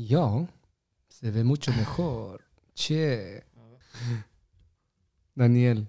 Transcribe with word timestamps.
Ja, 0.00 0.46
se 1.08 1.30
ve 1.30 1.44
mucho 1.44 1.72
mejor. 1.72 2.40
Che. 2.74 3.42
Daniel, 5.34 5.86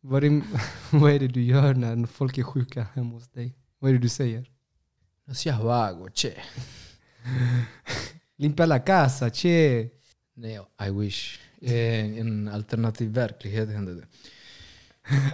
vad 0.00 0.24
är, 0.24 0.42
vad 0.90 1.12
är 1.12 1.18
det 1.18 1.28
du 1.28 1.42
gör 1.42 1.74
när 1.74 2.06
folk 2.06 2.38
är 2.38 2.42
sjuka 2.42 2.86
hemma 2.94 3.14
hos 3.14 3.28
dig? 3.28 3.54
Vad 3.78 3.90
är 3.90 3.94
det 3.94 4.00
du 4.00 4.08
säger? 4.08 4.50
No 5.24 5.34
seas 5.34 5.60
vago, 5.60 6.08
che. 6.14 6.34
Limpa 8.36 8.66
la 8.66 8.78
casa, 8.78 9.30
che. 9.30 9.90
Nej, 10.34 10.60
I 10.86 10.90
wish. 10.90 11.40
I 11.60 11.74
en 12.18 12.48
alternativ 12.48 13.10
verklighet 13.10 13.68
hände 13.68 13.94
det. 13.94 14.06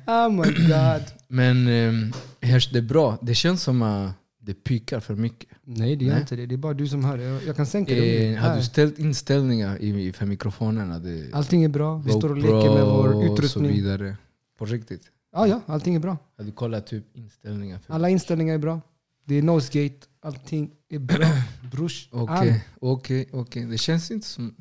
Oh 0.07 0.31
my 0.31 0.67
god. 0.69 1.03
Men 1.29 1.69
um, 1.69 2.13
hörs 2.41 2.71
det 2.71 2.83
bra? 2.83 3.19
Det 3.23 3.35
känns 3.35 3.63
som 3.63 3.83
att 3.83 4.13
det 4.45 4.55
pikar 4.55 5.01
för 5.01 5.15
mycket. 5.15 5.49
Nej, 5.65 5.97
det 5.97 6.05
gör 6.05 6.13
Nej. 6.13 6.21
inte 6.21 6.37
det. 6.37 6.47
Det 6.47 6.55
är 6.55 6.57
bara 6.57 6.75
du 6.75 6.89
som 6.89 7.05
hör 7.05 7.19
det. 7.19 7.25
Jag- 7.25 7.43
Jag 7.45 7.57
kan 7.57 7.67
sänka 7.67 7.95
det. 7.95 8.33
Eh, 8.35 8.41
har 8.41 8.49
Här. 8.49 8.57
du 8.57 8.63
ställt 8.63 8.99
inställningar 8.99 9.79
i, 9.83 10.13
för 10.13 10.27
mikrofonerna? 10.27 10.99
Det, 10.99 11.33
Allting 11.35 11.65
är 11.65 11.69
bra. 11.69 11.97
Vi 11.99 12.11
står 12.13 12.29
och 12.31 12.37
leker 12.37 12.75
med 12.75 12.85
vår 12.85 13.15
och 13.15 13.23
så 13.27 13.33
utrustning. 13.33 13.73
vidare. 13.73 14.17
På 14.59 14.65
riktigt? 14.65 15.03
Ja, 15.33 15.47
ja, 15.47 15.61
allting 15.67 15.95
är 15.95 15.99
bra. 16.01 16.17
Har 16.39 16.45
du 16.45 16.53
kollat 16.53 16.87
typ 16.87 17.05
inställningar? 17.17 17.81
Alla 17.87 18.09
inställningar 18.09 18.55
är 18.55 18.59
bra. 18.59 18.81
Det 19.27 19.35
är 19.35 19.43
nosegate. 19.43 20.07
Allting 20.23 20.71
är 20.89 20.99
bra. 20.99 21.27
Brors. 21.73 22.09
Okej, 22.13 22.65
okej, 22.81 23.29
okej. 23.33 23.65
Det 23.65 23.79
känns 23.79 24.11
inte 24.11 24.27
som... 24.27 24.55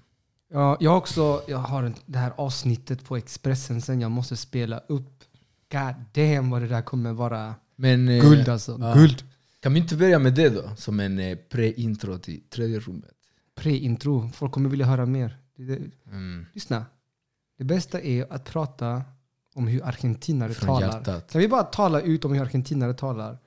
Ja, 0.54 0.78
jag 0.80 0.92
har 0.92 0.98
också 0.98 1.42
jag 1.48 1.58
har 1.58 1.84
en- 1.84 1.96
det 2.06 2.18
här 2.20 2.34
avsnittet 2.38 3.04
på 3.06 3.18
Expressen 3.18 3.82
sen 3.82 4.02
jag 4.02 4.12
måste 4.12 4.36
spela 4.36 4.78
upp. 4.88 5.24
God 5.72 5.96
damn 6.14 6.50
vad 6.50 6.62
det 6.62 6.68
där 6.68 6.82
kommer 6.82 7.14
vara 7.14 7.56
Men, 7.76 8.08
eh, 8.10 8.22
guld 8.22 8.50
alltså. 8.50 8.78
ja. 8.82 8.94
Guld. 8.94 9.24
Kan 9.64 9.74
vi 9.74 9.80
inte 9.80 9.96
börja 9.96 10.20
med 10.20 10.34
det 10.34 10.50
då? 10.50 10.76
Som 10.78 11.00
en 11.00 11.20
eh, 11.20 11.38
pre-intro 11.50 12.18
till 12.18 12.42
tredje 12.50 12.80
rummet. 12.80 13.16
Pre-intro. 13.56 14.30
Folk 14.34 14.52
kommer 14.52 14.70
vilja 14.70 14.86
höra 14.86 15.06
mer. 15.06 15.38
Mm. 16.12 16.46
lyssna. 16.54 16.86
Det 17.58 17.64
bästa 17.64 18.02
är 18.02 18.34
att 18.34 18.46
prata 18.46 19.02
om 19.54 19.68
hur 19.68 19.86
argentinare 19.86 20.54
Från 20.54 20.68
talar. 20.68 20.88
hjärtat. 20.88 21.32
Kan 21.32 21.42
vi 21.42 21.48
bara 21.48 21.64
tala 21.64 22.02
ut 22.02 22.26
om 22.26 22.34
hur 22.34 22.42
argentinare 22.42 22.94
talar? 22.94 23.38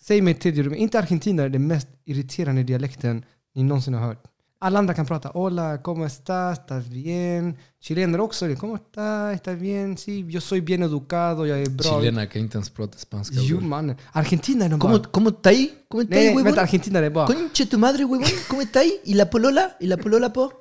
Säg 0.00 0.22
mig 0.22 0.34
tredje 0.34 0.62
rummet. 0.62 0.78
Inte 0.78 0.98
argentinare 0.98 1.48
den 1.48 1.66
mest 1.66 1.88
irriterande 2.04 2.62
dialekten 2.62 3.24
ni 3.54 3.62
någonsin 3.62 3.94
har 3.94 4.06
hört. 4.06 4.24
Alla 4.60 4.78
andra 4.78 4.94
kan 4.94 5.04
prata 5.04 5.30
hola, 5.34 5.82
¿cómo 5.82 6.06
estás? 6.06 6.58
¿Estás 6.58 6.88
bien? 6.88 7.56
Chilenare 7.80 8.22
också. 8.22 8.46
¿Cómo 8.58 8.76
estás? 8.76 9.34
¿Estás 9.34 9.58
bien? 9.58 9.98
Sí, 9.98 10.24
yo 10.28 10.40
soy 10.40 10.60
bien 10.60 10.82
educado, 10.82 11.44
jag 11.44 11.60
är 11.60 11.68
bra. 11.68 11.90
Chilenare 11.90 12.28
kan 12.28 12.40
inte 12.42 12.56
ens 12.58 12.70
prata 12.70 12.98
spanska. 12.98 13.36
Jo 13.48 13.60
mannen. 13.60 13.96
Argentinare 14.12 14.78
¿Cómo, 14.78 14.98
bara... 14.98 15.10
¿Cómo 15.10 15.28
está 15.28 15.50
ahí? 15.50 15.84
¿Cómo 15.88 16.02
está 16.02 16.16
ahí, 16.16 16.26
nej, 16.26 16.36
huevón? 16.36 16.58
Argentinare 16.58 17.10
bara... 17.10 17.26
Conche 17.26 17.66
tu 17.66 17.78
madre, 17.78 18.04
huevón. 18.04 18.28
¿Cómo 18.48 18.62
está 18.62 18.80
ahí? 18.80 19.00
¿Y 19.04 19.14
la 19.14 19.28
polola? 19.28 19.76
¿Y 19.80 19.86
la 19.86 19.96
polola, 19.96 20.32
po? 20.32 20.52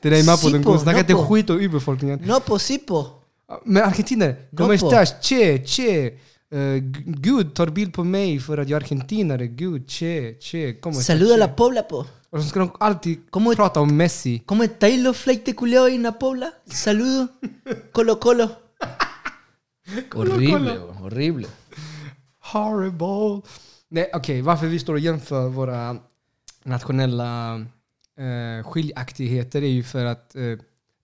Det 0.00 0.10
där 0.10 0.18
är 0.18 0.24
Mapo, 0.24 0.48
de 0.50 0.58
Sipo, 0.58 0.70
går 0.70 0.78
snacka 0.78 1.00
inte 1.00 1.14
skit 1.14 1.50
om 1.50 1.60
urbefolkningen. 1.60 2.20
No, 2.24 2.40
po, 2.40 2.58
sí, 2.58 2.78
po. 2.78 3.22
Men 3.64 3.82
argentinare, 3.82 4.48
¿cómo 4.56 4.72
estás? 4.72 5.16
Che, 5.20 5.62
che. 5.64 6.18
Uh, 6.54 6.78
Gud 7.06 7.54
tar 7.54 7.66
bild 7.66 7.92
på 7.94 8.04
mig 8.04 8.40
för 8.40 8.58
att 8.58 8.68
jag 8.68 8.76
är 8.76 8.84
argentinare. 8.84 9.46
Gud, 9.46 9.90
che, 9.90 10.38
che. 10.40 10.74
¿Cómo 10.80 10.92
estás? 11.00 11.06
Saluda 11.06 11.34
che? 11.34 11.38
la 11.40 11.48
pobla, 11.56 11.82
po. 11.82 12.04
Och 12.30 12.42
så 12.42 12.48
ska 12.48 12.60
de 12.60 12.70
alltid 12.80 13.18
¿Cómo, 13.30 13.54
prata 13.54 13.80
om 13.80 13.96
Messi. 13.96 14.42
¿Cómo 14.46 14.62
estáis 14.64 15.00
los 15.00 15.16
flightes 15.16 15.54
culeados 15.54 15.90
en 15.90 16.02
la 16.02 16.12
pobla? 16.18 16.52
Saludo. 16.66 17.28
Colo, 17.92 18.18
colo. 18.20 18.48
Horrible, 20.14 20.78
horrible. 21.00 21.46
Horrible. 22.52 23.42
Nej, 23.90 24.10
okej. 24.14 24.42
varför 24.42 24.66
vi 24.66 24.78
står 24.78 24.92
och 24.94 24.98
jämför 25.00 25.48
våra 25.48 25.96
nationella 26.64 27.54
eh, 28.18 28.64
skiljaktigheter 28.64 29.62
är 29.62 29.68
ju 29.68 29.82
för 29.82 30.04
att 30.04 30.34
eh, 30.36 30.42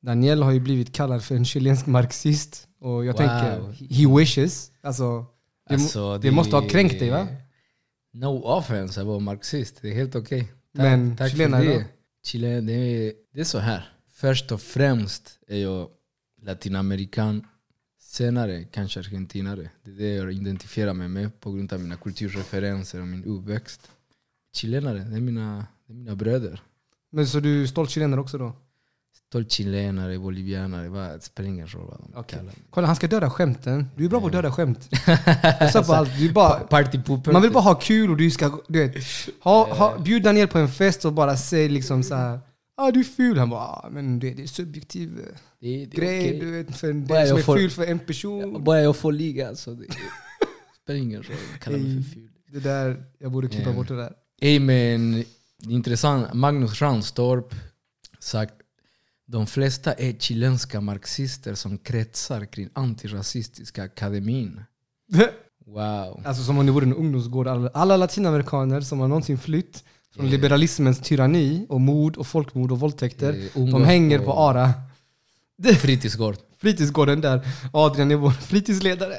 Daniel 0.00 0.42
har 0.42 0.52
ju 0.52 0.60
blivit 0.60 0.92
kallad 0.92 1.24
för 1.24 1.34
en 1.34 1.44
chilensk 1.44 1.86
marxist. 1.86 2.68
Och 2.80 3.04
jag 3.04 3.12
Wow. 3.12 3.18
tänker, 3.18 3.72
he 3.94 4.18
wishes. 4.18 4.70
Alltså, 4.82 5.26
det, 5.68 5.74
Alltså, 5.74 6.18
det 6.18 6.30
måste 6.30 6.56
ha 6.56 6.68
kränkt 6.68 6.98
dig 6.98 7.10
va? 7.10 7.28
No 8.12 8.42
offense, 8.44 9.00
jag 9.00 9.06
var 9.06 9.20
marxist. 9.20 9.78
Det 9.82 9.88
är 9.88 9.94
helt 9.94 10.14
okej. 10.14 10.40
Tack, 10.40 10.52
Men 10.82 11.16
tack 11.16 11.30
för 11.30 11.36
chilenare 11.36 11.64
det. 11.64 11.86
Chile, 12.24 12.60
det, 12.60 12.72
är, 12.72 13.12
det 13.32 13.40
är 13.40 13.44
så 13.44 13.58
här. 13.58 13.88
Först 14.12 14.52
och 14.52 14.60
främst 14.60 15.38
är 15.48 15.58
jag 15.58 15.88
latinamerikan. 16.42 17.46
Senare 18.00 18.64
kanske 18.64 19.00
argentinare. 19.00 19.70
Det 19.84 19.90
är 19.90 19.94
det 19.94 20.14
jag 20.14 20.32
identifierar 20.32 20.94
mig 20.94 21.08
med 21.08 21.40
på 21.40 21.52
grund 21.52 21.72
av 21.72 21.80
mina 21.80 21.96
kulturreferenser 21.96 23.00
och 23.00 23.06
min 23.06 23.24
uppväxt. 23.24 23.90
Chilenare, 24.54 24.98
det 24.98 25.16
är 25.16 25.20
mina, 25.20 25.66
det 25.86 25.92
är 25.92 25.96
mina 25.96 26.16
bröder. 26.16 26.62
Men 27.12 27.26
så 27.26 27.40
du 27.40 27.62
är 27.62 27.66
stolt 27.66 27.90
chilenare 27.90 28.20
också 28.20 28.38
då? 28.38 28.52
Stolt 29.28 29.52
chilenare, 29.52 30.18
bolivianare, 30.18 30.88
vad- 30.88 31.10
det 31.10 31.20
spelar 31.20 31.48
ingen 31.48 31.66
roll 31.66 31.86
vad 31.90 31.98
de 31.98 32.10
Okej. 32.14 32.24
kallar 32.30 32.42
mig. 32.44 32.54
Kolla, 32.70 32.86
han 32.86 32.96
ska 32.96 33.06
döda 33.06 33.30
skämten. 33.30 33.86
Du 33.96 34.04
är 34.04 34.08
bra 34.08 34.20
på 34.20 34.26
att 34.26 34.32
döda 34.32 34.52
skämt. 34.52 34.88
Jag 35.60 35.86
på 35.86 35.92
allt. 35.94 36.18
Du 36.18 36.32
bara, 36.32 36.60
Partypooper. 36.70 37.32
man 37.32 37.42
vill 37.42 37.52
bara 37.52 37.62
ha 37.62 37.74
kul 37.74 38.10
och 38.10 38.16
du 38.16 38.30
ska 38.30 38.58
du 38.68 38.78
vet, 38.88 39.04
ha, 39.40 39.74
ha, 39.74 39.98
bjud 39.98 40.22
Daniel 40.22 40.48
på 40.48 40.58
en 40.58 40.68
fest 40.68 41.04
och 41.04 41.12
bara 41.12 41.36
säg 41.36 41.68
liksom 41.68 42.02
så 42.02 42.14
här. 42.14 42.40
Ah, 42.76 42.90
du 42.90 43.00
är 43.00 43.04
ful. 43.04 43.38
Han 43.38 43.50
bara, 43.50 43.60
ah, 43.60 43.88
men 43.90 44.18
det, 44.18 44.34
det 44.34 44.42
är 44.42 44.46
subjektiv 44.46 45.18
eh, 45.18 45.24
det, 45.60 45.86
det 45.86 45.96
är 45.96 46.00
grej. 46.00 46.26
okej. 46.28 46.40
Du 46.40 46.50
vet, 46.50 46.76
för 46.76 46.92
Bara 46.92 47.20
det 47.20 47.26
som 47.28 47.38
är 47.38 47.42
får- 47.42 47.56
ful 47.56 47.70
för 47.70 47.86
en 47.86 47.98
person. 47.98 48.64
Bara 48.64 48.80
jag 48.80 48.96
får 48.96 49.12
ligga 49.12 49.48
alltså. 49.48 49.74
Det 49.74 49.86
spelar 50.82 51.00
ingen 51.00 51.22
roll. 51.22 51.36
Kalla 51.60 51.76
mig 51.78 52.02
för 52.02 52.10
ful. 52.10 52.28
Det 52.52 52.60
där, 52.60 53.04
jag 53.18 53.32
borde 53.32 53.48
klippa 53.48 53.70
Eh. 53.70 53.76
bort 53.76 53.88
det 53.88 53.96
där. 53.96 54.12
Ey, 54.40 54.60
men 54.60 55.24
intressant. 55.68 56.34
Magnus 56.34 56.82
Ranstorp 56.82 57.54
sagt 58.18 58.54
de 59.26 59.46
flesta 59.46 59.92
är 59.92 60.12
chilenska 60.12 60.80
marxister 60.80 61.54
som 61.54 61.78
kretsar 61.78 62.44
kring 62.44 62.68
antirasistiska 62.72 63.82
akademin. 63.82 64.60
Wow. 65.66 66.22
Alltså 66.24 66.42
som 66.42 66.58
om 66.58 66.66
det 66.66 66.72
vore 66.72 66.84
en 66.84 66.94
ungdomsgård. 66.94 67.48
Alla, 67.48 67.70
alla 67.74 67.96
latinamerikaner 67.96 68.80
som 68.80 69.00
har 69.00 69.08
någonsin 69.08 69.38
flytt 69.38 69.84
från 70.14 70.24
Eh. 70.24 70.30
liberalismens 70.30 71.00
tyranni 71.00 71.66
och 71.68 71.80
mord 71.80 72.16
och 72.16 72.26
folkmord 72.26 72.72
och 72.72 72.80
våldtäkter. 72.80 73.32
Eh, 73.54 73.64
De 73.64 73.84
hänger 73.84 74.18
på 74.18 74.32
ARA. 74.32 74.72
Fritidsgård. 75.78 76.36
Fritidsgården 76.58 77.20
där. 77.20 77.46
Adrian 77.72 78.10
är 78.10 78.16
vår 78.16 78.30
fritidsledare. 78.30 79.14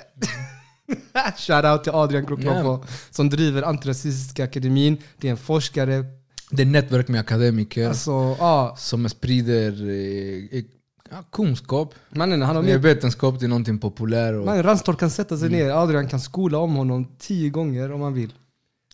Shoutout 1.38 1.84
till 1.84 1.94
Adrian 1.94 2.26
Kroklopo 2.26 2.86
som 3.12 3.30
driver 3.30 3.62
Antirasistiska 3.64 4.44
akademin. 4.44 4.98
Det 5.18 5.28
är 5.28 5.32
en 5.32 5.38
forskare. 5.38 6.06
Det 6.52 6.62
är 6.62 6.66
nätverk 6.66 7.08
med 7.08 7.20
akademiker 7.20 7.88
Alltså, 7.90 8.12
ja. 8.40 8.76
som 8.78 9.10
sprider 9.10 9.90
eh, 9.90 10.58
eh, 10.60 10.66
ja, 11.12 11.24
kunskap. 11.32 11.94
Mannen, 12.10 12.42
han 12.42 12.56
har 12.56 12.64
Med 12.64 12.72
mer... 12.72 12.78
vetenskap 12.80 13.40
till 13.40 13.50
någonting 13.50 13.80
populärt. 13.80 14.36
Och 14.36 14.46
Mannen, 14.46 14.64
Ranstorp 14.64 15.00
kan 15.00 15.10
sätta 15.10 15.38
sig 15.38 15.48
Mm. 15.48 15.60
ner. 15.60 15.70
Adrian 15.72 16.08
kan 16.08 16.20
skola 16.20 16.58
om 16.58 16.76
honom 16.76 17.08
tio 17.20 17.50
gånger 17.50 17.92
om 17.92 18.02
han 18.02 18.14
vill. 18.14 18.34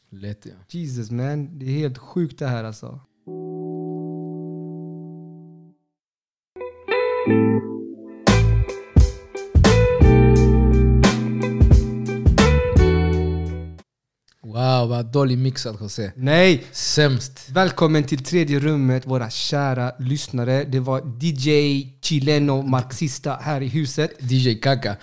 lätt 0.10 0.46
ja. 0.46 0.52
Jesus 0.70 1.12
man, 1.12 1.60
det 1.60 1.66
är 1.66 1.70
helt 1.80 1.98
sjukt 1.98 2.40
det 2.40 2.48
här 2.48 2.64
alltså. 2.64 3.00
Wow, 14.72 14.90
vad 14.90 15.06
dålig 15.06 15.38
mixad 15.38 15.78
José. 15.82 16.12
Nej! 16.16 16.64
Sämst. 16.72 17.50
Välkommen 17.50 18.04
till 18.04 18.24
tredje 18.24 18.60
rummet, 18.60 19.08
våra 19.08 19.30
kära 19.30 19.92
lyssnare. 20.00 20.64
Det 20.64 20.80
var 20.80 21.02
DJ 21.20 21.88
Chileno 22.02 22.62
Marxista 22.62 23.38
här 23.42 23.62
i 23.62 23.68
huset. 23.68 24.12
DJ 24.20 24.54
Kaka. 24.54 24.96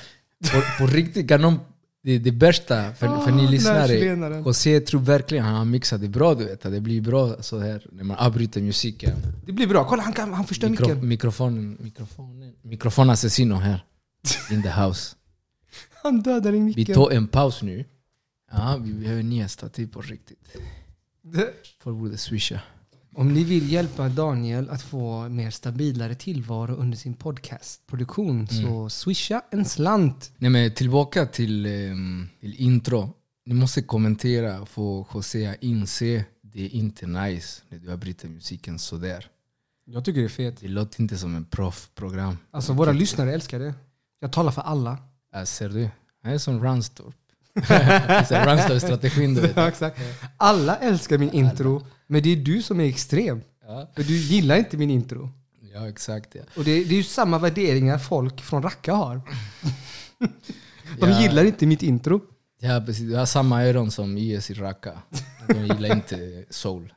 På, 0.52 0.62
på 0.78 0.86
riktigt, 0.86 1.28
kan 1.28 1.40
någon, 1.40 1.58
det, 2.02 2.18
det 2.18 2.32
bästa 2.32 2.92
för, 2.92 3.06
Ah, 3.06 3.20
för 3.20 3.32
ni 3.32 3.42
här 3.42 3.50
lyssnare. 3.50 4.42
José 4.46 4.80
tror 4.80 5.00
verkligen 5.00 5.44
han 5.44 5.54
har 5.54 5.64
mixat 5.64 6.00
det 6.00 6.08
bra. 6.08 6.34
Du 6.34 6.44
vet, 6.44 6.62
det 6.62 6.80
blir 6.80 7.00
bra 7.00 7.42
så 7.42 7.58
här 7.58 7.86
när 7.92 8.04
man 8.04 8.16
avbryter 8.16 8.60
musiken. 8.60 9.12
Det 9.46 9.52
blir 9.52 9.66
bra. 9.66 9.84
Kolla, 9.84 10.02
han, 10.02 10.12
kan, 10.12 10.32
han 10.32 10.44
förstör 10.44 10.68
Mikro, 10.68 10.86
micken. 10.88 11.08
mikrofonen, 11.08 11.76
mikrofonen, 11.80 12.52
mikrofon 12.62 13.10
assassino 13.10 13.54
här. 13.54 13.84
In 14.50 14.62
the 14.62 14.70
house. 14.70 15.16
Han 16.02 16.20
dödar 16.20 16.50
i 16.50 16.58
Vi 16.58 16.60
micken. 16.60 16.94
tar 16.94 17.10
en 17.10 17.26
paus 17.26 17.62
nu. 17.62 17.84
Ja, 18.50 18.80
vi 18.84 18.92
behöver 18.92 19.22
nya 19.22 19.48
stativ 19.48 19.86
på 19.86 20.00
riktigt. 20.00 20.56
Folk 21.80 21.98
borde 21.98 22.18
swisha. 22.18 22.60
Om 23.14 23.32
ni 23.32 23.44
vill 23.44 23.72
hjälpa 23.72 24.08
Daniel 24.08 24.70
att 24.70 24.82
få 24.82 25.28
mer 25.28 25.50
stabilare 25.50 26.14
tillvaro 26.14 26.74
under 26.74 26.96
sin 26.96 27.14
podcastproduktion 27.14 28.48
så 28.48 28.88
swisha 28.88 29.42
en 29.50 29.64
slant. 29.64 30.32
Nej, 30.36 30.50
men 30.50 30.74
tillbaka 30.74 31.26
till, 31.26 31.66
ehm, 31.66 32.28
till 32.40 32.54
intro. 32.54 33.14
Ni 33.46 33.54
måste 33.54 33.82
kommentera 33.82 34.60
och 34.60 34.68
få 34.68 35.06
José 35.14 35.46
att 35.46 35.62
inse 35.62 36.24
det 36.42 36.64
är 36.64 36.74
inte 36.74 37.06
nice 37.06 37.62
när 37.68 37.78
du 37.78 37.92
avbryter 37.92 38.28
musiken 38.28 38.78
sådär. 38.78 39.26
Jag 39.84 40.04
tycker 40.04 40.20
det 40.20 40.26
är 40.26 40.28
fet. 40.28 40.60
Det 40.60 40.68
låter 40.68 41.00
inte 41.00 41.18
som 41.18 41.36
en 41.36 41.44
proffprogram. 41.44 42.38
Alltså 42.50 42.72
våra 42.72 42.92
lyssnare 42.92 43.34
älskar 43.34 43.58
det. 43.58 43.74
Jag 44.20 44.32
talar 44.32 44.50
för 44.52 44.62
alla. 44.62 44.98
Äh, 45.34 45.44
ser 45.44 45.68
du? 45.68 45.90
Han 46.22 46.32
är 46.32 46.38
som 46.38 46.62
Ranstorp. 46.62 47.14
Ranstorp-strategin 48.30 49.34
du 49.34 49.40
vet. 49.40 49.56
Ja, 49.56 49.68
exakt. 49.68 50.00
Alla 50.36 50.76
älskar 50.76 51.18
min 51.18 51.30
intro, 51.30 51.86
men 52.06 52.22
det 52.22 52.32
är 52.32 52.36
du 52.36 52.62
som 52.62 52.80
är 52.80 52.84
extrem. 52.88 53.40
Ja, 53.66 53.90
För 53.96 54.02
du 54.02 54.16
gillar 54.16 54.56
inte 54.56 54.76
min 54.76 54.90
intro. 54.90 55.30
ja 55.74 55.88
exakt. 55.88 56.34
Ja. 56.34 56.42
Och 56.56 56.64
det, 56.64 56.84
det 56.84 56.94
är 56.94 56.96
ju 56.96 57.02
samma 57.02 57.38
värderingar 57.38 57.98
folk 57.98 58.40
från 58.40 58.62
Raqqa 58.62 58.92
har. 58.92 59.20
De 61.00 61.10
Ja. 61.10 61.20
gillar 61.20 61.44
inte 61.44 61.66
mitt 61.66 61.82
intro. 61.82 62.20
Ja, 62.60 62.82
precis. 62.86 63.10
Jag 63.10 63.18
har 63.18 63.26
samma 63.26 63.64
öron 63.64 63.90
som 63.90 64.18
IS 64.18 64.50
i 64.50 64.54
Raqqa. 64.54 64.92
De 65.48 65.54
gillar 65.66 65.92
inte 65.96 66.44
soul, 66.50 66.92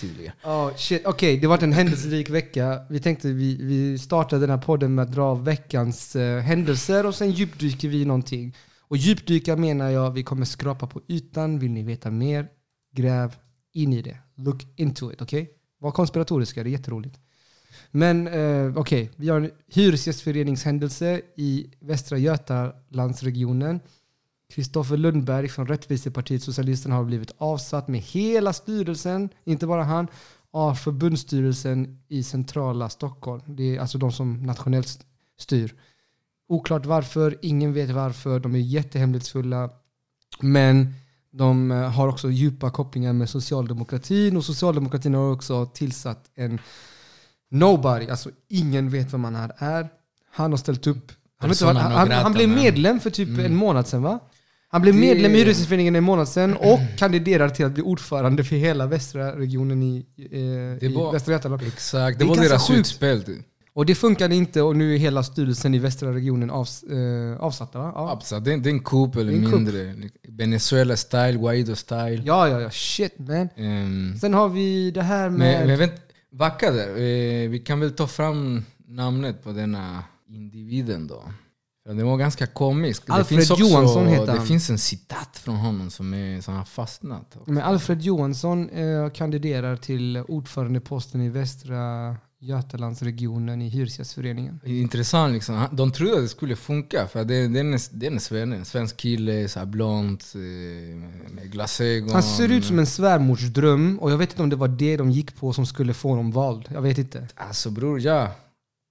tydligen. 0.00 0.32
Oh. 0.44 0.70
Okej, 1.04 1.36
det 1.38 1.46
har 1.46 1.48
varit 1.48 1.62
en 1.62 1.72
händelserik 1.72 2.30
vecka. 2.30 2.86
Vi 2.90 3.00
tänkte 3.00 3.28
vi, 3.28 3.56
vi 3.60 3.98
startade 3.98 4.40
den 4.46 4.50
här 4.50 4.66
podden 4.66 4.94
med 4.94 5.02
att 5.02 5.12
dra 5.12 5.34
veckans 5.34 6.16
eh, 6.16 6.40
händelser 6.40 7.06
och 7.06 7.14
sen 7.14 7.30
djupdyker 7.30 7.88
vi 7.88 8.00
i 8.02 8.04
någonting. 8.04 8.56
Och 8.94 8.98
djupdyka 8.98 9.56
menar 9.56 9.90
jag, 9.90 10.10
vi 10.10 10.22
kommer 10.22 10.44
skrapa 10.44 10.86
på 10.86 11.00
ytan. 11.08 11.58
Vill 11.58 11.70
ni 11.70 11.82
veta 11.82 12.10
mer? 12.10 12.48
Gräv 12.92 13.36
in 13.72 13.92
i 13.92 14.02
det. 14.02 14.18
Look 14.34 14.66
into 14.76 15.12
it, 15.12 15.22
okej? 15.22 15.50
Var 15.78 15.90
konspiratoriska, 15.90 16.62
det 16.62 16.68
är 16.68 16.72
jätteroligt. 16.72 17.20
Men 17.90 18.26
eh, 18.28 18.76
okej, 18.76 19.10
vi 19.16 19.28
har 19.28 19.40
en 19.40 19.50
hyresgästföreningshändelse 19.68 21.20
i 21.36 21.70
Västra 21.80 22.18
Götalandsregionen. 22.18 23.80
Kristoffer 24.54 24.96
Lundberg 24.96 25.48
från 25.48 25.66
Rättvisepartiet 25.66 26.42
Socialisterna 26.42 26.94
har 26.94 27.04
blivit 27.04 27.34
avsatt 27.38 27.88
med 27.88 28.00
hela 28.00 28.52
styrelsen, 28.52 29.28
inte 29.44 29.66
bara 29.66 29.82
han, 29.82 30.06
av 30.50 30.74
förbundsstyrelsen 30.74 31.98
i 32.08 32.22
centrala 32.22 32.88
Stockholm. 32.88 33.42
Det 33.46 33.76
är 33.76 33.80
alltså 33.80 33.98
de 33.98 34.12
som 34.12 34.42
nationellt 34.42 35.06
styr. 35.38 35.74
Oklart 36.48 36.86
varför, 36.86 37.38
ingen 37.42 37.72
vet 37.72 37.90
varför, 37.90 38.40
de 38.40 38.54
är 38.54 38.58
jättehemlighetsfulla. 38.58 39.70
Men 40.40 40.94
de 41.32 41.70
eh, 41.70 41.76
har 41.90 42.08
också 42.08 42.30
djupa 42.30 42.70
kopplingar 42.70 43.12
med 43.12 43.28
socialdemokratin 43.30 44.36
och 44.36 44.44
socialdemokratin 44.44 45.14
har 45.14 45.32
också 45.32 45.66
tillsatt 45.66 46.30
en 46.34 46.58
nobody, 47.50 48.08
alltså 48.10 48.30
ingen 48.48 48.90
vet 48.90 49.12
vem 49.12 49.24
han 49.24 49.34
här 49.34 49.52
är. 49.58 49.88
Han 50.32 50.50
har 50.50 50.56
ställt 50.58 50.86
upp. 50.86 51.12
Han, 51.38 51.50
inte 51.50 51.64
han, 51.66 51.76
han, 51.76 52.10
han 52.10 52.32
blev 52.32 52.48
medlem 52.48 53.00
för 53.00 53.10
typ 53.10 53.28
Mm. 53.28 53.44
en 53.46 53.54
månad 53.56 53.86
sedan 53.86 54.02
va? 54.02 54.18
Han 54.68 54.82
blev 54.82 54.94
Det- 54.94 55.00
medlem 55.00 55.32
i 55.32 55.38
Hyresgästföreningen 55.38 55.96
en 55.96 56.04
månad 56.04 56.28
sedan 56.28 56.56
och 56.56 56.78
kandiderar 56.98 57.48
till 57.48 57.66
att 57.66 57.72
bli 57.72 57.82
ordförande 57.82 58.44
för 58.44 58.56
hela 58.56 58.86
västra 58.86 59.38
regionen 59.38 59.82
i, 59.82 60.06
eh, 60.32 60.88
i 60.88 60.94
var- 60.94 61.12
Västra 61.12 61.32
Götaland. 61.32 61.62
Exakt, 61.62 62.18
Det 62.18 62.24
det 62.24 62.28
var 62.28 62.36
deras 62.36 62.66
sjukt. 62.68 62.78
utspel. 62.80 63.24
Och 63.76 63.86
det 63.86 63.94
funkade 63.94 64.34
inte 64.34 64.62
och 64.62 64.76
nu 64.76 64.94
är 64.94 64.98
hela 64.98 65.22
styrelsen 65.22 65.74
i 65.74 65.78
västra 65.78 66.14
regionen 66.14 66.50
avs, 66.50 66.82
eh, 66.82 67.36
avsatta 67.40 67.78
va? 67.78 67.92
Ja. 67.94 68.12
Absolut, 68.12 68.44
det, 68.44 68.52
är- 68.52 68.58
det 68.58 68.68
är 68.68 68.72
en 68.72 68.80
coup 68.80 69.16
eller 69.16 69.32
Det 69.32 69.38
är 69.38 69.42
en 69.44 69.44
coup. 69.50 69.54
mindre. 69.60 69.94
Venezuela-style, 70.28 71.38
Guaido-style. 71.38 72.22
ja, 72.24 72.48
ja, 72.48 72.60
ja, 72.60 72.70
shit 72.70 73.18
man. 73.18 73.48
Ehm, 73.56 74.18
Sen 74.20 74.34
har 74.34 74.48
vi 74.48 74.90
det 74.90 75.02
här 75.02 75.30
men, 75.30 75.38
med... 75.38 75.66
men 75.66 75.78
vänt, 75.78 75.92
backa 76.32 76.70
där. 76.70 76.88
Eh, 76.88 77.50
vi 77.50 77.62
kan 77.66 77.80
väl 77.80 77.90
ta 77.92 78.06
fram 78.06 78.62
namnet 78.88 79.42
på 79.44 79.52
denna 79.52 80.04
individen 80.28 81.06
då. 81.06 81.22
Det 81.94 82.02
var 82.04 82.16
ganska 82.16 82.46
komiskt. 82.46 83.10
Alfred 83.10 83.24
det 83.24 83.28
finns 83.46 83.50
också, 83.50 83.64
Johansson 83.64 84.06
heter 84.06 84.26
Det 84.26 84.32
han. 84.32 84.46
finns 84.46 84.70
en 84.70 84.78
citat 84.78 85.38
från 85.38 85.56
honom 85.56 85.90
som, 85.90 86.14
är, 86.14 86.40
som 86.40 86.54
har 86.54 86.64
fastnat. 86.64 87.36
Men 87.46 87.58
Alfred 87.62 88.02
Johansson 88.02 88.68
eh, 88.70 89.10
kandiderar 89.10 89.76
till 89.76 90.16
ordförandeposten 90.28 91.20
i 91.20 91.28
Västra 91.28 92.16
Götalandsregionen 92.44 93.62
i 93.62 93.68
Hyresgästföreningen. 93.68 94.60
Intressant 94.64 95.34
liksom. 95.34 95.66
De 95.72 95.92
trodde 95.92 96.14
att 96.14 96.22
det 96.22 96.28
skulle 96.28 96.56
funka 96.56 97.06
för 97.06 97.24
det, 97.24 97.48
det, 97.48 97.58
är, 97.58 97.64
en, 97.64 97.78
det 97.92 98.06
är 98.06 98.10
en 98.10 98.20
svenne, 98.20 98.56
en 98.56 98.64
svensk 98.64 98.96
kille, 98.96 99.48
så 99.48 99.58
här 99.58 99.66
blond, 99.66 100.22
eh, 100.34 100.40
med- 101.34 101.52
glasögon. 101.52 102.10
Han 102.10 102.22
ser 102.22 102.48
ut 102.52 102.64
som 102.64 102.78
en 102.78 102.86
svärmorsdröm 102.86 103.98
och 103.98 104.10
jag 104.12 104.18
vet 104.18 104.30
inte 104.30 104.42
om 104.42 104.50
det 104.50 104.56
var 104.56 104.68
det 104.68 104.96
de 104.96 105.10
gick 105.10 105.36
på 105.36 105.52
som 105.52 105.66
skulle 105.66 105.94
få 105.94 106.08
honom 106.08 106.30
vald. 106.30 106.68
Jag 106.72 106.82
vet 106.82 106.98
inte. 106.98 107.28
Alltså 107.34 107.70
bror, 107.70 108.00
ja. 108.00 108.32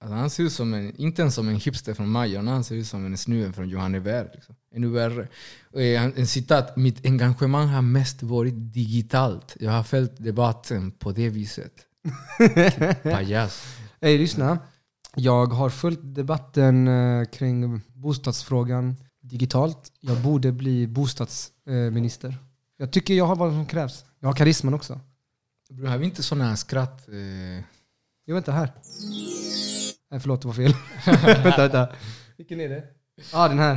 Alltså, 0.04 0.16
han 0.16 0.30
ser 0.30 0.42
ut 0.44 0.52
som 0.52 0.74
en, 0.74 0.96
inte 0.96 1.22
ens 1.22 1.34
som 1.34 1.48
en 1.48 1.56
hipster 1.56 1.94
från 1.94 2.08
Majorna, 2.08 2.50
han 2.50 2.64
ser 2.64 2.74
ut 2.74 2.86
som 2.86 3.06
en 3.06 3.18
snuven 3.18 3.52
från 3.52 3.68
Johannevär. 3.68 4.30
Liksom. 4.34 4.54
Ännu 4.74 4.88
värre. 4.88 5.28
Eh, 5.74 6.04
en 6.04 6.26
citat, 6.26 6.76
mitt 6.76 7.06
engagemang 7.06 7.68
har 7.68 7.82
mest 7.82 8.22
varit 8.22 8.54
digitalt. 8.56 9.56
Jag 9.60 9.70
har 9.70 9.82
följt 9.82 10.12
debatten 10.16 10.90
på 10.90 11.12
det 11.12 11.28
viset. 11.28 11.72
Pajas. 13.02 13.78
Ey, 14.00 14.18
lyssna. 14.18 14.58
Jag 15.14 15.46
har 15.46 15.70
följt 15.70 16.00
debatten 16.02 16.88
eh, 16.88 17.24
kring 17.24 17.80
bostadsfrågan 17.94 18.96
digitalt. 19.22 19.92
Jag 20.00 20.22
borde 20.22 20.52
bli 20.52 20.86
bostadsminister. 20.86 22.36
Jag 22.76 22.92
tycker 22.92 23.14
jag 23.14 23.24
har 23.24 23.36
vad 23.36 23.52
som 23.52 23.66
krävs. 23.66 24.04
Jag 24.20 24.28
har 24.28 24.34
karisman 24.34 24.74
också. 24.74 25.00
Bror, 25.70 25.86
har 25.86 25.98
vi 25.98 26.04
inte 26.04 26.22
såna 26.22 26.44
här 26.44 26.56
skratt... 26.56 27.08
Eh, 27.08 27.64
Jag 28.24 28.34
vänta 28.34 28.52
här. 28.52 28.72
Nej 30.10 30.20
förlåt, 30.20 30.42
det 30.42 30.48
var 30.48 30.54
fel. 30.54 30.74
vänta, 31.42 31.62
vänta. 31.62 31.88
Vilken 32.36 32.60
är 32.60 32.68
det? 32.68 32.84
Ja, 33.32 33.44
ah, 33.44 33.48
den 33.48 33.58
här. 33.58 33.74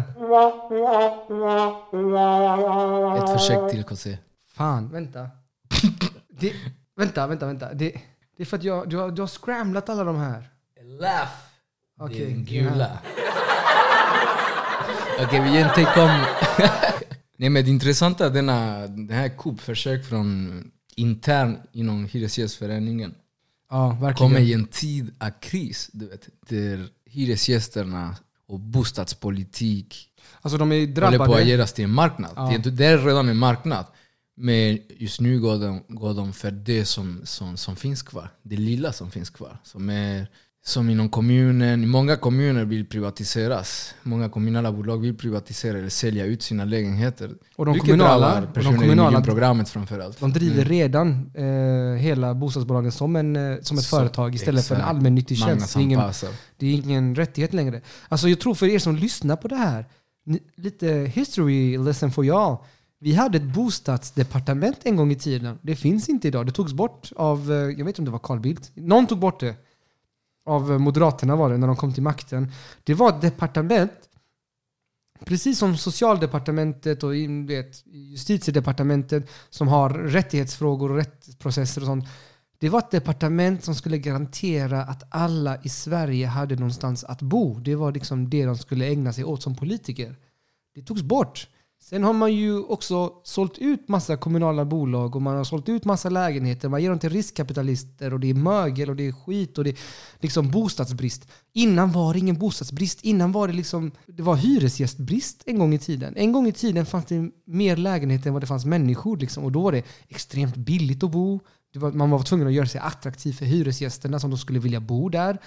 ett 3.24 3.40
försök 3.40 3.72
till 3.72 3.84
KC. 3.84 4.18
Fan, 4.54 4.90
vänta. 4.92 5.30
Det, 6.30 6.54
vänta, 6.96 7.28
vänta, 7.28 7.46
vänta. 7.46 7.74
Det, 7.74 8.02
det 8.38 8.44
är 8.44 8.46
för 8.46 8.58
att 8.58 8.64
jag, 8.64 8.90
du, 8.90 8.98
har, 8.98 9.12
du 9.12 9.22
har 9.22 9.28
scramlat 9.28 9.90
alla 9.90 10.04
de 10.04 10.16
här. 10.18 10.50
Laugh! 11.00 11.30
Den 12.00 12.10
här. 12.10 12.28
gula. 12.46 13.00
Okej, 15.20 15.42
vi 15.42 15.50
ger 15.54 15.66
en 15.66 15.70
take 15.70 16.02
om... 16.02 16.26
Nej 17.38 17.50
men 17.50 17.64
det 17.66 17.70
intressanta 17.72 18.26
är 18.26 18.30
denna, 18.30 18.80
den 18.88 19.10
här 19.10 19.30
kuppförsök 19.38 20.06
från 20.06 20.64
intern 20.96 21.58
inom 21.72 22.06
Hyresgästföreningen 22.06 23.16
Ja, 23.70 23.88
verkligen. 23.90 24.16
kommer 24.16 24.40
i 24.40 24.54
en 24.54 24.66
tid 24.66 25.16
av 25.20 25.30
kris. 25.42 25.90
Du 25.94 26.08
vet, 26.10 26.28
där 26.50 26.88
hyresgästerna 27.06 28.16
och 28.48 28.60
bostadspolitik 28.60 30.10
Alltså 30.42 30.58
de 30.58 30.72
är 30.72 30.80
håller 30.80 30.94
på 30.96 31.00
drabbade. 31.02 31.42
att 31.42 31.48
göras 31.48 31.74
till 31.74 31.84
en 31.84 31.94
marknad. 31.94 32.32
Ja. 32.36 32.54
Inte- 32.54 32.70
det 32.70 32.86
är 32.86 32.98
redan 32.98 33.30
en 33.30 33.38
marknad. 33.38 33.86
Men 34.40 34.80
just 34.98 35.20
nu 35.22 35.40
går 35.40 35.58
de, 35.58 35.84
går 35.88 36.14
de 36.14 36.34
för 36.34 36.52
det 36.52 36.86
som, 36.86 37.22
som, 37.24 37.58
som 37.58 37.76
finns 37.76 38.02
kvar. 38.04 38.30
Det 38.44 38.58
lilla 38.58 38.94
som 38.94 39.12
finns 39.12 39.30
kvar. 39.30 39.58
Som 39.64 39.90
är 39.90 40.28
som 40.66 40.90
inom 40.90 41.10
kommunen. 41.10 41.90
Många 41.90 42.16
kommuner 42.16 42.66
vill 42.66 42.86
privatiseras. 42.86 43.94
Många 44.04 44.30
kommunala 44.30 44.72
bolag 44.72 44.98
vill 44.98 45.18
privatisera 45.18 45.78
eller 45.78 45.90
sälja 45.90 46.26
ut 46.26 46.44
sina 46.44 46.66
lägenheter. 46.66 47.32
Och 47.56 47.66
de 47.66 47.74
Vilket 47.74 47.90
kommunala, 47.90 48.36
och 48.36 48.42
de 48.42 48.54
personer 48.54 48.76
i 48.76 48.78
kommunala 48.80 49.10
miljonprogrammet 49.10 49.70
framförallt. 49.70 50.20
de 50.20 50.34
driver 50.34 50.56
Mm. 50.56 50.70
redan 50.70 51.32
eh, 51.34 52.00
hela 52.02 52.34
bostadsbolagen 52.34 52.92
som, 52.92 53.16
en, 53.16 53.36
eh, 53.36 53.58
som 53.62 53.78
ett 53.78 53.84
Så, 53.84 53.98
företag 53.98 54.36
istället 54.36 54.66
för 54.66 54.76
en 54.76 54.82
exakt. 54.82 54.96
allmännyttig 54.96 55.38
tjänst. 55.38 55.74
Det 55.74 55.80
är, 55.80 55.84
ingen, 55.84 56.02
det 56.58 56.66
är 56.68 56.74
ingen 56.74 57.16
rättighet 57.16 57.54
längre. 57.54 57.82
Alltså 58.10 58.30
jag 58.30 58.40
tror 58.40 58.56
för 58.56 58.66
er 58.68 58.80
som 58.80 58.96
lyssnar 58.96 59.36
på 59.36 59.48
det 59.48 59.56
här, 59.56 59.86
ni, 60.26 60.40
lite 60.56 60.88
history 61.16 61.78
lesson 61.78 62.12
for 62.12 62.24
y'all. 62.26 62.58
Vi 63.00 63.14
hade 63.14 63.38
ett 63.38 63.54
bostadsdepartement 63.54 64.80
en 64.84 64.96
gång 64.96 65.12
i 65.12 65.16
tiden. 65.16 65.60
Det 65.62 65.76
finns 65.76 66.10
inte 66.10 66.28
idag. 66.28 66.46
Det 66.46 66.52
togs 66.52 66.74
bort 66.74 67.12
av, 67.16 67.52
eh, 67.52 67.58
jag 67.58 67.86
vet 67.86 67.88
inte 67.88 68.02
om 68.02 68.06
det 68.06 68.12
var 68.12 68.20
Carl 68.20 68.40
Bildt. 68.40 68.72
Någon 68.74 69.08
tog 69.08 69.20
bort 69.20 69.40
det. 69.40 69.56
Av 70.46 70.72
eh, 70.72 70.78
Moderaterna 70.78 71.36
var 71.36 71.50
det 71.50 71.58
när 71.58 71.68
de 71.68 71.76
kom 71.76 71.94
till 71.94 72.04
makten. 72.04 72.52
Det 72.84 72.94
var 72.94 73.10
ett 73.10 73.22
departement, 73.22 73.92
precis 75.26 75.60
som 75.60 75.78
socialdepartementet 75.78 77.04
och 77.04 77.14
vet, 77.50 77.84
justitiedepartementet 77.86 79.30
som 79.50 79.68
har 79.68 79.90
rättighetsfrågor 79.90 80.92
och 80.92 80.98
rättsprocesser 80.98 81.82
och 81.82 81.88
sånt. 81.88 82.06
Det 82.60 82.70
var 82.70 82.80
ett 82.80 82.92
departement 82.92 83.64
som 83.64 83.76
skulle 83.76 83.98
garantera 83.98 84.84
att 84.84 85.04
alla 85.10 85.62
i 85.64 85.70
Sverige 85.70 86.28
hade 86.28 86.56
någonstans 86.56 87.04
att 87.04 87.22
bo. 87.22 87.60
Det 87.60 87.76
var 87.76 87.92
liksom 87.92 88.30
det 88.30 88.46
de 88.46 88.58
skulle 88.58 88.86
ägna 88.86 89.14
sig 89.14 89.24
åt 89.24 89.44
som 89.44 89.56
politiker. 89.56 90.16
Det 90.76 90.82
togs 90.82 91.02
bort. 91.02 91.48
Sen 91.80 92.04
har 92.04 92.14
man 92.14 92.34
ju 92.34 92.60
också 92.60 93.14
sålt 93.24 93.58
ut 93.58 93.88
massa 93.88 94.18
kommunala 94.18 94.66
bolag 94.66 95.16
och 95.16 95.22
man 95.22 95.38
har 95.38 95.44
sålt 95.44 95.70
ut 95.70 95.86
massa 95.86 96.10
lägenheter. 96.10 96.70
Man 96.70 96.82
ger 96.82 96.90
dem 96.90 97.00
till 97.00 97.10
riskkapitalister 97.10 98.14
och 98.14 98.20
det 98.20 98.30
är 98.30 98.34
mögel 98.34 98.90
och 98.90 98.96
det 98.96 99.08
är 99.08 99.12
skit 99.12 99.58
och 99.58 99.64
det 99.64 99.70
är 99.70 99.78
liksom 100.20 100.52
bostadsbrist. 100.52 101.28
Innan 101.54 101.92
var 101.92 102.14
det 102.14 102.20
ingen 102.20 102.38
bostadsbrist. 102.38 103.04
Innan 103.04 103.32
var 103.32 103.48
det 103.48 103.54
liksom 103.54 103.92
det 104.06 104.24
var 104.24 104.36
hyresgästbrist 104.36 105.44
en 105.46 105.60
gång 105.60 105.74
i 105.74 105.80
tiden. 105.80 106.14
En 106.18 106.32
gång 106.32 106.48
i 106.48 106.52
tiden 106.52 106.86
fanns 106.86 107.06
det 107.06 107.32
mer 107.46 107.78
lägenheter 107.78 108.28
än 108.28 108.34
vad 108.34 108.44
det 108.44 108.48
fanns 108.48 108.66
människor. 108.66 109.18
Liksom. 109.18 109.44
Och 109.44 109.52
då 109.52 109.62
var 109.62 109.72
det 109.72 109.84
extremt 110.08 110.56
billigt 110.56 111.04
att 111.04 111.12
bo. 111.12 111.40
Var, 111.78 111.92
man 111.92 112.10
var 112.10 112.20
tvungen 112.24 112.48
att 112.48 112.54
göra 112.54 112.66
sig 112.68 112.82
attraktiv 112.82 113.34
för 113.34 113.46
hyresgästerna 113.46 114.20
som 114.20 114.30
de 114.30 114.38
skulle 114.40 114.60
vilja 114.60 114.80
bo 114.80 115.10
där. 115.10 115.38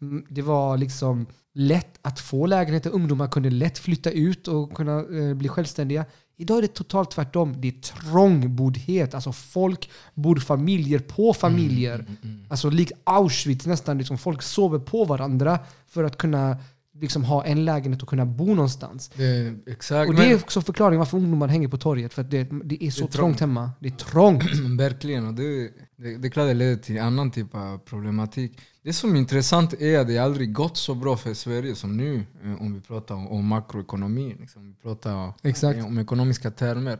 Mm, 0.00 0.24
Det 0.28 0.42
var 0.42 0.78
liksom 0.78 1.26
lätt 1.54 1.98
att 2.02 2.20
få 2.20 2.46
lägenheter. 2.46 2.90
Ungdomar 2.90 3.28
kunde 3.28 3.50
lätt 3.50 3.78
flytta 3.78 4.10
ut 4.10 4.48
och 4.48 4.72
kunna 4.72 4.98
eh, 4.98 5.34
bli 5.34 5.48
självständiga. 5.48 6.04
Idag 6.36 6.58
är 6.58 6.62
det 6.62 6.68
totalt 6.74 7.10
tvärtom. 7.10 7.54
Det 7.60 7.68
är 7.68 7.80
trångboddhet. 7.80 9.14
Alltså 9.14 9.32
folk 9.32 9.90
bor 10.14 10.36
familjer 10.36 10.98
på 10.98 11.34
familjer. 11.34 12.06
Alltså 12.48 12.70
likt 12.70 12.92
Auschwitz 13.04 13.66
nästan. 13.66 13.98
Liksom 13.98 14.18
folk 14.18 14.42
sover 14.42 14.78
på 14.78 15.04
varandra 15.04 15.58
för 15.88 16.04
att 16.04 16.16
kunna 16.18 16.56
liksom 17.00 17.24
ha 17.24 17.44
en 17.44 17.64
lägenhet 17.64 18.02
och 18.02 18.08
kunna 18.08 18.26
bo 18.26 18.46
någonstans. 18.46 19.10
Det, 19.16 19.54
exakt. 19.66 20.08
Och 20.08 20.14
det 20.14 20.30
är 20.30 20.34
också 20.34 20.62
förklaringen 20.62 20.98
varför 20.98 21.16
ungdomar 21.18 21.48
hänger 21.48 21.68
på 21.68 21.78
torget. 21.78 22.14
För 22.14 22.22
att 22.22 22.30
det, 22.30 22.48
det 22.64 22.84
är 22.84 22.90
så 22.90 23.00
Det 23.00 23.06
är 23.06 23.12
trångt. 23.12 23.12
trångt. 23.12 23.40
hemma. 23.40 23.70
Det 23.80 23.88
är 23.88 23.96
trångt. 23.96 24.44
Verkligen, 24.78 25.26
och 25.26 25.34
det, 25.34 25.70
det, 25.96 26.16
det 26.16 26.28
är 26.28 26.30
klart 26.30 26.48
det 26.48 26.54
leder 26.54 26.76
till 26.76 27.00
annan 27.00 27.30
typ 27.30 27.54
av 27.54 27.78
problematik. 27.78 28.58
Det 28.82 28.92
som 28.92 29.14
är 29.14 29.18
intressant 29.18 29.72
är 29.80 29.98
att 29.98 30.06
det 30.06 30.18
aldrig 30.18 30.52
gått 30.52 30.76
så 30.76 30.94
bra 30.94 31.16
för 31.16 31.34
Sverige 31.34 31.74
som 31.74 31.96
nu, 31.96 32.26
eh, 32.44 32.62
om 32.62 32.74
vi 32.74 32.80
pratar 32.80 33.14
om, 33.14 33.28
om 33.28 33.46
makroekonomi. 33.46 34.36
Liksom. 34.40 34.68
Vi 34.68 34.74
pratar 34.74 35.32
Exakt. 35.42 35.84
om 35.84 35.98
ekonomiska 35.98 36.50
termer. 36.50 36.98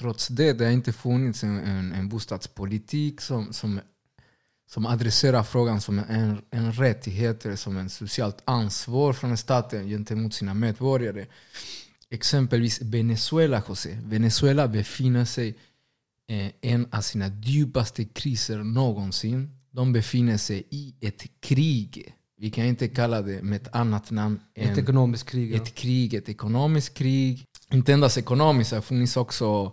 Trots 0.00 0.28
det, 0.28 0.52
det 0.52 0.64
har 0.64 0.72
inte 0.72 0.92
funnits 0.92 1.44
en, 1.44 1.58
en, 1.58 1.92
en 1.92 2.08
bostadspolitik 2.08 3.20
som, 3.20 3.52
som, 3.52 3.80
som 4.72 4.86
adresserar 4.86 5.42
frågan 5.42 5.80
som 5.80 5.98
en, 5.98 6.42
en 6.50 6.72
rättighet, 6.72 7.44
eller 7.44 7.56
som 7.56 7.76
en 7.76 7.90
socialt 7.90 8.42
ansvar 8.44 9.12
från 9.12 9.36
staten 9.36 9.88
gentemot 9.88 10.34
sina 10.34 10.54
medborgare. 10.54 11.26
Exempelvis 12.10 12.80
Venezuela, 12.82 13.62
José. 13.68 13.98
Venezuela 14.04 14.68
befinner 14.68 15.24
sig 15.24 15.58
eh, 16.28 16.50
en 16.60 16.86
av 16.92 17.00
sina 17.00 17.28
djupaste 17.42 18.04
kriser 18.04 18.58
någonsin. 18.58 19.50
De 19.70 19.92
befinner 19.92 20.36
sig 20.36 20.66
i 20.70 20.94
ett 21.00 21.26
krig. 21.40 22.14
Vi 22.36 22.50
kan 22.50 22.64
inte 22.64 22.88
kalla 22.88 23.22
det 23.22 23.42
med 23.42 23.62
ett 23.62 23.74
annat 23.74 24.10
namn 24.10 24.40
Ett 24.54 24.78
ekonomiskt 24.78 25.28
krig. 25.28 25.52
Ja. 25.52 25.62
ett 25.62 25.74
krig, 25.74 26.14
ett 26.14 26.28
ekonomiskt 26.28 26.94
krig. 26.94 27.44
Inte 27.72 27.92
endast 27.92 28.18
ekonomiskt, 28.18 28.70
det 28.70 28.76
har 28.76 28.82
funnits 28.82 29.16
också 29.16 29.72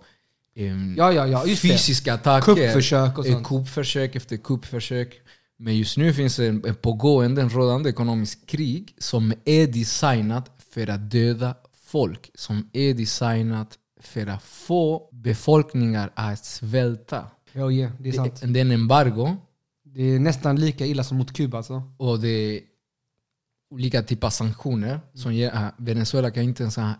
em, 0.58 0.96
Ja, 0.98 1.12
ja, 1.12 1.28
ja, 1.28 1.46
just 1.46 1.62
det. 1.62 1.68
fysiska 1.70 2.14
attacker. 2.14 2.46
Kuppförsök 2.56 3.18
och 3.18 3.26
sånt. 3.26 3.48
Kuppförsök 3.48 4.16
efter 4.16 4.38
kuppförsök. 4.38 5.22
Men 5.60 5.78
just 5.78 5.98
nu 5.98 6.14
finns 6.14 6.36
det 6.36 6.48
en, 6.48 6.66
en 6.66 6.76
pågående, 6.76 7.42
en 7.42 7.50
rådande 7.50 7.90
ekonomisk 7.90 8.46
krig 8.48 8.96
som 8.98 9.34
är 9.46 9.68
designat 9.68 10.52
för 10.74 10.90
att 10.90 11.12
döda 11.12 11.56
folk. 11.86 12.32
Som 12.36 12.70
är 12.74 12.94
designat 12.94 13.78
för 14.02 14.28
att 14.28 14.44
få 14.44 15.10
befolkningar 15.12 16.12
att 16.16 16.46
svälta. 16.46 17.26
Ja, 17.54 17.72
ja, 17.72 17.90
det 18.00 18.10
är 18.10 18.14
sant. 18.14 18.42
Det, 18.42 18.48
det 18.48 18.60
är 18.60 18.66
en 18.66 18.72
embargo 18.72 19.36
Det 19.84 20.04
är 20.04 20.20
nästan 20.20 20.56
lika 20.56 20.86
illa 20.86 21.04
som 21.04 21.18
mot 21.18 21.34
Kuba 21.34 21.58
alltså. 21.58 21.82
och 21.98 22.20
det 22.20 22.28
är 22.30 22.62
olika 23.72 24.04
typer 24.04 24.28
av 24.28 24.32
sanktioner. 24.32 25.00
Som 25.14 25.34
ger, 25.34 25.54
äh, 25.56 25.68
Venezuela 25.78 26.32
kan 26.32 26.44
inte 26.44 26.64
ens 26.64 26.76
ha 26.76 26.94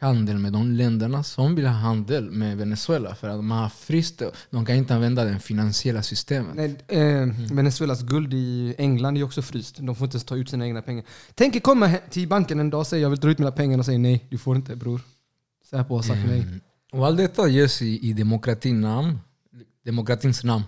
handel 0.00 0.38
med 0.38 0.52
de 0.52 0.72
länderna 0.72 1.22
som 1.22 1.54
vill 1.54 1.66
ha 1.66 1.72
handel 1.72 2.30
med 2.30 2.56
Venezuela. 2.56 3.14
För 3.14 3.28
att 3.28 3.36
de 3.36 3.50
har 3.50 3.68
fryst. 3.68 4.22
De 4.50 4.66
kan 4.66 4.76
inte 4.76 4.94
använda 4.94 5.24
det 5.24 5.38
finansiella 5.38 6.02
systemet. 6.02 6.54
Nej, 6.54 6.76
eh, 6.88 7.28
Venezuelas 7.52 8.02
guld 8.02 8.34
i 8.34 8.74
England 8.78 9.18
är 9.18 9.22
också 9.22 9.42
fryst. 9.42 9.76
De 9.80 9.96
får 9.96 10.04
inte 10.04 10.14
ens 10.14 10.24
ta 10.24 10.36
ut 10.36 10.50
sina 10.50 10.66
egna 10.66 10.82
pengar. 10.82 11.04
Tänk 11.34 11.56
er 11.56 11.60
komma 11.60 11.94
till 12.10 12.28
banken 12.28 12.60
en 12.60 12.70
dag 12.70 12.80
och 12.80 12.86
säga 12.86 13.02
jag 13.02 13.10
vill 13.10 13.20
dra 13.20 13.30
ut 13.30 13.38
mina 13.38 13.52
pengar 13.52 13.78
och 13.78 13.84
säga 13.84 13.98
nej, 13.98 14.26
du 14.30 14.38
får 14.38 14.56
inte 14.56 14.76
bror. 14.76 15.00
Säpo 15.70 15.94
har 15.96 16.02
sagt 16.02 16.26
nej. 16.26 16.40
Mm. 16.40 16.60
Och 16.92 17.06
allt 17.06 17.16
detta 17.16 17.48
görs 17.48 17.82
i, 17.82 18.08
i 18.08 18.12
demokratin 18.12 18.80
namn, 18.80 19.18
demokratins 19.84 20.44
namn. 20.44 20.64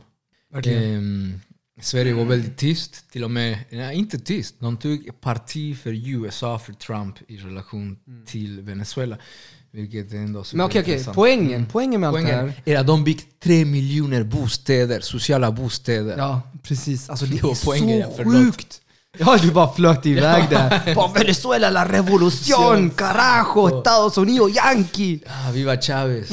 Ehm, 0.64 1.40
Sverige 1.82 2.14
var 2.14 2.24
väldigt 2.24 2.56
tyst, 2.56 3.10
till 3.12 3.24
och 3.24 3.30
med, 3.30 3.58
nej, 3.70 3.96
inte 3.96 4.18
tyst, 4.18 4.54
de 4.58 4.76
tog 4.76 5.20
parti 5.20 5.78
för 5.78 6.08
USA, 6.08 6.58
för 6.58 6.72
Trump 6.72 7.16
i 7.28 7.36
relation 7.36 7.96
till 8.26 8.60
Venezuela. 8.60 9.16
Vilket 9.70 10.12
är 10.12 10.16
ändå 10.16 10.44
Men 10.52 10.60
okej, 10.66 10.80
okej. 10.82 10.98
superintressant. 10.98 11.14
Poängen, 11.14 11.66
poängen 11.72 12.00
med 12.00 12.08
allt 12.08 12.16
det 12.18 12.22
Poängen 12.22 12.48
här. 12.48 12.62
är 12.74 12.78
att 12.80 12.86
de 12.86 13.04
byggt 13.04 13.26
tre 13.42 13.64
miljoner 13.64 14.22
bostäder, 14.22 15.00
sociala 15.00 15.52
bostäder. 15.52 16.18
Ja, 16.18 16.40
precis. 16.62 17.10
Alltså 17.10 17.26
det 17.26 17.30
Det 17.42 17.48
är 17.48 17.64
poängen, 17.64 17.98
ja, 17.98 18.10
så 18.16 18.24
sjukt. 18.24 18.80
Ja, 19.18 19.38
du 19.42 19.50
bara 19.50 19.72
flöt 19.74 20.06
iväg 20.06 20.44
där. 20.50 20.94
Bara 20.94 21.12
Venezuela 21.12 21.70
la 21.70 21.88
revolution, 21.92 22.90
carajo, 22.96 23.78
Estados 23.78 24.18
Unidos, 24.18 24.56
yankee. 24.56 25.20
Ah, 25.26 25.50
viva 25.52 25.76
Chavez! 25.80 26.28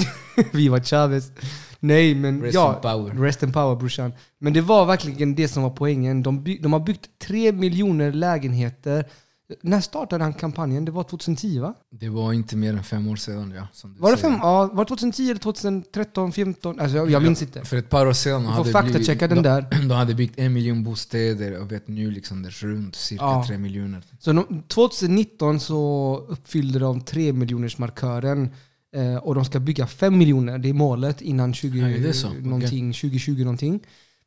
Viva 0.52 0.84
Chavez. 0.84 1.32
Nej, 1.80 2.16
men 2.16 2.42
Rest 2.42 2.56
ja, 2.56 2.76
in 2.76 2.82
power. 2.82 3.24
Rest 3.24 3.44
in 3.44 3.52
power 3.52 3.76
brorsan. 3.76 4.14
Men 4.40 4.54
det 4.54 4.62
var 4.62 4.86
verkligen 4.86 5.36
det 5.36 5.48
som 5.48 5.64
var 5.64 5.70
poängen. 5.70 6.24
De, 6.24 6.44
by, 6.44 6.58
de 6.58 6.74
har 6.74 6.80
byggt 6.80 7.10
tre 7.22 7.52
miljoner 7.52 8.12
lägenheter. 8.12 9.06
När 9.62 9.82
startade 9.82 10.24
han 10.24 10.34
kampanjen? 10.34 10.86
Det 10.86 10.92
var 10.92 11.04
2010 11.04 11.60
va? 11.60 11.74
Det 11.92 12.10
var 12.10 12.34
inte 12.34 12.56
mer 12.56 12.74
än 12.74 12.84
fem 12.84 13.08
år 13.08 13.16
sedan. 13.16 13.54
Ja, 13.56 13.68
du 13.84 13.90
Var 14.00 14.12
det, 14.12 14.18
säger. 14.18 14.32
fem, 14.34 14.40
ja, 14.44 14.70
var 14.74 14.84
det 14.86 14.88
2010 14.90 15.24
eller 15.30 15.40
2013, 15.40 16.32
2014? 16.32 16.80
Alltså, 16.80 16.98
jag, 16.98 17.12
jag 17.12 17.24
minns 17.24 17.42
inte. 17.42 17.66
För 17.66 17.78
ett 17.78 17.90
par 17.90 18.06
år 18.08 18.14
sedan 18.14 18.44
får 18.44 18.52
hade 18.52 18.72
faktachecka 18.72 19.28
den 19.28 19.44
där. 19.44 19.68
De, 19.72 19.78
de 19.88 19.92
hade 19.96 20.14
byggt 20.16 20.40
en 20.40 20.54
miljon 20.54 20.84
bostäder 20.84 21.62
och 21.62 21.72
vet 21.72 21.88
nu 21.88 22.12
liksom 22.12 22.44
det 22.44 22.50
runt 22.50 22.96
cirka 22.96 23.24
Ja. 23.24 23.44
tre 23.48 23.58
miljoner. 23.58 24.04
Så 24.20 24.34
de, 24.34 24.64
2019 24.68 25.60
så 25.60 26.18
uppfyllde 26.30 26.80
de 26.80 27.02
3 27.02 27.34
miljoners 27.34 27.78
markören 27.78 28.50
och 29.22 29.36
de 29.36 29.46
ska 29.46 29.60
bygga 29.60 29.88
5 29.88 30.18
miljoner. 30.18 30.58
Det 30.58 30.70
är 30.70 30.74
målet 30.74 31.22
innan 31.22 31.54
20, 31.54 31.80
Ja, 31.80 31.88
är 31.90 32.00
det 32.00 32.14
så? 32.14 32.28
Okej. 32.28 32.42
någonting, 32.42 32.94
2020 32.94 33.40
någonting. 33.40 33.80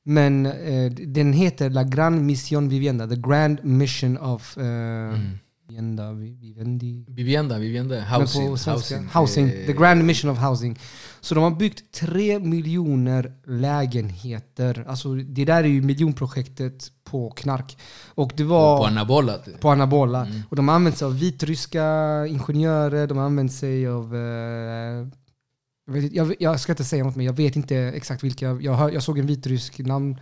Men 0.04 0.46
eh, 0.46 0.92
den 0.92 1.32
heter 1.32 1.70
La 1.70 1.82
Gran 1.82 2.26
Mission 2.26 2.68
Vivienda, 2.68 3.08
The 3.08 3.16
Grand 3.16 3.64
Mission 3.64 4.18
of 4.18 4.58
eh, 4.58 4.64
Mm. 4.64 5.38
Vivienda, 5.72 6.12
Vi- 6.12 6.36
Vivendi. 6.40 7.04
Vivienda, 7.08 7.58
Vivienda, 7.58 8.00
housing. 8.00 8.48
housing. 8.48 9.08
housing. 9.14 9.48
Eh, 9.48 9.66
The 9.66 9.72
Grand 9.72 10.04
Mission 10.04 10.30
of 10.30 10.38
Housing. 10.38 10.78
Så 11.20 11.34
de 11.34 11.44
har 11.44 11.50
byggt 11.50 11.92
3 11.92 12.38
miljoner 12.38 13.32
lägenheter. 13.46 14.84
Alltså 14.88 15.14
det 15.14 15.44
där 15.44 15.64
är 15.64 15.68
ju 15.68 15.82
miljonprojektet 15.82 16.92
på 17.04 17.30
knark. 17.30 17.78
Och 18.14 18.32
det 18.36 18.44
var... 18.44 18.78
På 18.78 18.84
anabola. 18.86 19.38
typ. 19.38 19.60
på 19.60 19.70
anabola. 19.70 20.26
Mm. 20.26 20.42
Och 20.48 20.56
de 20.56 20.68
har 20.68 20.74
använt 20.74 20.96
sig 20.96 21.06
av 21.06 21.18
vitryska 21.18 21.86
ingenjörer, 22.26 23.06
de 23.06 23.18
har 23.18 23.24
använt 23.24 23.52
sig 23.52 23.86
av... 23.86 24.16
Eh, 24.16 25.08
jag, 26.12 26.34
jag, 26.38 26.60
ska 26.60 26.72
inte 26.72 26.84
säga 26.84 27.04
något 27.04 27.16
men 27.16 27.26
jag 27.26 27.32
vet 27.32 27.56
inte 27.56 27.76
exakt 27.76 28.24
vilka. 28.24 28.58
Jag, 28.60 28.74
hör, 28.74 28.90
jag 28.90 29.02
såg 29.02 29.18
en 29.18 29.26
vitrysk 29.26 29.78
namn 29.78 30.16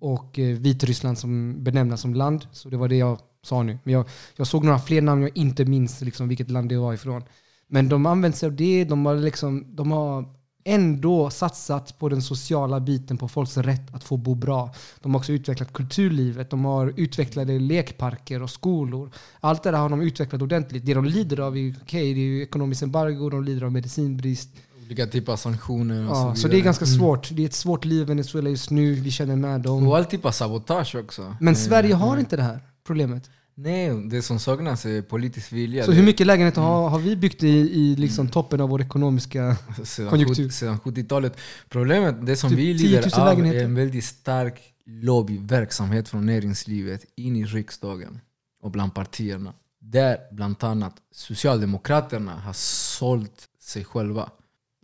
och 0.00 0.38
eh, 0.38 0.56
Vitryssland 0.56 1.18
som 1.18 1.64
benämnas 1.64 2.00
som 2.00 2.14
land. 2.14 2.46
Så 2.52 2.68
det 2.68 2.76
var 2.76 2.88
det 2.88 2.96
jag 2.96 3.18
sa 3.42 3.62
nu. 3.62 3.78
Men 3.84 3.94
jag, 3.94 4.04
jag 4.36 4.46
såg 4.46 4.64
några 4.64 4.78
fler 4.78 5.02
namn 5.02 5.22
jag 5.22 5.30
inte 5.36 5.64
minns 5.64 6.00
liksom, 6.00 6.28
vilket 6.28 6.50
land 6.50 6.68
det 6.68 6.76
var 6.76 6.94
ifrån. 6.94 7.22
Men 7.68 7.88
de 7.88 8.04
har 8.04 8.12
använt 8.12 8.36
sig 8.36 8.46
av 8.46 8.56
det, 8.56 8.84
de 8.84 9.06
har, 9.06 9.16
liksom, 9.16 9.66
de 9.76 9.90
har 9.90 10.24
ändå 10.64 11.30
satsat 11.30 11.98
på 11.98 12.08
den 12.08 12.22
sociala 12.22 12.80
biten, 12.80 13.18
på 13.18 13.28
folks 13.28 13.56
rätt 13.56 13.94
att 13.94 14.04
få 14.04 14.16
bo 14.16 14.34
bra. 14.34 14.74
De 15.00 15.14
har 15.14 15.18
också 15.18 15.32
utvecklat 15.32 15.72
kulturlivet, 15.72 16.50
de 16.50 16.64
har 16.64 16.92
utvecklade 16.96 17.58
lekparker 17.58 18.42
och 18.42 18.50
skolor. 18.50 19.10
Allt 19.40 19.62
det 19.62 19.70
där 19.70 19.78
har 19.78 19.88
de 19.88 20.00
utvecklat 20.02 20.42
ordentligt. 20.42 20.86
Det 20.86 20.94
de 20.94 21.04
lider 21.04 21.40
av 21.40 21.56
är, 21.56 21.70
okay, 21.70 22.14
det 22.14 22.20
är 22.20 22.24
ju 22.24 22.42
ekonomiskt 22.42 22.82
embargo, 22.82 23.30
de 23.30 23.44
lider 23.44 23.62
av 23.62 23.72
medicinbrist. 23.72 24.48
Olika 24.86 25.06
typer 25.06 25.32
av 25.32 25.36
sanktioner 25.36 26.10
och 26.10 26.16
Ja, 26.16 26.34
så 26.34 26.40
så 26.40 26.48
det 26.48 26.56
är 26.56 26.60
ganska 26.60 26.84
Mm. 26.84 26.98
svårt. 26.98 27.28
Det 27.32 27.42
är 27.42 27.46
ett 27.46 27.54
svårt 27.54 27.84
liv 27.84 28.02
i 28.02 28.04
Venezuela 28.04 28.50
just 28.50 28.70
nu, 28.70 28.94
vi 28.94 29.10
känner 29.10 29.36
med 29.36 29.60
dem. 29.60 29.88
Och 29.88 29.96
all 29.96 30.04
typ 30.04 30.24
av 30.24 30.30
sabotage 30.30 30.94
också. 30.94 31.36
Men 31.40 31.56
Sverige 31.56 31.94
har 31.94 32.08
mm. 32.08 32.20
inte 32.20 32.36
det 32.36 32.42
här 32.42 32.60
problemet. 32.92 33.30
Nej, 33.54 34.08
det 34.10 34.22
som 34.22 34.38
saknas 34.38 34.86
är 34.86 35.02
politisk 35.02 35.52
vilja. 35.52 35.84
Så 35.84 35.92
hur 35.92 36.02
mycket 36.02 36.26
lägenheter 36.26 36.60
har, 36.60 36.88
har 36.88 36.98
vi 36.98 37.16
byggt 37.16 37.42
i, 37.42 37.48
i 37.48 37.96
liksom 37.96 38.28
toppen 38.28 38.60
av 38.60 38.68
vår 38.68 38.80
ekonomiska... 38.82 39.56
sedan, 39.84 40.08
Konjunktur. 40.08 40.44
70 40.44 40.54
sedan 40.54 40.78
70-talet. 40.84 41.36
Problemet, 41.68 42.26
det 42.26 42.36
som 42.36 42.50
Typ 42.50 42.58
vi 42.58 42.78
10 42.78 42.88
000 42.88 43.04
lider 43.04 43.20
av 43.20 43.26
lägenheter. 43.26 43.60
är 43.60 43.64
en 43.64 43.74
väldigt 43.74 44.04
stark 44.04 44.60
lobbyverksamhet 44.86 46.08
från 46.08 46.26
näringslivet 46.26 47.04
in 47.16 47.36
i 47.36 47.44
riksdagen 47.44 48.20
och 48.62 48.70
bland 48.70 48.94
partierna. 48.94 49.52
Där 49.80 50.16
bland 50.32 50.64
annat 50.64 50.94
Socialdemokraterna 51.12 52.32
har 52.40 52.52
sålt 52.52 53.48
sig 53.62 53.84
själva. 53.84 54.30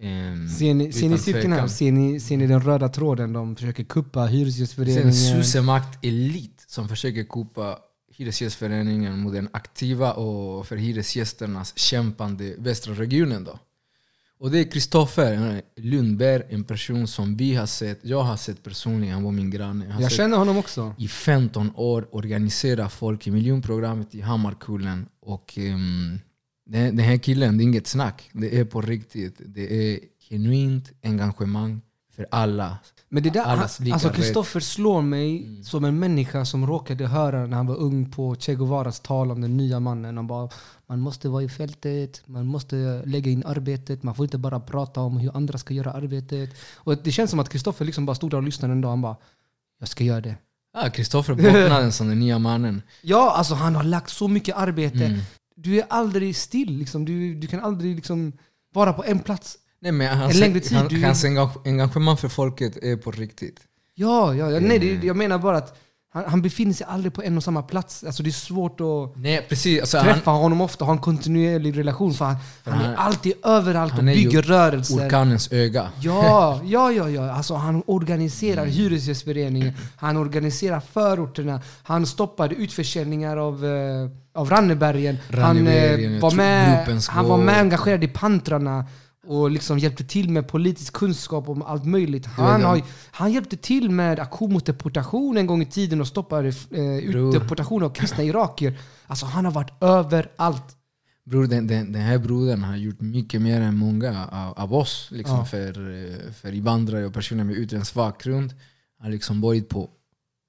Ehm, 0.03 0.49
Ser 0.49 0.75
ni, 0.75 0.93
ser 0.93 1.09
ni 1.09 1.19
cirkeln. 1.19 1.69
Ser 1.69 1.93
ni, 1.93 2.21
ser 2.21 2.37
ni 2.37 2.47
den 2.47 2.61
röda 2.61 2.89
tråden? 2.89 3.33
De 3.33 3.57
försöker 3.57 3.85
kuppa 3.85 4.21
Det 4.21 4.25
är 4.25 4.29
en 4.29 4.33
Hyresgästföreningen. 4.35 5.15
susemakt-elit 5.15 6.65
som 6.67 6.89
försöker 6.89 7.25
kupa 7.25 7.79
Hyresgästföreningen 8.19 9.19
mot 9.19 9.33
den 9.33 9.49
aktiva 9.53 10.13
och 10.13 10.67
för 10.67 10.77
hyresgästernas 10.77 11.79
kämpande 11.79 12.55
västra 12.59 12.95
regionen. 12.95 13.45
Då. 13.45 13.59
Och 14.39 14.51
det 14.51 14.59
är 14.59 14.71
Kristoffer 14.71 15.63
Lundberg, 15.77 16.43
en 16.49 16.65
person 16.65 17.07
som 17.09 17.37
vi 17.37 17.55
har 17.55 17.67
sett, 17.67 17.99
jag 18.03 18.23
har 18.23 18.37
sett 18.37 18.63
personligen, 18.63 19.15
han 19.15 19.23
var 19.23 19.33
min 19.33 19.51
granne. 19.51 19.87
Jag 19.89 20.03
Jag 20.03 20.13
känner 20.13 20.37
honom 20.37 20.57
också. 20.57 20.95
i 20.99 21.09
15 21.09 21.73
år 21.75 22.09
organisera 22.11 22.89
folk 22.89 23.27
i 23.27 23.31
miljonprogrammet 23.31 24.15
i 24.15 24.21
Hammarkullen. 24.21 25.09
Och 25.21 25.59
um, 25.59 26.19
den, 26.67 26.97
den 26.97 27.05
här 27.05 27.19
killen, 27.19 27.59
det 27.59 27.63
är 27.63 27.65
inget 27.65 27.87
snack. 27.87 28.31
Det 28.33 28.59
är 28.59 28.65
på 28.65 28.81
riktigt. 28.81 29.41
Det 29.47 29.93
är 29.93 30.01
genuint 30.31 30.93
engagemang 31.03 31.81
för 32.19 32.27
alla. 32.31 32.79
Men 33.09 33.23
det 33.23 33.31
där, 33.31 33.43
Allas 33.43 33.81
lika 33.81 33.95
alltså. 33.95 34.11
Kristoffer 34.11 34.61
slår 34.61 35.03
mig 35.03 35.43
Mm. 35.45 35.65
som 35.65 35.85
en 35.85 35.99
människa 35.99 36.45
som 36.45 36.67
råkade 36.67 37.07
höra 37.07 37.47
när 37.47 37.57
han 37.57 37.67
var 37.67 37.77
ung 37.77 38.11
på 38.11 38.35
Che 38.35 38.55
Guevaras 38.55 39.01
tal 39.01 39.31
om 39.31 39.41
den 39.41 39.57
nya 39.57 39.81
mannen. 39.81 40.17
Han 40.17 40.27
bara, 40.27 40.49
man 40.87 41.01
måste 41.01 41.29
vara 41.29 41.43
i 41.43 41.49
fältet, 41.49 42.23
man 42.27 42.47
måste 42.47 43.03
lägga 43.07 43.31
in 43.31 43.45
arbetet, 43.47 44.03
man 44.03 44.15
får 44.15 44.25
inte 44.25 44.39
bara 44.39 44.61
prata 44.61 45.01
om 45.01 45.17
hur 45.17 45.37
andra 45.37 45.59
ska 45.59 45.75
göra 45.75 45.93
arbetet. 45.93 46.51
Och 46.77 46.97
det 47.05 47.13
känns 47.13 47.31
som 47.31 47.41
att 47.41 47.49
Kristoffer 47.49 47.85
liksom 47.85 48.07
bara 48.07 48.15
stod 48.15 48.31
där 48.31 48.37
och 48.37 48.43
lyssnade 48.43 48.73
en 48.73 48.81
dag. 48.81 48.91
Han 48.91 49.03
bara, 49.03 49.17
jag 49.81 49.89
ska 49.89 50.05
göra 50.05 50.21
det. 50.21 50.37
Ah, 50.79 50.91
Kristoffer 50.91 51.35
bottnade 51.35 51.93
som 51.93 52.09
den 52.09 52.19
nya 52.21 52.39
mannen. 52.39 52.83
Ja, 53.03 53.35
alltså 53.37 53.55
han 53.55 53.77
har 53.77 53.83
lagt 53.83 54.11
så 54.11 54.29
mycket 54.29 54.57
arbete. 54.57 55.05
Mm. 55.05 55.21
Du 55.57 55.79
är 55.79 55.85
aldrig 55.91 56.37
still, 56.37 56.73
liksom. 56.79 57.05
du, 57.05 57.35
du 57.35 57.47
kan 57.47 57.61
aldrig 57.61 57.97
liksom 57.97 58.33
vara 58.75 58.93
på 58.93 59.05
en 59.05 59.19
plats. 59.19 59.59
Nej, 59.81 59.93
men 59.93 60.19
hans, 60.19 60.35
längre 60.35 60.61
tid, 60.61 60.77
han, 60.79 60.89
du- 60.89 61.05
hans 61.05 61.25
engagemang 61.65 62.17
för 62.17 62.29
folket 62.29 62.77
är 62.77 62.97
på 62.97 63.11
riktigt. 63.11 63.61
Ja, 63.95 64.35
ja, 64.35 64.51
ja. 64.51 64.61
Nej, 64.61 64.77
Mm. 64.77 65.01
det, 65.01 65.07
jag 65.07 65.17
menar 65.17 65.39
bara 65.39 65.57
att 65.57 65.79
han, 66.13 66.25
han 66.27 66.43
befinner 66.43 66.73
sig 66.73 66.87
aldrig 66.91 67.13
på 67.13 67.23
en 67.23 67.37
och 67.37 67.45
samma 67.45 67.63
plats. 67.63 68.05
Alltså 68.05 68.23
det 68.23 68.31
är 68.31 68.33
svårt 68.33 68.81
att 68.81 69.17
Nej, 69.23 69.47
precis. 69.49 69.81
Alltså, 69.81 69.99
han, 69.99 70.07
träffa 70.07 70.31
honom 70.31 70.61
ofta, 70.61 70.85
ha 70.85 70.93
en 70.93 70.99
kontinuerlig 70.99 71.79
relation. 71.79 72.15
För 72.15 72.25
han, 72.25 72.37
han 72.65 72.81
är 72.81 72.85
han- 72.85 72.95
alltid 72.97 73.33
överallt 73.45 73.93
och 73.93 73.97
han 73.99 74.09
är 74.09 74.15
bygger 74.15 74.43
rörelser. 74.43 75.07
orkanens 75.07 75.53
öga. 75.53 75.89
Ja, 76.01 76.61
ja, 76.65 76.93
ja, 76.93 77.09
ja. 77.11 77.31
Alltså, 77.33 77.55
han 77.55 77.83
organiserar 77.87 78.63
Mm. 78.63 78.75
hyresgästföreningen, 78.75 79.73
han 79.97 80.17
organiserar 80.17 80.81
förorterna, 80.81 81.61
han 81.83 82.07
stoppade 82.07 82.55
utförsäljningar 82.55 83.37
av, 83.37 83.65
eh, 83.65 84.11
av 84.41 84.51
Rannebergen. 84.51 85.19
Han, 85.31 85.41
Rannebergen, 85.41 86.05
eh, 86.11 86.13
jag 86.15 86.21
var 86.21 86.31
med, 86.35 87.01
han 87.09 87.29
var 87.29 87.39
med 87.39 87.59
engagerad 87.59 88.05
i 88.05 88.09
Pantrarna 88.09 88.85
och 89.29 89.51
liksom 89.51 89.79
hjälpte 89.79 90.05
till 90.05 90.31
med 90.31 90.49
politisk 90.49 90.93
kunskap 90.93 91.49
om 91.49 91.63
allt 91.63 91.85
möjligt. 91.85 92.27
Han, 92.27 92.63
har, 92.63 92.83
han 93.11 93.33
hjälpte 93.33 93.57
till 93.57 93.91
med 93.91 94.19
aktion 94.21 94.53
mot 94.53 94.67
deportation 94.67 95.37
en 95.37 95.47
gång 95.47 95.63
i 95.63 95.67
tiden 95.67 96.01
och 96.01 96.07
stoppade 96.07 96.49
eh, 96.49 97.11
Bror. 97.11 97.29
utdeportation 97.37 97.83
av 97.83 97.91
kristna 97.91 98.25
irakier. 98.25 98.79
Alltså 99.07 99.27
han 99.27 99.45
har 99.45 99.53
varit 99.53 99.83
överallt. 99.83 100.77
Bror, 101.25 101.47
den, 101.47 101.67
den, 101.67 101.93
den 101.93 102.03
här 102.03 102.19
brodern 102.19 102.63
har 102.63 102.77
gjort 102.77 103.01
mycket 103.01 103.43
mer 103.43 103.61
än 103.61 103.77
många 103.77 104.27
av, 104.33 104.53
av 104.59 104.75
oss 104.75 105.09
liksom, 105.13 105.37
Ja. 105.37 105.45
för, 105.45 105.69
eh, 105.69 106.33
för 106.33 106.53
invandrare 106.53 107.07
och 107.07 107.13
personer 107.15 107.45
med 107.45 107.57
utländsk 107.57 107.95
bakgrund. 107.95 108.51
Han 108.99 109.05
har 109.07 109.13
liksom 109.13 109.41
varit 109.41 109.69
på 109.69 109.91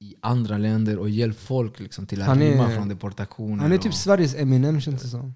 i 0.02 0.16
andra 0.22 0.58
länder 0.58 1.00
och 1.00 1.10
hjälpt 1.10 1.40
folk 1.40 1.80
liksom, 1.80 2.06
till 2.06 2.22
att 2.22 2.38
rymma 2.38 2.70
från 2.70 2.90
deportationer. 2.90 3.64
Han 3.64 3.72
är 3.72 3.78
typ 3.78 3.92
och, 3.92 3.98
Sveriges 3.98 4.36
Eminem 4.36 4.82
känns 4.82 5.02
det 5.02 5.08
som. 5.08 5.34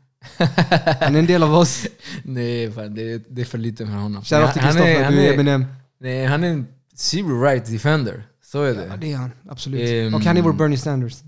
Han 1.00 1.16
är 1.16 1.20
en 1.20 1.26
del 1.26 1.44
av 1.44 1.54
oss. 1.54 1.88
nej, 2.24 2.72
fan, 2.72 2.96
det, 2.96 3.24
det 3.30 3.42
är 3.42 3.46
för 3.46 3.58
lite 3.58 3.86
för 3.86 3.94
honom. 3.94 4.24
Shoutout 4.24 4.54
till 4.54 4.62
han, 4.62 4.78
är, 4.78 4.82
Kristoffer, 4.82 5.04
han, 5.04 5.14
du 5.14 5.20
är 5.20 5.30
är, 5.30 5.34
Eminem. 5.34 5.66
nej, 6.00 6.26
han 6.26 6.44
är 6.44 6.48
en 6.48 6.68
civil 6.96 7.40
right 7.42 7.66
defender. 7.66 8.28
Så 8.44 8.64
är 8.64 8.74
det. 8.74 8.86
Ja, 8.90 8.98
det 8.98 9.12
är 9.12 9.18
han. 9.18 9.32
Absolut. 9.50 9.90
Ehm. 9.90 10.14
och 10.14 10.22
han 10.22 10.38
är 10.38 10.42
vår 10.42 10.54
Bernie 10.54 10.78
Sanders. 10.78 11.14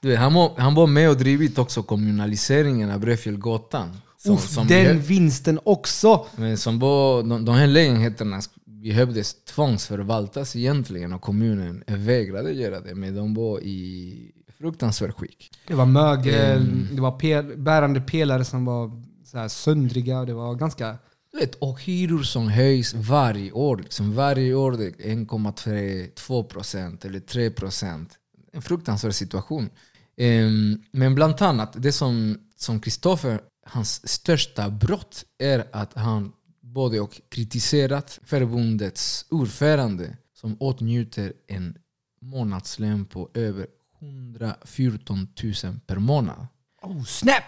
Du 0.00 0.08
vet, 0.08 0.18
han, 0.18 0.34
var, 0.34 0.52
han 0.58 0.74
var 0.74 0.86
med 0.86 1.10
och 1.10 1.16
drivit 1.16 1.58
också 1.58 1.82
kommunaliseringen 1.82 2.90
av 2.90 3.00
Bröfjällgatan. 3.00 3.96
Som, 4.16 4.34
Uff, 4.34 4.48
som 4.48 4.66
den 4.66 5.00
vinsten 5.00 5.60
också! 5.64 6.26
Men 6.36 6.58
som 6.58 6.78
var, 6.78 7.22
de, 7.22 7.44
de 7.44 7.54
här 7.54 7.66
lägenheterna 7.66 8.40
behövdes 8.64 9.44
tvångsförvaltas 9.44 10.56
egentligen 10.56 11.12
och 11.12 11.20
kommunen 11.20 11.84
vägrade 11.86 12.52
göra 12.52 12.80
det. 12.80 12.94
Men 12.94 13.14
de 13.14 13.34
var 13.34 13.60
i 13.60 14.32
fruktansvärt 14.58 15.14
skick. 15.14 15.50
Det 15.66 15.74
var 15.74 15.86
mögel, 15.86 16.62
Mm. 16.62 16.88
det 16.96 17.00
var 17.00 17.18
pel, 17.18 17.56
bärande 17.56 18.00
pelare 18.00 18.44
som 18.44 18.64
var 18.64 19.02
så 19.24 19.38
här 19.38 19.48
söndriga. 19.48 20.24
Det 20.24 20.34
var 20.34 20.54
ganska... 20.54 20.98
Du 21.32 21.38
vet, 21.38 21.54
och 21.54 21.82
hyror 21.82 22.22
som 22.22 22.48
höjs 22.48 22.94
varje 22.94 23.52
år. 23.52 23.76
Liksom 23.76 24.14
varje 24.14 24.54
år 24.54 24.72
det 24.72 24.86
är 24.86 25.14
1,2 25.14 26.42
procent 26.42 27.04
eller 27.04 27.20
3 27.20 27.50
procent. 27.50 28.10
En 28.52 28.62
fruktansvärd 28.62 29.14
situation. 29.14 29.70
Ehm, 30.16 30.82
men 30.90 31.14
bland 31.14 31.42
annat, 31.42 31.72
det 31.82 31.92
som 31.92 32.38
som 32.56 32.80
Kristoffer, 32.80 33.40
hans 33.66 34.08
största 34.08 34.70
brott 34.70 35.24
är 35.38 35.66
att 35.72 35.94
han 35.94 36.32
både 36.60 37.00
och 37.00 37.20
kritiserat 37.28 38.20
förbundets 38.24 39.26
ordförande 39.30 40.16
som 40.34 40.56
åtnjuter 40.60 41.32
en 41.46 41.78
månadslön 42.22 43.04
på 43.04 43.30
över 43.34 43.66
114 43.98 45.28
000 45.42 45.54
per 45.86 45.96
månad. 45.96 46.46
Oh 46.82 47.04
snap! 47.04 47.42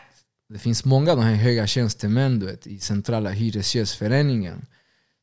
Det 0.48 0.58
finns 0.58 0.84
många 0.84 1.10
av 1.10 1.16
de 1.16 1.24
här 1.24 1.34
höga 1.34 1.66
tjänstemän 1.66 2.38
du 2.38 2.46
vet, 2.46 2.66
i 2.66 2.78
centrala 2.78 3.30
hyresgästföreningen 3.30 4.66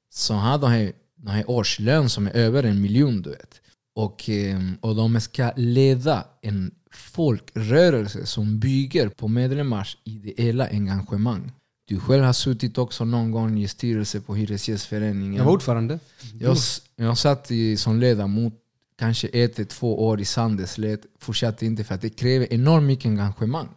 som 0.10 0.38
har 0.38 0.58
de 0.58 0.72
här, 0.72 0.94
de 1.16 1.32
här 1.32 1.50
årslön 1.50 2.10
som 2.10 2.28
är 2.28 2.32
över 2.32 2.64
en 2.64 2.82
miljon. 2.82 3.22
Du 3.22 3.30
vet. 3.30 3.62
Och, 3.96 4.30
eh, 4.30 4.60
och 4.82 4.96
de 4.96 5.22
ska 5.22 5.52
leda 5.56 6.28
en 6.42 6.72
folkrörelse 6.92 8.26
som 8.26 8.60
bygger 8.60 9.10
på 9.10 9.28
medlemmars 9.28 9.98
ideella 10.04 10.68
engagemang. 10.68 11.52
Du 11.88 12.00
själv 12.00 12.24
har 12.24 12.34
suttit 12.34 12.78
också 12.78 13.06
någon 13.06 13.32
gång 13.32 13.60
i 13.60 13.68
styrelse 13.68 14.22
på 14.22 14.36
Hyresgästföreningen. 14.36 15.36
Jag 15.36 15.46
var 15.46 15.52
ordförande. 15.52 16.00
Jag, 16.40 16.58
jag 16.96 17.18
satt 17.18 17.52
i, 17.52 17.78
som 17.78 18.00
ledamot 18.00 18.54
kanske 18.98 19.28
ett 19.28 19.56
eller 19.56 19.70
två 19.70 20.06
år 20.08 20.22
i 20.22 20.26
Sandeslet. 20.26 21.06
Fortsatte 21.20 21.66
inte 21.66 21.84
för 21.84 21.96
att 21.96 22.02
det 22.02 22.10
kräver 22.10 22.54
enormt 22.54 22.88
mycket 22.88 23.06
engagemang. 23.06 23.70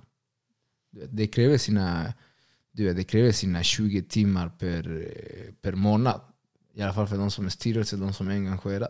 Det 1.08 1.26
kräver 1.26 1.58
sina, 1.58 2.12
du 2.72 2.84
vet, 2.84 2.96
det 2.96 3.04
kräver 3.04 3.32
sina 3.32 3.62
20 3.62 4.02
timmar 4.02 4.48
per, 4.48 5.12
per 5.62 5.72
månad. 5.72 6.20
I 6.74 6.82
alla 6.82 6.92
fall 6.92 7.06
för 7.06 7.18
de 7.18 7.30
som 7.30 7.46
är 7.46 7.50
styrelse, 7.50 7.96
de 7.96 8.12
som 8.12 8.28
är 8.28 8.32
engagerade. 8.32 8.88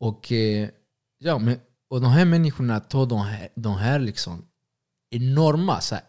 Och, 0.00 0.32
eh, 0.32 0.68
ja, 1.18 1.38
men, 1.38 1.56
och 1.90 2.00
de 2.00 2.10
här 2.10 2.24
människorna 2.24 2.80
tar 2.80 3.06
de 3.06 3.18
här, 3.18 3.48
de 3.54 3.76
här 3.76 3.98
liksom 3.98 4.44
enorma, 5.10 5.80
så 5.80 5.94
här, 5.94 6.04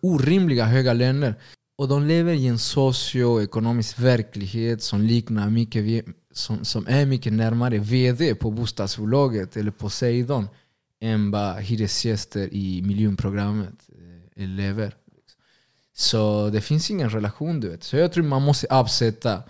orimliga 0.00 0.64
höga 0.64 0.92
löner. 0.92 1.34
Och 1.78 1.88
de 1.88 2.06
lever 2.06 2.32
i 2.32 2.46
en 2.46 2.58
socioekonomisk 2.58 3.98
verklighet 3.98 4.82
som 4.82 5.00
liknar 5.00 5.50
mycket, 5.50 6.04
som, 6.38 6.64
som 6.64 6.86
är 6.88 7.06
mycket 7.06 7.32
närmare 7.32 7.78
VD 7.78 8.34
på 8.34 8.50
bostadsbolaget 8.50 9.56
eller 9.56 9.70
Poseidon 9.70 10.48
än 11.00 11.30
vad 11.30 11.56
hyresgäster 11.56 12.48
i 12.54 12.82
miljonprogrammet 12.82 13.88
eh, 14.36 14.46
lever. 14.46 14.94
Så 15.96 16.50
det 16.50 16.60
finns 16.60 16.90
ingen 16.90 17.10
relation 17.10 17.60
du 17.60 17.68
vet. 17.68 17.84
Så 17.84 17.96
jag 17.96 18.12
tror 18.12 18.24
man 18.24 18.42
måste 18.42 18.66
avsätta 18.70 19.42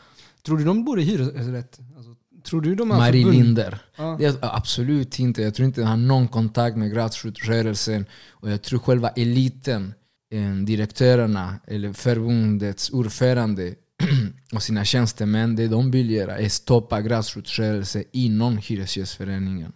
Tror 0.42 0.58
du 0.58 0.64
de 0.64 0.84
bor 0.84 1.00
i 1.00 1.02
hyresrätt? 1.02 1.78
Alltså, 1.96 2.14
tror 2.44 2.60
du 2.60 2.74
de 2.74 2.88
Marie 2.88 3.24
förbund? 3.24 3.44
Linder. 3.44 3.78
Ja. 3.96 4.16
Det 4.18 4.38
absolut 4.42 5.18
inte. 5.18 5.42
Jag 5.42 5.54
tror 5.54 5.66
inte 5.66 5.84
han 5.84 6.00
har 6.00 6.06
någon 6.06 6.28
kontakt 6.28 6.76
med 6.76 6.92
grassrootsrörelsen. 6.92 8.06
Och 8.30 8.50
jag 8.50 8.62
tror 8.62 8.78
själva 8.78 9.08
eliten, 9.08 9.94
eh, 10.30 10.54
direktörerna 10.54 11.54
eller 11.66 11.92
förbundets 11.92 12.90
ordförande 12.90 13.74
och 14.54 14.62
sina 14.62 14.84
tjänstemän, 14.84 15.56
det 15.56 15.68
de 15.68 15.90
vill 15.90 16.10
göra 16.10 16.38
är 16.38 16.48
stoppa 16.48 17.00
grassrootsrörelsen 17.02 18.04
inom 18.12 18.56
Hyresgästföreningen. 18.58 19.72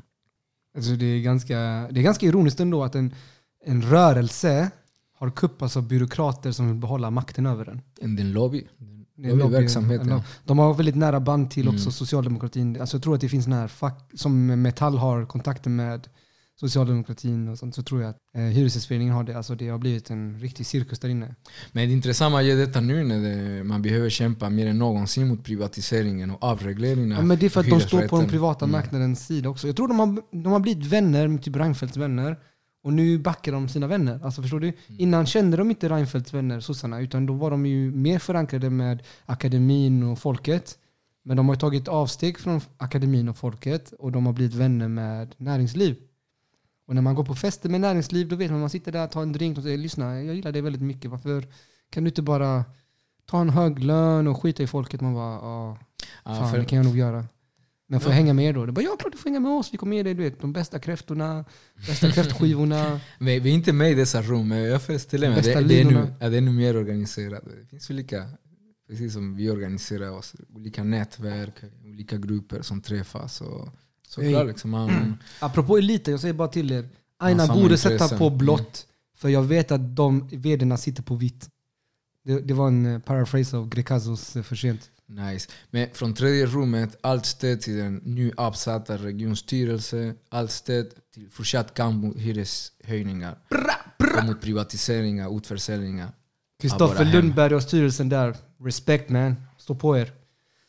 Alltså, 0.77 0.93
det, 0.93 1.07
är 1.07 1.21
ganska, 1.21 1.55
det 1.91 2.01
är 2.01 2.03
ganska 2.03 2.27
ironiskt 2.27 2.61
ändå 2.61 2.85
att 2.85 2.95
en, 2.95 3.15
en 3.65 3.83
rörelse 3.83 4.71
har 5.19 5.31
kuppats 5.31 5.77
av 5.77 5.89
byråkrater 5.89 6.53
som 6.53 6.67
vill 6.69 6.77
behålla 6.77 7.11
makten 7.11 7.47
över 7.47 7.65
den. 7.65 7.81
En 8.01 8.17
din 8.17 8.33
lobby. 8.33 8.69
Det 9.17 9.29
är 9.29 9.33
en 9.33 9.39
lobby- 9.39 9.43
Lobbyverksamheten. 9.43 10.21
De 10.45 10.59
har 10.59 10.75
väldigt 10.75 10.97
nära 10.97 11.21
band 11.21 11.51
till 11.51 11.69
också 11.69 11.81
Mm. 11.83 11.93
socialdemokratin. 11.93 12.81
Alltså 12.81 12.97
jag 12.97 13.03
tror 13.03 13.15
att 13.15 13.21
det 13.21 13.29
finns 13.29 13.47
när 13.47 13.69
fack, 13.69 14.11
som 14.15 14.63
Metall 14.63 14.99
har 14.99 15.27
kontakter 15.27 15.71
med 15.71 16.09
socialdemokratin 16.61 17.49
och 17.49 17.59
sånt, 17.59 17.75
så 17.75 17.83
tror 17.83 18.01
jag 18.03 18.11
att 18.11 18.17
eh, 18.37 18.43
Hyresgästföreningen 18.43 19.15
har 19.15 19.25
det. 19.25 19.37
Alltså 19.37 19.55
det 19.55 19.69
har 19.69 19.79
blivit 19.79 20.11
en 20.11 20.39
riktig 20.39 20.67
cirkus 20.67 20.99
där 20.99 21.09
inne. 21.09 21.35
Men 21.73 21.89
det 21.89 21.93
intressanta 21.95 22.43
är 22.43 22.57
detta 22.57 22.81
nu 22.81 23.05
när 23.05 23.21
det, 23.21 23.65
man 23.65 23.83
behöver 23.83 24.11
kämpa 24.11 24.51
mer 24.51 24.67
än 24.67 24.79
någonsin 24.79 25.29
mot 25.29 25.45
privatiseringen 25.45 26.31
och 26.31 26.43
avregleringen 26.45 27.13
av 27.13 27.19
Ja, 27.19 27.25
men 27.25 27.39
det 27.39 27.47
är 27.47 27.51
för 27.51 27.61
att 27.61 27.71
de 27.71 27.81
står 27.81 28.09
på 28.09 28.19
den 28.21 28.29
privata 28.29 28.65
Mm. 28.65 28.73
marknadens 28.73 29.27
sida 29.27 29.49
också. 29.49 29.67
Jag 29.67 29.77
tror 29.77 29.89
de 29.89 29.99
har, 29.99 30.23
de 30.43 30.53
har 30.53 30.61
blivit 30.61 30.87
vänner 30.87 31.29
med 31.29 31.43
typ 31.43 31.57
Reinfeldts 31.57 31.97
vänner. 31.97 32.37
Och 32.85 32.93
nu 32.93 33.19
backar 33.19 33.53
de 33.53 33.69
sina 33.69 33.87
vänner. 33.87 34.21
Alltså 34.25 34.43
förstår 34.43 34.61
du? 34.61 34.73
Innan 34.99 35.27
kände 35.27 35.57
de 35.57 35.71
inte 35.71 35.89
Reinfeldts 35.89 36.35
vänner, 36.35 36.61
sossarna. 36.61 37.01
Utan 37.01 37.27
då 37.27 37.35
var 37.35 37.51
de 37.51 37.67
ju 37.67 37.91
mer 37.91 38.19
förankrade 38.19 38.71
med 38.71 39.03
akademin 39.27 40.03
och 40.03 40.19
folket. 40.19 40.79
Men 41.25 41.37
de 41.37 41.49
har 41.49 41.57
tagit 41.57 41.89
avsteg 41.89 42.39
från 42.39 42.61
akademin 42.77 43.29
och 43.29 43.37
folket. 43.37 43.93
Och 43.99 44.13
de 44.13 44.27
har 44.27 44.33
blivit 44.33 44.55
vänner 44.55 44.89
med 44.89 45.35
näringsliv. 45.37 45.97
Och 46.87 46.95
när 46.95 47.03
man 47.03 47.15
går 47.15 47.25
på 47.25 47.35
fester 47.35 47.69
med 47.69 47.81
näringsliv, 47.81 48.29
då 48.29 48.37
vet 48.37 48.51
man, 48.51 48.61
man 48.61 48.71
sitter 48.71 48.93
där, 48.93 49.07
tar 49.07 49.23
en 49.23 49.33
drink 49.33 49.57
och 49.59 49.63
säger 49.65 49.79
lyssna, 49.79 50.23
jag 50.23 50.35
gillar 50.37 50.53
dig 50.53 50.63
väldigt 50.63 50.83
mycket. 50.83 51.11
Varför 51.11 51.47
kan 51.91 52.05
du 52.05 52.09
inte 52.09 52.23
bara 52.23 52.65
ta 53.27 53.41
en 53.41 53.51
hög 53.51 53.79
lön 53.79 54.27
och 54.29 54.43
skita 54.43 54.63
i 54.63 54.67
folket? 54.67 55.01
Man 55.01 55.15
bara, 55.15 55.33
ja, 55.35 55.79
Ja, 56.25 56.35
Fan, 56.35 56.51
för- 56.51 56.59
det 56.59 56.65
kan 56.65 56.77
jag 56.77 56.87
nog 56.87 56.97
göra. 56.99 57.25
Men 57.89 58.01
får 58.01 58.11
jag 58.11 58.17
Ja. 58.19 58.23
hänga 58.23 58.33
med 58.35 58.45
er 58.45 58.53
då? 58.53 58.67
Det 58.67 58.73
bara, 58.73 58.83
ja, 58.83 58.97
klart 59.01 59.13
du 59.13 59.19
får 59.19 59.29
hänga 59.31 59.41
med 59.41 59.53
oss. 59.53 59.69
Vi 59.73 59.79
kommer 59.79 59.97
ge 59.97 60.03
dig 60.03 60.15
du 60.15 60.23
vet, 60.23 60.41
de 60.41 60.53
bästa 60.53 60.79
kräftorna, 60.79 61.45
bästa 61.87 62.11
kräftskivorna. 62.11 63.01
Vi, 63.21 63.39
vi 63.41 63.51
är 63.51 63.55
inte 63.55 63.73
med 63.73 63.91
i 63.91 63.95
dessa 63.95 64.23
rum, 64.23 64.49
men 64.49 64.59
jag 64.59 64.83
föreställer 64.83 65.29
mig 65.31 65.39
att 65.39 65.45
det, 65.45 65.61
det, 65.63 65.81
är 65.81 65.85
nu, 65.85 66.07
det 66.19 66.37
är 66.37 66.41
nu 66.41 66.51
mer 66.53 66.77
organiserat. 66.77 67.45
Det 67.61 67.67
finns 67.67 67.91
olika, 67.91 68.29
precis 68.89 69.13
som 69.13 69.35
vi 69.37 69.51
organiserar 69.51 70.11
oss, 70.11 70.35
olika 70.55 70.85
nätverk, 70.85 71.55
olika 71.85 72.17
grupper 72.17 72.63
som 72.63 72.81
träffas. 72.81 73.41
Och, 73.41 73.69
såklart 74.15 74.47
liksom 74.47 74.71
man, 74.71 75.19
Apropå 75.39 75.79
eliten, 75.79 76.13
jag 76.13 76.21
säger 76.21 76.35
bara 76.35 76.49
till 76.49 76.73
er. 76.73 76.89
Aina 77.19 77.47
borde 77.47 77.79
sätta 77.79 77.95
intressen. 77.95 78.19
på 78.19 78.31
blått. 78.31 78.87
För 79.17 79.29
jag 79.29 79.43
vet 79.43 79.71
att 79.73 79.97
de 79.97 80.29
vdarna 80.29 80.77
sitter 80.77 81.03
på 81.03 81.15
vitt. 81.15 81.49
Det, 82.25 82.41
det 82.41 82.55
var 82.55 82.69
en 82.69 82.87
eh, 82.87 82.99
paraphrase 82.99 83.57
av 83.57 83.69
Grekazos 83.69 84.37
eh, 84.37 84.43
för 84.43 84.57
sent. 84.57 84.91
Nice. 85.07 85.51
Men 85.71 85.89
från 85.93 86.15
tredje 86.15 86.47
rummet, 86.47 86.97
allt 87.01 87.27
stöd 87.27 87.61
till 87.61 87.77
den 87.77 88.01
nu 88.05 88.33
avsatta 88.37 88.97
regionstyrelse, 88.97 90.15
allt 90.29 90.51
stöd 90.51 90.87
till 91.15 91.31
fortsatt 91.31 91.75
kamp 91.75 92.05
mot 92.05 92.17
hyreshöjningar, 92.17 93.39
och 94.19 94.25
mot 94.25 94.41
privatiseringar, 94.41 95.37
utförsäljningar. 95.37 96.13
Kristoffer. 96.61 97.05
Lundberg 97.05 97.55
och 97.55 97.63
styrelsen 97.63 98.09
där. 98.09 98.37
Respect 98.61 99.09
man. 99.09 99.37
Stå 99.59 99.75
på 99.75 99.99
er. 99.99 100.13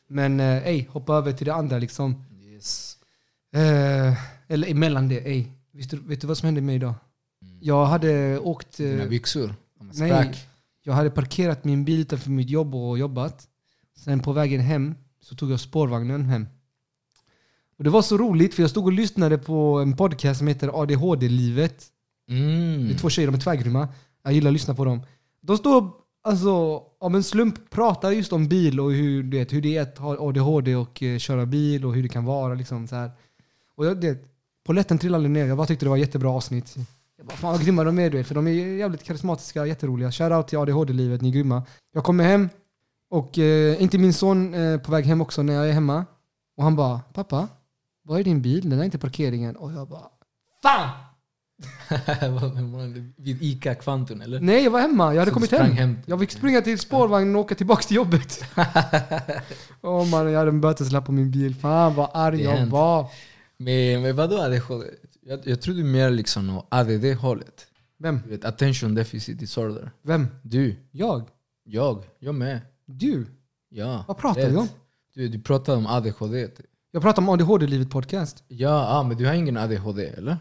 Men 0.07 0.39
eh, 0.39 0.67
ey, 0.67 0.87
hoppa 0.87 1.15
över 1.15 1.31
till 1.31 1.45
det 1.45 1.53
andra 1.53 1.77
liksom. 1.79 2.25
Yes. 2.41 2.92
Eh, 3.53 4.13
eller 4.47 4.67
emellan 4.71 5.09
det. 5.09 5.45
Vet 5.71 5.89
du, 5.89 5.97
vet 5.97 6.21
du 6.21 6.27
vad 6.27 6.37
som 6.37 6.45
hände 6.45 6.61
med 6.61 6.65
mig 6.65 6.75
idag? 6.75 6.93
Jag 7.59 7.85
hade 7.85 8.39
åkt... 8.39 8.79
eh, 8.79 8.85
Dina 8.87 9.05
byxor, 9.05 9.55
de 9.79 9.91
nej, 9.93 10.35
jag 10.83 10.93
hade 10.93 11.09
parkerat 11.09 11.65
min 11.65 11.85
bil 11.85 11.99
utanför 11.99 12.29
mitt 12.29 12.49
jobb 12.49 12.75
och 12.75 12.97
jobbat. 12.97 13.47
Sen 13.97 14.19
på 14.19 14.33
vägen 14.33 14.61
hem 14.61 14.95
så 15.21 15.35
tog 15.35 15.51
jag 15.51 15.59
spårvagnen 15.59 16.25
hem. 16.25 16.47
Och 17.77 17.83
det 17.83 17.89
var 17.89 18.01
så 18.01 18.17
roligt 18.17 18.53
för 18.53 18.63
jag 18.63 18.69
stod 18.69 18.85
och 18.85 18.93
lyssnade 18.93 19.37
på 19.37 19.79
en 19.79 19.95
podcast 19.95 20.37
som 20.37 20.47
heter 20.47 20.81
ADHD-livet. 20.81 21.85
Mm. 22.29 22.87
Det 22.87 22.93
är 22.93 22.97
två 22.97 23.09
tjejer, 23.09 23.27
de 23.27 23.35
är 23.35 23.39
tvärgrymma. 23.39 23.87
Jag 24.23 24.33
gillar 24.33 24.49
att 24.49 24.53
lyssna 24.53 24.75
på 24.75 24.85
dem. 24.85 25.01
De 25.41 25.57
står 25.57 25.91
alltså 26.23 26.83
om 26.99 27.15
en 27.15 27.23
slump 27.23 27.69
pratar 27.69 28.11
just 28.11 28.33
om 28.33 28.47
bil 28.47 28.79
och 28.79 28.91
hur, 28.91 29.23
du 29.23 29.37
vet, 29.37 29.53
hur 29.53 29.61
det 29.61 29.77
är 29.77 29.81
att 29.81 29.97
ha 29.97 30.27
ADHD 30.27 30.75
och 30.75 31.03
eh, 31.03 31.17
köra 31.17 31.45
bil 31.45 31.85
och 31.85 31.95
hur 31.95 32.03
det 32.03 32.09
kan 32.09 32.25
vara. 32.25 32.53
Liksom, 32.53 32.87
så 32.87 32.95
här. 32.95 33.11
Och 33.77 33.85
jag, 33.85 34.01
det, 34.01 34.17
polletten 34.65 34.97
trillade 34.97 35.27
ner. 35.27 35.45
Jag 35.45 35.57
bara 35.57 35.67
tyckte 35.67 35.85
det 35.85 35.89
var 35.89 35.97
jättebra 35.97 36.29
avsnitt. 36.31 36.75
Jag 37.17 37.25
bara, 37.27 37.35
fan 37.37 37.51
vad 37.51 37.61
grymma 37.63 37.83
de 37.83 37.99
är 37.99 38.09
du 38.09 38.17
vet, 38.17 38.27
för 38.27 38.35
de 38.35 38.47
är 38.47 38.51
jävligt 38.51 39.03
karismatiska, 39.03 39.65
jätteroliga. 39.65 40.11
Shoutout 40.11 40.47
till 40.47 40.57
ADHD-livet, 40.57 41.21
ni 41.21 41.29
är 41.29 41.33
grymma. 41.33 41.63
Jag 41.93 42.03
kommer 42.03 42.23
hem 42.23 42.49
och 43.09 43.39
eh, 43.39 43.81
inte 43.81 43.97
min 43.97 44.13
son 44.13 44.53
eh, 44.53 44.77
på 44.79 44.91
väg 44.91 45.05
hem 45.05 45.21
också 45.21 45.43
när 45.43 45.53
jag 45.53 45.69
är 45.69 45.73
hemma. 45.73 46.05
Och 46.57 46.63
han 46.63 46.75
bara, 46.75 46.99
pappa, 47.13 47.47
var 48.03 48.19
är 48.19 48.23
din 48.23 48.41
bil? 48.41 48.69
Den 48.69 48.79
är 48.79 48.83
inte 48.83 48.97
parkeringen. 48.97 49.55
Och 49.55 49.71
jag 49.73 49.87
bara, 49.87 50.09
fan! 50.63 50.89
Vid 53.17 53.43
ICA 53.43 53.75
Kvantum 53.75 54.21
eller? 54.21 54.39
Nej, 54.39 54.63
jag 54.63 54.71
var 54.71 54.81
hemma. 54.81 55.13
Jag 55.13 55.19
hade 55.21 55.31
Så 55.31 55.33
kommit 55.33 55.51
hem. 55.51 55.71
hem. 55.71 55.97
Jag 56.05 56.19
fick 56.19 56.31
springa 56.31 56.61
till 56.61 56.79
spårvagnen 56.79 57.35
och 57.35 57.41
åka 57.41 57.55
tillbaka 57.55 57.81
till 57.81 57.95
jobbet. 57.95 58.43
Åh 59.81 60.05
man, 60.09 60.31
jag 60.31 60.39
hade 60.39 60.51
en 60.51 60.61
böteslapp 60.61 61.05
på 61.05 61.11
min 61.11 61.31
bil. 61.31 61.55
Fan 61.55 61.95
vad 61.95 62.09
arg 62.13 62.41
jag 62.41 62.65
var. 62.65 63.07
Men, 63.63 64.01
men 64.01 64.15
vadå 64.15 64.37
ADHD? 64.37 64.85
Jag, 65.21 65.39
jag 65.47 65.61
trodde 65.61 65.83
mer 65.83 66.09
liksom 66.09 66.57
åt 66.57 66.65
ADD-hållet. 66.69 67.67
Vem? 67.97 68.19
Du 68.23 68.29
vet, 68.29 68.45
attention 68.45 68.95
deficit 68.95 69.39
disorder. 69.39 69.91
Vem? 70.01 70.27
Du, 70.41 70.75
Jag? 70.91 71.23
jag, 71.63 72.03
jag 72.19 72.35
med. 72.35 72.61
Du? 72.85 73.25
Ja. 73.69 74.05
Vad 74.07 74.17
pratar 74.17 74.49
vi 74.49 74.55
om? 74.55 74.67
Du, 75.15 75.27
du 75.27 75.39
pratade 75.41 75.77
om 75.77 75.87
ADHD. 75.87 76.47
Jag 76.91 77.01
pratar 77.01 77.21
om 77.21 77.29
ADHD-livet 77.29 77.89
podcast. 77.89 78.43
Ja, 78.47 78.87
ah, 78.87 79.03
men 79.03 79.17
du 79.17 79.25
har 79.25 79.33
ingen 79.33 79.57
ADHD 79.57 80.07
eller? 80.07 80.37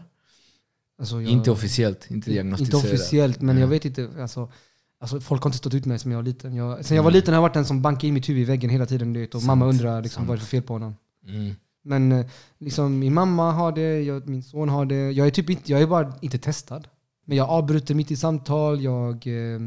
Alltså, 0.99 1.21
jag, 1.21 1.31
Inte 1.31 1.51
officiellt, 1.51 2.11
inte 2.11 2.29
diagnostiserat. 2.31 2.83
Inte 2.83 2.87
officiellt, 2.95 3.41
men 3.41 3.55
Ja. 3.55 3.61
jag 3.61 3.67
vet 3.67 3.85
inte. 3.85 4.09
Alltså, 4.19 4.51
alltså, 4.99 5.19
folk 5.21 5.43
har 5.43 5.47
inte 5.49 5.57
stått 5.57 5.73
ut 5.73 5.85
med 5.85 5.87
mig 5.89 5.99
som 5.99 6.11
jag 6.11 6.17
var 6.17 6.23
liten. 6.23 6.55
Jag, 6.55 6.85
sen 6.85 6.95
jag 6.97 7.03
var 7.03 7.11
Mm. 7.11 7.17
liten 7.19 7.33
har 7.33 7.37
jag 7.37 7.41
varit 7.41 7.53
den 7.53 7.65
som 7.65 7.81
bankade 7.81 8.07
in 8.07 8.13
mitt 8.13 8.29
huvud 8.29 8.41
i 8.41 8.45
väggen 8.45 8.69
hela 8.69 8.85
tiden. 8.85 9.13
Vet, 9.13 9.35
och 9.35 9.41
Sant, 9.41 9.47
mamma 9.47 9.65
undrar 9.65 10.01
liksom, 10.01 10.19
sant. 10.19 10.27
vad 10.27 10.35
är 10.35 10.39
det 10.39 10.45
för 10.45 10.49
fel 10.49 10.63
på 10.63 10.73
honom. 10.73 10.95
Mm. 11.27 11.55
Men 11.83 12.11
eh, 12.11 12.25
liksom, 12.59 12.99
min 12.99 13.13
mamma 13.13 13.51
har 13.51 13.71
det, 13.71 14.01
jag, 14.01 14.29
min 14.29 14.43
son 14.43 14.69
har 14.69 14.85
det. 14.85 15.11
Jag 15.11 15.27
är, 15.27 15.31
typ 15.31 15.49
inte, 15.49 15.71
jag 15.71 15.81
är 15.81 15.87
bara 15.87 16.13
inte 16.21 16.37
testad. 16.37 16.87
Men 17.25 17.37
jag 17.37 17.49
avbryter 17.49 17.95
mitt 17.95 18.11
i 18.11 18.15
samtal. 18.15 18.81
Jag, 18.83 19.13
eh, 19.27 19.59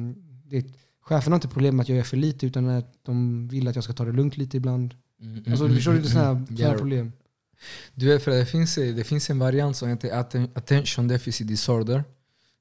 det, 0.45 0.67
chefen 1.01 1.33
har 1.33 1.37
inte 1.37 1.49
problem 1.49 1.77
med 1.77 1.83
att 1.83 1.89
jag 1.89 1.97
gör 1.97 2.05
för 2.05 2.17
lite 2.17 2.47
utan 2.47 2.69
att 2.69 2.95
de 3.05 3.49
vill 3.49 3.69
att 3.69 3.75
jag 3.75 3.85
ska 3.85 3.93
ta 3.93 4.05
det 4.05 4.13
lugnt 4.13 4.37
lite 4.37 4.57
ibland. 4.57 4.95
Mm, 5.21 5.45
Alltså, 5.47 5.65
mm, 5.65 5.69
du 5.69 5.75
förstår 5.77 5.93
mm, 5.93 6.05
sådana 6.05 6.29
mm. 6.31 6.39
här, 6.39 6.47
såna 6.47 6.67
här 6.67 6.73
Ja, 6.73 6.79
problem. 6.79 7.13
Du 7.95 8.07
vet, 8.07 8.23
för 8.23 8.31
det 8.31 8.47
finns, 8.47 8.75
det 8.75 9.07
finns 9.07 9.31
en 9.31 9.39
variant 9.39 9.77
som 9.77 9.89
heter 9.89 10.11
atten- 10.11 10.51
attention 10.55 11.09
deficit 11.09 11.49
disorder. 11.49 12.05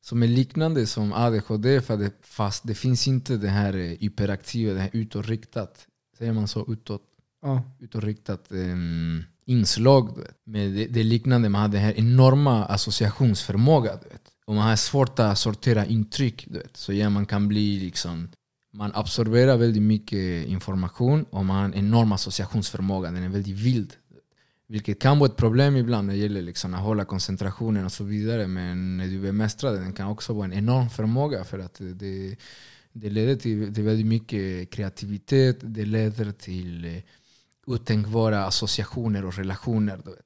Som 0.01 0.23
är 0.23 0.27
liknande 0.27 0.85
som 0.85 1.13
ADHD 1.13 1.79
det, 1.79 2.11
fast 2.21 2.67
det 2.67 2.75
finns 2.75 3.07
inte 3.07 3.37
det 3.37 3.47
här 3.49 3.73
eh, 3.77 3.81
hyperaktiva, 3.99 4.73
det 4.73 4.79
här 4.79 4.89
utåtriktat. 4.93 5.87
Säger 6.17 6.33
man 6.33 6.47
så? 6.47 6.65
Utåt, 6.67 7.01
Ja. 7.41 7.63
utåtriktat 7.79 8.45
um, 8.49 9.23
inslag. 9.45 10.15
Du 10.15 10.21
vet. 10.21 10.37
Men 10.43 10.75
det, 10.75 10.85
det 10.85 10.99
är 10.99 11.03
liknande, 11.03 11.49
man 11.49 11.61
har 11.61 11.67
den 11.67 11.81
här 11.81 11.93
enorma 11.99 12.65
associationsförmågan. 12.65 13.97
Och 14.45 14.55
man 14.55 14.67
har 14.67 14.75
svårt 14.75 15.19
att 15.19 15.37
sortera 15.37 15.85
intryck. 15.85 16.45
Du 16.47 16.57
vet. 16.57 16.77
Så 16.77 16.93
ja, 16.93 17.09
man 17.09 17.25
kan 17.25 17.47
bli 17.47 17.79
liksom 17.79 18.27
man 18.75 18.91
absorberar 18.93 19.57
väldigt 19.57 19.83
mycket 19.83 20.47
information 20.47 21.25
och 21.29 21.45
man 21.45 21.55
har 21.55 21.65
en 21.65 21.73
enorm 21.73 22.11
associationsförmåga. 22.11 23.11
Den 23.11 23.23
är 23.23 23.29
väldigt 23.29 23.55
vild. 23.55 23.93
Vilket 24.67 25.01
kan 25.01 25.19
vara 25.19 25.29
ett 25.29 25.37
problem 25.37 25.75
ibland 25.75 26.07
när 26.07 26.13
det 26.13 26.19
gäller 26.19 26.41
liksom 26.41 26.73
att 26.73 26.81
hålla 26.81 27.05
koncentrationen 27.05 27.85
och 27.85 27.91
så 27.91 28.03
vidare. 28.03 28.47
Men 28.47 28.97
när 28.97 29.07
du 29.07 29.19
bemästrar 29.19 29.73
den 29.73 29.93
kan 29.93 30.07
också 30.07 30.33
vara 30.33 30.45
en 30.45 30.53
enorm 30.53 30.89
förmåga 30.89 31.43
för 31.43 31.59
att 31.59 31.81
det, 31.93 32.35
det 32.93 33.09
leder 33.09 33.35
till, 33.35 33.73
till 33.73 33.83
väldigt 33.83 34.05
mycket 34.05 34.69
kreativitet. 34.69 35.57
Det 35.61 35.85
leder 35.85 36.31
till 36.31 36.85
eh, 36.85 37.01
otänkbara 37.65 38.45
associationer 38.45 39.25
och 39.25 39.37
relationer 39.37 39.99
du 40.05 40.11
vet, 40.11 40.19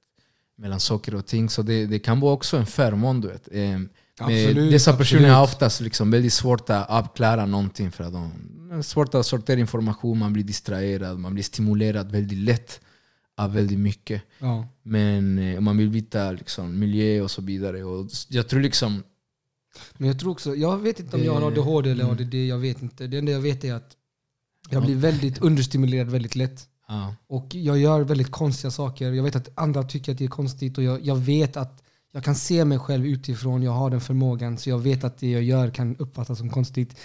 mellan 0.58 0.80
saker 0.80 1.16
och 1.16 1.26
ting. 1.26 1.50
Så 1.50 1.62
det, 1.62 1.86
det 1.86 2.00
kan 2.00 2.20
vara 2.20 2.34
också 2.34 2.58
en 2.58 2.66
förmån. 2.66 3.22
Du 3.22 3.28
vet. 3.28 3.48
Eh, 3.52 3.80
Absolut, 4.20 4.72
dessa 4.72 4.98
personer 4.98 5.22
absolut. 5.22 5.36
har 5.36 5.44
oftast 5.44 5.82
liksom 5.82 6.12
väldigt 6.12 6.34
svårt 6.34 6.70
att 6.70 6.90
avklara 6.90 7.46
någonting 7.46 7.92
för 7.92 8.04
att 8.04 8.14
de 8.14 8.32
har 8.72 8.82
svårt 8.82 9.16
att 9.16 9.26
sortera 9.26 9.60
information, 9.60 10.18
man 10.18 10.34
blir 10.34 10.44
distraherad, 10.44 11.20
man 11.20 11.34
blir 11.34 11.44
stimulerad 11.44 12.12
väldigt 12.12 12.38
lätt 12.38 12.82
av 13.38 13.54
väldigt 13.54 13.80
mycket. 13.80 14.22
Ja. 14.40 14.68
Men 14.84 15.40
eh, 15.40 15.60
man 15.60 15.78
vill 15.78 15.90
byta 15.90 16.32
liksom, 16.32 16.80
miljö 16.80 17.22
och 17.22 17.32
så 17.32 17.42
vidare. 17.42 17.84
Och 17.84 18.10
jag 18.30 18.48
tror 18.48 18.60
liksom... 18.60 19.04
Men 19.98 20.08
jag 20.08 20.20
tror 20.20 20.32
också, 20.32 20.56
jag 20.56 20.78
vet 20.78 21.00
inte 21.00 21.16
om 21.16 21.24
jag 21.24 21.34
har 21.34 21.48
ADHD 21.48 21.92
eller 21.92 22.04
mm. 22.04 22.16
ADD, 22.16 22.34
jag 22.34 22.58
vet 22.58 22.82
inte. 22.82 23.08
Det 23.08 23.18
enda 23.18 23.32
jag 23.32 23.40
vet 23.40 23.64
är 23.64 23.74
att 23.74 23.96
jag 24.70 24.86
blir 24.86 24.96
väldigt 24.96 25.38
understimulerad 25.38 26.10
väldigt 26.10 26.36
lätt. 26.36 26.69
Ja, 26.92 27.16
Och 27.28 27.56
jag 27.56 27.78
gör 27.80 28.02
väldigt 28.02 28.32
konstiga 28.32 28.72
saker. 28.72 29.12
Jag 29.12 29.24
vet 29.24 29.36
att 29.36 29.50
andra 29.56 29.84
tycker 29.84 30.12
att 30.12 30.18
det 30.18 30.24
är 30.24 30.30
konstigt 30.30 30.78
och 30.78 30.84
jag, 30.84 31.02
jag 31.06 31.16
vet 31.16 31.58
att 31.58 31.84
jag 32.12 32.24
kan 32.24 32.36
se 32.36 32.66
mig 32.66 32.80
själv 32.80 33.06
utifrån. 33.06 33.64
Jag 33.64 33.72
har 33.72 33.90
den 33.90 34.02
förmågan 34.02 34.58
så 34.58 34.70
jag 34.70 34.80
vet 34.80 35.04
att 35.04 35.18
det 35.18 35.32
jag 35.32 35.44
gör 35.44 35.70
kan 35.70 35.96
uppfattas 35.96 36.38
som 36.38 36.50
konstigt. 36.50 36.96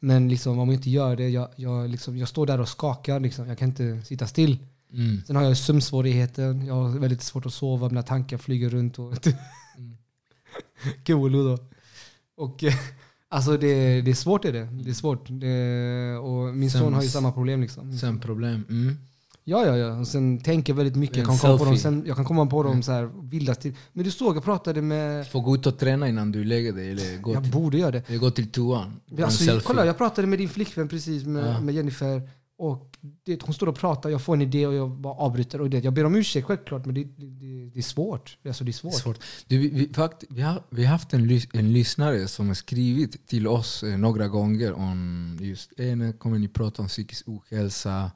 Men 0.00 0.28
liksom, 0.28 0.58
om 0.58 0.68
jag 0.68 0.74
inte 0.78 0.90
gör 0.90 1.16
det, 1.16 1.28
jag, 1.28 1.48
jag, 1.56 1.90
liksom, 1.90 2.16
jag 2.18 2.28
står 2.28 2.46
där 2.46 2.60
och 2.60 2.68
skakar. 2.68 3.20
Liksom. 3.20 3.48
Jag 3.48 3.58
kan 3.58 3.68
inte 3.68 4.02
sitta 4.04 4.26
still. 4.26 4.58
mm. 4.92 5.22
Sen 5.26 5.36
har 5.36 5.42
jag 5.42 5.56
sömnsvårigheter. 5.56 6.64
Jag 6.66 6.74
har 6.74 6.98
väldigt 6.98 7.22
svårt 7.22 7.46
att 7.46 7.52
sova. 7.54 7.88
Mina 7.88 8.02
tankar 8.02 8.38
flyger 8.38 8.70
runt. 8.70 8.98
Och 8.98 9.14
Mm. 9.78 9.96
Kolo 11.06 11.48
då. 11.48 11.58
Och 12.36 12.64
alltså 13.28 13.56
det, 13.56 14.00
det 14.00 14.10
är 14.10 14.14
svårt 14.14 14.44
är 14.44 14.52
det. 14.52 14.64
Det 14.72 14.90
är 14.90 14.94
svårt. 14.94 15.26
Det, 15.28 16.16
och 16.16 16.54
min 16.54 16.70
Sen- 16.70 16.80
son 16.80 16.94
har 16.94 17.02
ju 17.02 17.08
samma 17.08 17.32
problem. 17.32 17.60
Liksom. 17.60 17.98
Sen 17.98 18.20
problem. 18.20 18.64
Mm. 18.70 18.96
Ja, 19.48 19.66
ja, 19.66 19.76
ja. 19.76 19.98
Och 19.98 20.08
sen 20.08 20.38
tänker 20.40 20.72
jag 20.72 20.76
väldigt 20.76 20.96
mycket. 20.96 21.16
Jag 21.16 21.26
kan, 21.26 21.38
komma 21.38 21.58
på 21.58 21.64
dem, 21.64 21.76
sen, 21.76 22.02
jag 22.06 22.16
kan 22.16 22.24
komma 22.24 22.46
på 22.46 22.62
dem 22.62 22.82
så 22.82 22.92
här 22.92 23.10
vildaste 23.30 23.62
till. 23.62 23.74
Men 23.92 24.04
du 24.04 24.10
såg, 24.10 24.36
jag 24.36 24.44
pratade 24.44 24.82
med... 24.82 25.26
Får 25.28 25.40
gå 25.40 25.54
ut 25.54 25.66
och 25.66 25.78
träna 25.78 26.08
innan 26.08 26.32
du 26.32 26.44
lägger 26.44 26.72
dig 26.72 26.90
eller 26.90 27.18
gå, 27.18 27.34
Jag 27.34 27.42
till, 27.42 27.52
borde 27.52 27.78
göra 27.78 27.90
det. 27.90 28.08
eller 28.08 28.18
gå 28.18 28.30
till 28.30 28.50
toan. 28.50 29.00
Alltså, 29.22 29.44
selfie. 29.44 29.60
kolla, 29.66 29.86
jag 29.86 29.98
pratade 29.98 30.26
med 30.26 30.38
din 30.38 30.48
flickvän 30.48 30.88
precis, 30.88 31.24
med, 31.24 31.46
Ja. 31.54 31.60
med 31.60 31.74
Jennifer. 31.74 32.30
Och 32.58 32.96
det, 33.24 33.42
hon 33.42 33.54
står 33.54 33.66
och 33.66 33.76
pratar, 33.76 34.10
jag 34.10 34.22
får 34.22 34.34
en 34.34 34.42
idé 34.42 34.66
och 34.66 34.74
jag 34.74 34.90
bara 34.90 35.14
avbryter. 35.14 35.60
Och 35.60 35.70
det, 35.70 35.84
jag 35.84 35.92
ber 35.92 36.04
om 36.04 36.14
ursäkt 36.14 36.46
självklart, 36.46 36.84
men 36.86 36.94
det, 36.94 37.04
det, 37.04 37.26
det, 37.26 37.70
det 37.70 37.78
är 37.78 37.82
svårt. 37.82 38.38
Alltså, 38.46 38.64
det 38.64 38.70
är 38.70 38.72
svårt. 38.72 38.94
Svårt. 38.94 39.18
Du, 39.46 39.58
vi, 39.58 39.68
vi, 39.68 39.94
fakt, 39.94 40.24
vi, 40.28 40.42
har, 40.42 40.62
vi 40.70 40.84
har 40.84 40.92
haft 40.92 41.12
en, 41.12 41.26
lys, 41.26 41.48
en 41.52 41.72
lyssnare 41.72 42.28
som 42.28 42.46
har 42.48 42.54
skrivit 42.54 43.26
till 43.26 43.46
oss 43.48 43.82
eh, 43.82 43.98
några 43.98 44.28
gånger 44.28 44.72
om 44.72 45.38
just 45.40 45.72
eh, 45.80 45.96
när 45.96 46.12
kommer 46.12 46.38
ni 46.38 46.48
prata 46.48 46.82
om 46.82 46.88
psykisk 46.88 47.28
ohälsa. 47.28 48.10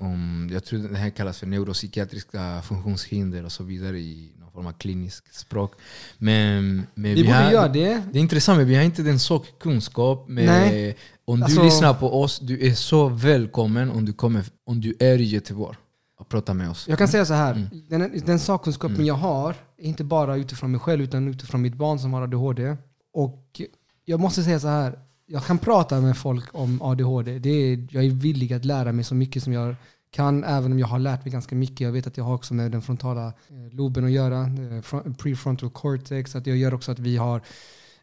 Om, 0.00 0.48
jag 0.52 0.64
tror 0.64 0.78
det 0.78 0.96
här 0.96 1.10
kallas 1.10 1.38
för 1.38 1.46
neuropsykiatriska 1.46 2.62
funktionshinder 2.62 3.44
och 3.44 3.52
så 3.52 3.64
vidare 3.64 3.98
i 3.98 4.32
någon 4.38 4.52
form 4.52 4.66
av 4.66 4.72
klinisk 4.72 5.34
språk. 5.34 5.72
Men, 6.18 6.86
men 6.94 7.14
Vi 7.14 7.24
borde 7.24 7.36
har, 7.36 7.50
göra 7.52 7.68
det. 7.68 8.02
Det 8.12 8.18
är 8.18 8.22
intressant, 8.22 8.58
men 8.58 8.66
vi 8.68 8.74
har 8.74 8.82
inte 8.82 9.02
den 9.02 9.18
sakkunskap. 9.18 10.24
Nej. 10.28 10.96
Om 11.24 11.38
du 11.38 11.44
Alltså- 11.44 11.64
lyssnar 11.64 11.94
på 11.94 12.22
oss, 12.22 12.38
du 12.38 12.66
är 12.66 12.74
så 12.74 13.08
välkommen 13.08 13.90
om 13.90 14.04
du, 14.04 14.12
kommer, 14.12 14.44
om 14.66 14.80
du 14.80 14.94
är 14.98 15.18
i 15.20 15.24
Göteborg 15.24 15.76
och 16.18 16.28
pratar 16.28 16.54
med 16.54 16.70
oss. 16.70 16.88
Jag 16.88 16.98
kan 16.98 17.08
säga 17.08 17.24
så 17.24 17.34
här. 17.34 17.52
Mm. 17.52 17.68
Den, 17.88 18.22
den 18.26 18.38
sakkunskapen 18.38 18.94
Mm. 18.94 19.06
jag 19.06 19.14
har 19.14 19.50
är 19.78 19.84
inte 19.86 20.04
bara 20.04 20.36
utifrån 20.36 20.70
mig 20.70 20.80
själv 20.80 21.02
utan 21.04 21.28
utifrån 21.28 21.62
mitt 21.62 21.74
barn 21.74 21.98
som 21.98 22.12
har 22.12 22.22
ADHD. 22.22 22.76
Och 23.14 23.60
jag 24.04 24.20
måste 24.20 24.42
säga 24.42 24.60
så 24.60 24.68
här. 24.68 24.98
Jag 25.28 25.44
kan 25.44 25.58
prata 25.58 26.00
med 26.00 26.16
folk 26.16 26.44
om 26.52 26.82
ADHD. 26.82 27.38
Det 27.38 27.50
är, 27.50 27.86
jag 27.90 28.04
är 28.04 28.10
villig 28.10 28.52
att 28.52 28.64
lära 28.64 28.92
mig 28.92 29.04
så 29.04 29.14
mycket 29.14 29.42
som 29.42 29.52
jag 29.52 29.74
kan, 30.10 30.44
även 30.44 30.72
om 30.72 30.78
jag 30.78 30.86
har 30.86 30.98
lärt 30.98 31.24
mig 31.24 31.32
ganska 31.32 31.54
mycket. 31.54 31.80
Jag 31.80 31.92
vet 31.92 32.06
att 32.06 32.16
jag 32.16 32.24
har 32.24 32.34
också 32.34 32.54
med 32.54 32.72
den 32.72 32.82
frontala 32.82 33.26
eh, 33.26 33.74
loben 33.74 34.04
att 34.04 34.10
göra, 34.10 34.40
eh, 34.40 35.12
prefrontal 35.12 35.70
cortex. 35.70 36.36
Att 36.36 36.46
jag 36.46 36.56
gör 36.56 36.74
också 36.74 36.92
att 36.92 36.98
vi 36.98 37.16
har 37.16 37.42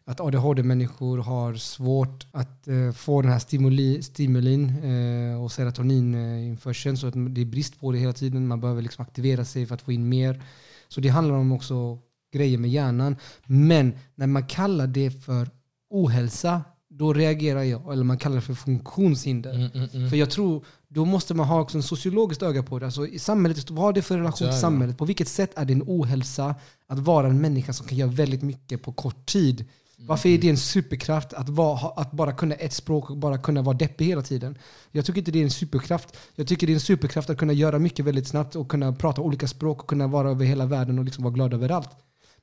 att 0.04 0.20
ADHD-människor 0.20 1.18
har 1.18 1.54
svårt 1.54 2.26
att 2.32 2.68
eh, 2.68 2.92
få 2.92 3.22
den 3.22 3.30
här 3.30 3.38
stimuli, 3.38 4.02
stimulin 4.02 4.84
eh, 4.84 5.42
och 5.42 5.52
serotonininförseln. 5.52 6.96
Så 6.96 7.06
att 7.06 7.14
det 7.14 7.40
är 7.40 7.44
brist 7.44 7.80
på 7.80 7.92
det 7.92 7.98
hela 7.98 8.12
tiden. 8.12 8.46
Man 8.46 8.60
behöver 8.60 8.82
liksom 8.82 9.02
aktivera 9.02 9.44
sig 9.44 9.66
för 9.66 9.74
att 9.74 9.82
få 9.82 9.92
in 9.92 10.08
mer. 10.08 10.42
Så 10.88 11.00
det 11.00 11.08
handlar 11.08 11.34
om 11.34 11.52
också 11.52 11.98
grejer 12.32 12.58
med 12.58 12.70
hjärnan. 12.70 13.16
Men 13.46 13.98
när 14.14 14.26
man 14.26 14.46
kallar 14.46 14.86
det 14.86 15.10
för 15.10 15.50
ohälsa, 15.90 16.62
då 16.98 17.12
reagerar 17.12 17.62
jag. 17.62 17.92
Eller 17.92 18.04
man 18.04 18.18
kallar 18.18 18.36
det 18.36 18.42
för 18.42 18.54
funktionshinder. 18.54 19.54
Mm, 19.54 19.70
mm, 19.74 19.88
mm. 19.92 20.10
För 20.10 20.16
jag 20.16 20.30
tror, 20.30 20.64
då 20.88 21.04
måste 21.04 21.34
man 21.34 21.46
ha 21.46 21.60
också 21.60 21.78
en 21.78 21.82
sociologiskt 21.82 22.42
öga 22.42 22.62
på 22.62 22.78
det. 22.78 22.86
Alltså 22.86 23.06
i 23.06 23.18
samhället, 23.18 23.70
vad 23.70 23.84
har 23.84 23.92
det 23.92 24.02
för 24.02 24.18
relation 24.18 24.48
till 24.48 24.58
samhället? 24.58 24.98
På 24.98 25.04
vilket 25.04 25.28
sätt 25.28 25.52
är 25.56 25.64
det 25.64 25.72
en 25.72 25.82
ohälsa 25.86 26.54
att 26.86 26.98
vara 26.98 27.26
en 27.26 27.40
människa 27.40 27.72
som 27.72 27.86
kan 27.86 27.98
göra 27.98 28.10
väldigt 28.10 28.42
mycket 28.42 28.82
på 28.82 28.92
kort 28.92 29.26
tid? 29.26 29.64
Varför 29.98 30.28
är 30.28 30.38
det 30.38 30.50
en 30.50 30.56
superkraft 30.56 31.32
att, 31.32 31.48
vara, 31.48 31.78
att 31.78 32.12
bara 32.12 32.32
kunna 32.32 32.54
ett 32.54 32.72
språk 32.72 33.10
och 33.10 33.16
bara 33.16 33.38
kunna 33.38 33.62
vara 33.62 33.76
deppig 33.76 34.06
hela 34.06 34.22
tiden? 34.22 34.58
Jag 34.90 35.04
tycker 35.04 35.18
inte 35.18 35.30
det 35.30 35.38
är 35.38 35.44
en 35.44 35.50
superkraft. 35.50 36.16
Jag 36.34 36.46
tycker 36.46 36.66
det 36.66 36.72
är 36.72 36.74
en 36.74 36.80
superkraft 36.80 37.30
att 37.30 37.38
kunna 37.38 37.52
göra 37.52 37.78
mycket 37.78 38.04
väldigt 38.04 38.28
snabbt 38.28 38.56
och 38.56 38.68
kunna 38.68 38.92
prata 38.92 39.20
olika 39.22 39.48
språk 39.48 39.82
och 39.82 39.88
kunna 39.88 40.06
vara 40.06 40.30
över 40.30 40.44
hela 40.44 40.66
världen 40.66 40.98
och 40.98 41.04
liksom 41.04 41.24
vara 41.24 41.34
glad 41.34 41.54
överallt. 41.54 41.90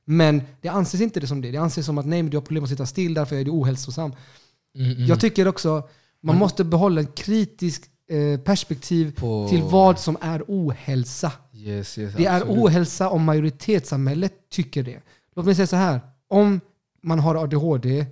Men 0.04 0.42
det 0.60 0.68
anses 0.68 1.00
inte 1.00 1.20
det 1.20 1.26
som 1.26 1.40
det. 1.40 1.50
Det 1.50 1.56
anses 1.56 1.86
som 1.86 1.98
att 1.98 2.06
nej, 2.06 2.22
men 2.22 2.30
du 2.30 2.36
har 2.36 2.42
problem 2.42 2.64
att 2.64 2.70
sitta 2.70 2.86
still, 2.86 3.14
därför 3.14 3.36
är 3.36 3.44
du 3.44 3.50
ohälsosam. 3.50 4.12
Mm. 4.78 5.06
Jag 5.06 5.20
tycker 5.20 5.48
också 5.48 5.88
man 6.20 6.36
måste 6.36 6.64
behålla 6.64 7.00
ett 7.00 7.14
kritiskt 7.14 7.84
eh, 8.10 8.40
perspektiv 8.40 9.14
På- 9.16 9.46
till 9.50 9.62
vad 9.62 9.98
som 9.98 10.16
är 10.20 10.42
ohälsa. 10.48 11.32
yes, 11.54 11.98
yes, 11.98 12.14
Det 12.16 12.26
är 12.26 12.36
absolut. 12.36 12.58
ohälsa 12.58 13.08
om 13.08 13.24
majoritetssamhället 13.24 14.32
tycker 14.50 14.82
det. 14.82 15.00
Låt 15.36 15.46
mig 15.46 15.54
säga 15.54 15.66
så 15.66 15.76
här. 15.76 16.00
Om 16.28 16.60
man 17.02 17.18
har 17.18 17.34
ADHD 17.34 18.06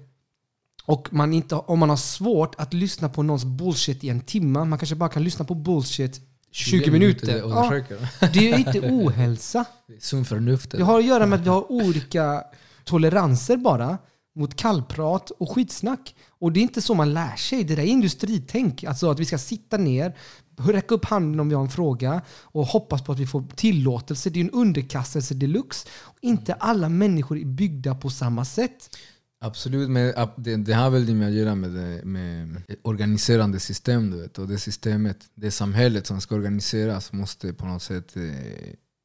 och 0.85 1.09
man 1.13 1.33
inte, 1.33 1.55
om 1.55 1.79
man 1.79 1.89
har 1.91 1.97
svårt 1.97 2.55
att 2.59 2.75
lyssna 2.75 3.09
på 3.09 3.23
någons 3.23 3.45
bullshit 3.45 4.05
i 4.05 4.09
en 4.09 4.21
timme, 4.21 4.65
man 4.65 4.79
kanske 4.79 4.95
bara 4.97 5.11
kan 5.11 5.25
lyssna 5.25 5.45
på 5.45 5.55
bullshit 5.55 6.21
20 6.53 6.91
minuter. 6.91 7.39
Ja, 7.39 7.63
försöker. 7.63 7.99
det 8.33 8.39
är 8.53 8.59
ju 8.59 8.65
inte 8.65 8.81
ohälsa. 8.93 9.65
Sunt 10.01 10.29
förnuft. 10.29 10.71
Det 10.71 10.83
har 10.83 10.99
att 10.99 11.05
göra 11.05 11.27
med 11.27 11.39
att 11.41 11.45
vi 11.45 11.49
har 11.51 11.73
olika 11.73 12.43
toleranser 12.85 13.57
bara 13.57 13.99
mot 14.37 14.57
kallprat 14.57 15.31
och 15.31 15.51
skitsnack. 15.51 16.15
Och 16.29 16.53
det 16.53 16.61
är 16.61 16.63
inte 16.63 16.83
så 16.83 16.95
man 16.95 17.15
lär 17.15 17.37
sig. 17.37 17.65
Det 17.65 17.75
där 17.75 17.83
är 17.83 17.87
industritänk. 17.87 18.85
Alltså 18.85 19.11
att 19.11 19.21
vi 19.21 19.25
ska 19.25 19.39
sitta 19.39 19.77
ner, 19.77 20.17
räcka 20.59 20.95
upp 20.95 21.05
handen 21.05 21.41
om 21.41 21.49
vi 21.49 21.55
har 21.55 21.63
en 21.63 21.71
fråga 21.71 22.23
och 22.43 22.67
hoppas 22.67 23.03
på 23.03 23.13
att 23.13 23.19
vi 23.19 23.27
får 23.27 23.45
tillåtelse. 23.57 24.31
Det 24.31 24.41
är 24.41 24.45
en 24.45 24.51
underkastelse 24.51 25.35
deluxe. 25.35 25.89
Och 25.99 26.19
inte 26.21 26.55
alla 26.55 26.89
människor 26.89 27.39
är 27.39 27.45
byggda 27.45 27.95
på 27.95 28.11
samma 28.11 28.45
sätt. 28.45 28.97
Absolut, 29.43 29.91
men 29.91 30.15
det, 30.37 30.57
det 30.57 30.73
har 30.73 30.91
väldigt 30.91 31.17
med 31.17 31.29
att 31.29 31.35
göra 31.35 31.55
med, 31.55 31.71
det, 31.71 32.05
med 32.05 32.63
organiserande 32.83 33.61
system. 33.61 34.11
Du 34.11 34.21
vet, 34.21 34.39
och 34.39 34.49
det 34.49 34.59
systemet, 34.59 35.17
det 35.35 35.51
samhället 35.51 36.07
som 36.07 36.21
ska 36.21 36.35
organiseras 36.35 37.13
måste 37.13 37.53
på 37.53 37.67
något 37.67 37.83
sätt 37.83 38.17
eh, 38.17 38.23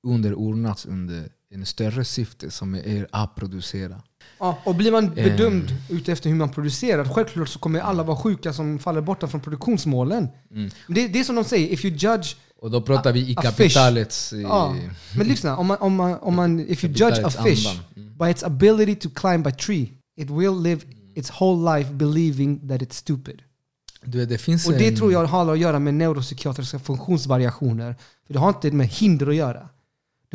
underordnas 0.07 0.85
under 0.85 1.29
en 1.55 1.65
större 1.65 2.05
syfte 2.05 2.51
som 2.51 2.75
är 2.75 3.07
att 3.11 3.35
producera. 3.35 4.01
Ja, 4.39 4.57
och 4.63 4.75
blir 4.75 4.91
man 4.91 5.13
bedömd 5.15 5.69
Ehm. 5.71 5.77
utefter 5.97 6.29
hur 6.29 6.35
man 6.37 6.49
producerar, 6.49 7.05
självklart 7.05 7.49
så 7.49 7.59
kommer 7.59 7.79
alla 7.79 8.03
vara 8.03 8.17
sjuka 8.17 8.53
som 8.53 8.79
faller 8.79 9.01
borta 9.01 9.27
från 9.27 9.41
produktionsmålen. 9.41 10.27
Mm. 10.51 10.69
Det, 10.87 11.07
det 11.07 11.19
är 11.19 11.23
som 11.23 11.35
de 11.35 11.43
säger, 11.43 11.67
if 11.73 11.85
you 11.85 11.93
judge 11.97 12.35
Och 12.61 12.71
då 12.71 12.81
pratar 12.81 13.11
vi 13.13 13.19
i 13.19 13.35
A- 13.37 13.39
a 13.39 13.41
fish. 13.51 13.57
kapitalets... 13.57 14.33
eh, 14.33 14.39
Ja, 14.41 14.75
men 15.17 15.27
lyssna. 15.27 15.57
Om 15.57 15.67
man, 15.67 15.77
om 15.79 15.95
man, 15.95 16.19
om 16.19 16.35
man, 16.35 16.59
if 16.59 16.83
you 16.83 16.93
judge 16.93 17.19
a 17.25 17.29
fish. 17.29 17.67
Mm. 17.95 18.17
by 18.17 18.29
its 18.31 18.43
ability 18.43 18.95
to 18.95 19.09
climb 19.15 19.47
a 19.47 19.51
tree, 19.51 19.87
it 20.17 20.29
will 20.29 20.61
live 20.61 20.81
its 21.15 21.31
whole 21.41 21.77
life 21.77 21.93
believing 21.93 22.67
that 22.69 22.81
it's 22.81 22.93
stupid. 22.93 23.41
Du 24.03 24.25
det 24.25 24.37
finns 24.37 24.67
Och 24.67 24.73
det 24.73 24.87
en, 24.87 24.95
tror 24.95 25.11
jag 25.11 25.25
har 25.25 25.53
att 25.53 25.59
göra 25.59 25.79
med 25.79 25.93
neuropsykiatriska 25.93 26.79
funktionsvariationer. 26.79 27.95
För 28.27 28.33
det 28.33 28.39
har 28.39 28.49
inte 28.49 28.71
med 28.71 28.87
hinder 28.87 29.27
att 29.27 29.35
göra. 29.35 29.69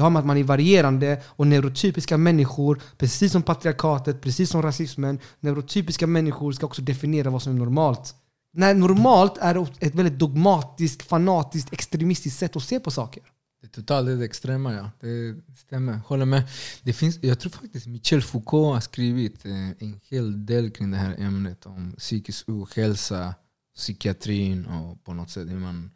Det 0.01 0.05
har 0.05 0.11
med 0.11 0.21
att 0.21 0.27
man 0.27 0.37
är 0.37 0.45
varierande 0.45 1.23
och 1.27 1.47
neurotypiska 1.47 2.17
människor, 2.17 2.83
precis 2.99 3.33
som 3.33 3.43
patriarkatet, 3.43 4.21
precis 4.21 4.51
som 4.51 4.63
rasismen, 4.63 5.19
neurotypiska 5.41 6.07
människor 6.07 6.53
ska 6.53 6.67
också 6.67 6.83
definiera 6.83 7.31
vad 7.31 7.43
som 7.43 7.53
är 7.53 7.59
normalt. 7.59 8.15
När 8.53 8.75
normalt 8.75 9.39
är 9.41 9.69
ett 9.79 9.95
väldigt 9.95 10.19
dogmatiskt, 10.19 11.03
fanatiskt, 11.03 11.73
extremistiskt 11.73 12.39
sätt 12.39 12.57
att 12.57 12.63
se 12.63 12.81
på 12.81 12.91
saker. 12.91 13.23
Det 13.61 13.67
är 13.67 13.71
totalt 13.71 14.07
det 14.07 14.25
extrema, 14.25 14.75
ja. 14.75 14.91
Det 15.01 15.37
stämmer. 15.57 16.01
Håller 16.07 16.25
med. 16.25 16.43
Det 16.83 16.93
finns, 16.93 17.19
jag 17.23 17.39
tror 17.39 17.51
faktiskt 17.51 17.87
Michel 17.87 18.23
Foucault 18.23 18.75
har 18.75 18.81
skrivit 18.81 19.45
eh, 19.45 19.69
en 19.71 20.01
hel 20.03 20.47
del 20.47 20.71
kring 20.71 20.91
det 20.91 20.97
här 20.97 21.15
ämnet 21.19 21.67
om 21.67 21.95
psykisk 21.99 22.49
ohälsa, 22.49 23.35
psykiatrin 23.77 24.67
och 24.67 25.05
på 25.05 25.15
något 25.15 25.31
sätt 25.31 25.49
hur 25.49 25.59
man 25.59 25.91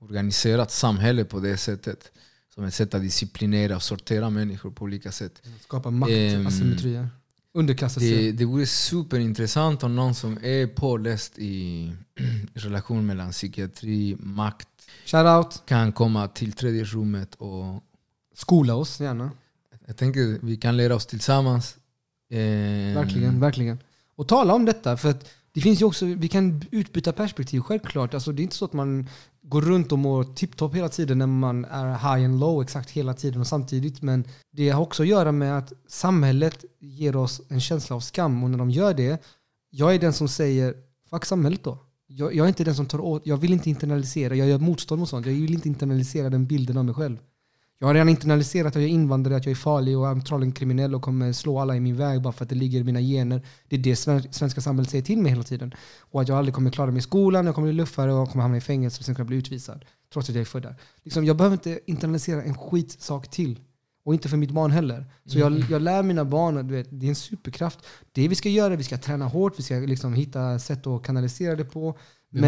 organiserat 0.00 0.70
samhället 0.70 1.28
på 1.28 1.40
det 1.40 1.56
sättet. 1.56 2.12
Som 2.54 2.64
ett 2.64 2.74
sätt 2.74 2.94
att 2.94 3.02
disciplinera 3.02 3.76
och 3.76 3.82
sortera 3.82 4.30
människor 4.30 4.70
på 4.70 4.84
olika 4.84 5.12
sätt. 5.12 5.42
Skapa 5.60 5.90
makt, 5.90 6.12
Ehm, 6.12 6.46
asymmetrier. 6.46 7.08
Underkastelse. 7.54 8.06
Det, 8.08 8.32
det 8.32 8.44
vore 8.44 8.66
superintressant 8.66 9.82
om 9.82 9.96
någon 9.96 10.14
som 10.14 10.38
är 10.42 10.66
påläst 10.66 11.38
i 11.38 11.92
relation 12.54 13.06
mellan 13.06 13.30
psykiatri, 13.32 14.16
makt, 14.18 14.68
Shoutout. 15.06 15.62
kan 15.66 15.92
komma 15.92 16.28
till 16.28 16.52
tredje 16.52 16.84
rummet 16.84 17.34
och 17.34 17.82
Skola 18.34 18.74
oss 18.74 19.00
gärna. 19.00 19.30
Jag 19.86 19.96
tänker 19.96 20.38
vi 20.46 20.56
kan 20.56 20.76
lära 20.76 20.94
oss 20.94 21.06
tillsammans. 21.06 21.76
Eh, 22.30 22.38
Verkligen, 22.94 23.40
verkligen. 23.40 23.78
Och 24.16 24.28
tala 24.28 24.54
om 24.54 24.64
detta, 24.64 24.96
för 24.96 25.10
att 25.10 25.30
det 25.52 25.60
finns 25.60 25.80
ju 25.80 25.84
också, 25.84 26.06
vi 26.06 26.28
kan 26.28 26.64
utbyta 26.70 27.12
perspektiv, 27.12 27.60
självklart. 27.60 28.14
Alltså, 28.14 28.32
det 28.32 28.42
är 28.42 28.44
inte 28.44 28.56
så 28.56 28.64
att 28.64 28.72
man 28.72 29.08
går 29.42 29.60
runt 29.60 29.92
och 29.92 29.98
mår 29.98 30.24
tipptopp 30.24 30.74
hela 30.74 30.88
tiden 30.88 31.18
när 31.18 31.26
man 31.26 31.64
är 31.64 31.86
high 31.92 32.24
and 32.24 32.40
low 32.40 32.62
exakt 32.62 32.90
hela 32.90 33.14
tiden 33.14 33.40
och 33.40 33.46
samtidigt. 33.46 34.02
Men 34.02 34.24
det 34.52 34.70
har 34.70 34.82
också 34.82 35.02
att 35.02 35.08
göra 35.08 35.32
med 35.32 35.58
att 35.58 35.72
samhället 35.88 36.64
ger 36.80 37.16
oss 37.16 37.40
en 37.48 37.60
känsla 37.60 37.96
av 37.96 38.00
skam 38.00 38.44
och 38.44 38.50
när 38.50 38.58
de 38.58 38.70
gör 38.70 38.94
det, 38.94 39.22
jag 39.70 39.94
är 39.94 39.98
den 39.98 40.12
som 40.12 40.28
säger 40.28 40.74
fuck 41.10 41.24
samhället 41.24 41.64
då. 41.64 41.78
Jag, 42.06 42.34
jag 42.34 42.44
är 42.44 42.48
inte 42.48 42.64
den 42.64 42.74
som 42.74 42.86
tar 42.86 43.00
åt, 43.00 43.26
jag 43.26 43.36
vill 43.36 43.52
inte 43.52 43.70
internalisera, 43.70 44.34
jag 44.34 44.48
gör 44.48 44.58
motstånd 44.58 44.98
mot 44.98 45.08
sånt. 45.08 45.26
Jag 45.26 45.32
vill 45.32 45.54
inte 45.54 45.68
internalisera 45.68 46.30
den 46.30 46.46
bilden 46.46 46.76
av 46.76 46.84
mig 46.84 46.94
själv. 46.94 47.18
Jag 47.82 47.86
har 47.86 47.94
redan 47.94 48.08
internaliserat 48.08 48.66
att 48.66 48.74
jag 48.74 48.84
är 48.84 48.88
invandrare, 48.88 49.36
att 49.36 49.46
jag 49.46 49.50
är 49.50 49.56
farlig 49.56 49.98
och 49.98 50.08
antagligen 50.08 50.52
kriminell 50.52 50.94
och 50.94 51.02
kommer 51.02 51.32
slå 51.32 51.58
alla 51.58 51.76
i 51.76 51.80
min 51.80 51.96
väg 51.96 52.22
bara 52.22 52.32
för 52.32 52.44
att 52.44 52.48
det 52.48 52.54
ligger 52.54 52.80
i 52.80 52.84
mina 52.84 53.00
gener. 53.00 53.42
Det 53.68 53.76
är 53.76 53.80
det 53.80 53.96
sven- 53.96 54.32
svenska 54.32 54.60
samhället 54.60 54.90
säger 54.90 55.04
till 55.04 55.18
mig 55.18 55.30
hela 55.30 55.42
tiden. 55.42 55.74
Och 56.00 56.20
att 56.20 56.28
jag 56.28 56.38
aldrig 56.38 56.54
kommer 56.54 56.70
klara 56.70 56.90
mig 56.90 56.98
i 56.98 57.02
skolan, 57.02 57.46
jag 57.46 57.54
kommer 57.54 57.68
bli 57.68 57.76
luffare 57.76 58.12
och 58.12 58.18
jag 58.20 58.30
kommer 58.30 58.42
hamna 58.42 58.56
i 58.56 58.60
fängelse 58.60 59.00
och 59.00 59.04
sen 59.04 59.14
kommer 59.14 59.24
jag 59.24 59.26
bli 59.28 59.36
utvisad. 59.36 59.84
Trots 60.12 60.28
att 60.28 60.34
jag 60.34 60.40
är 60.40 60.44
född 60.44 60.62
där. 60.62 60.76
Liksom, 61.02 61.24
jag 61.24 61.36
behöver 61.36 61.54
inte 61.54 61.80
internalisera 61.86 62.42
en 62.42 62.54
skitsak 62.54 63.30
till. 63.30 63.60
Och 64.04 64.14
inte 64.14 64.28
för 64.28 64.36
mitt 64.36 64.50
barn 64.50 64.70
heller. 64.70 65.06
Så 65.26 65.38
jag, 65.38 65.52
jag 65.70 65.82
lär 65.82 66.02
mina 66.02 66.24
barn 66.24 66.58
att 66.58 66.66
vet, 66.66 66.88
det 66.90 67.06
är 67.06 67.08
en 67.08 67.14
superkraft. 67.14 67.78
Det 68.12 68.28
vi 68.28 68.34
ska 68.34 68.48
göra, 68.48 68.76
vi 68.76 68.84
ska 68.84 68.98
träna 68.98 69.24
hårt, 69.26 69.58
vi 69.58 69.62
ska 69.62 69.74
liksom 69.74 70.14
hitta 70.14 70.58
sätt 70.58 70.86
att 70.86 71.02
kanalisera 71.02 71.56
det 71.56 71.64
på. 71.64 71.98
Men. 72.30 72.42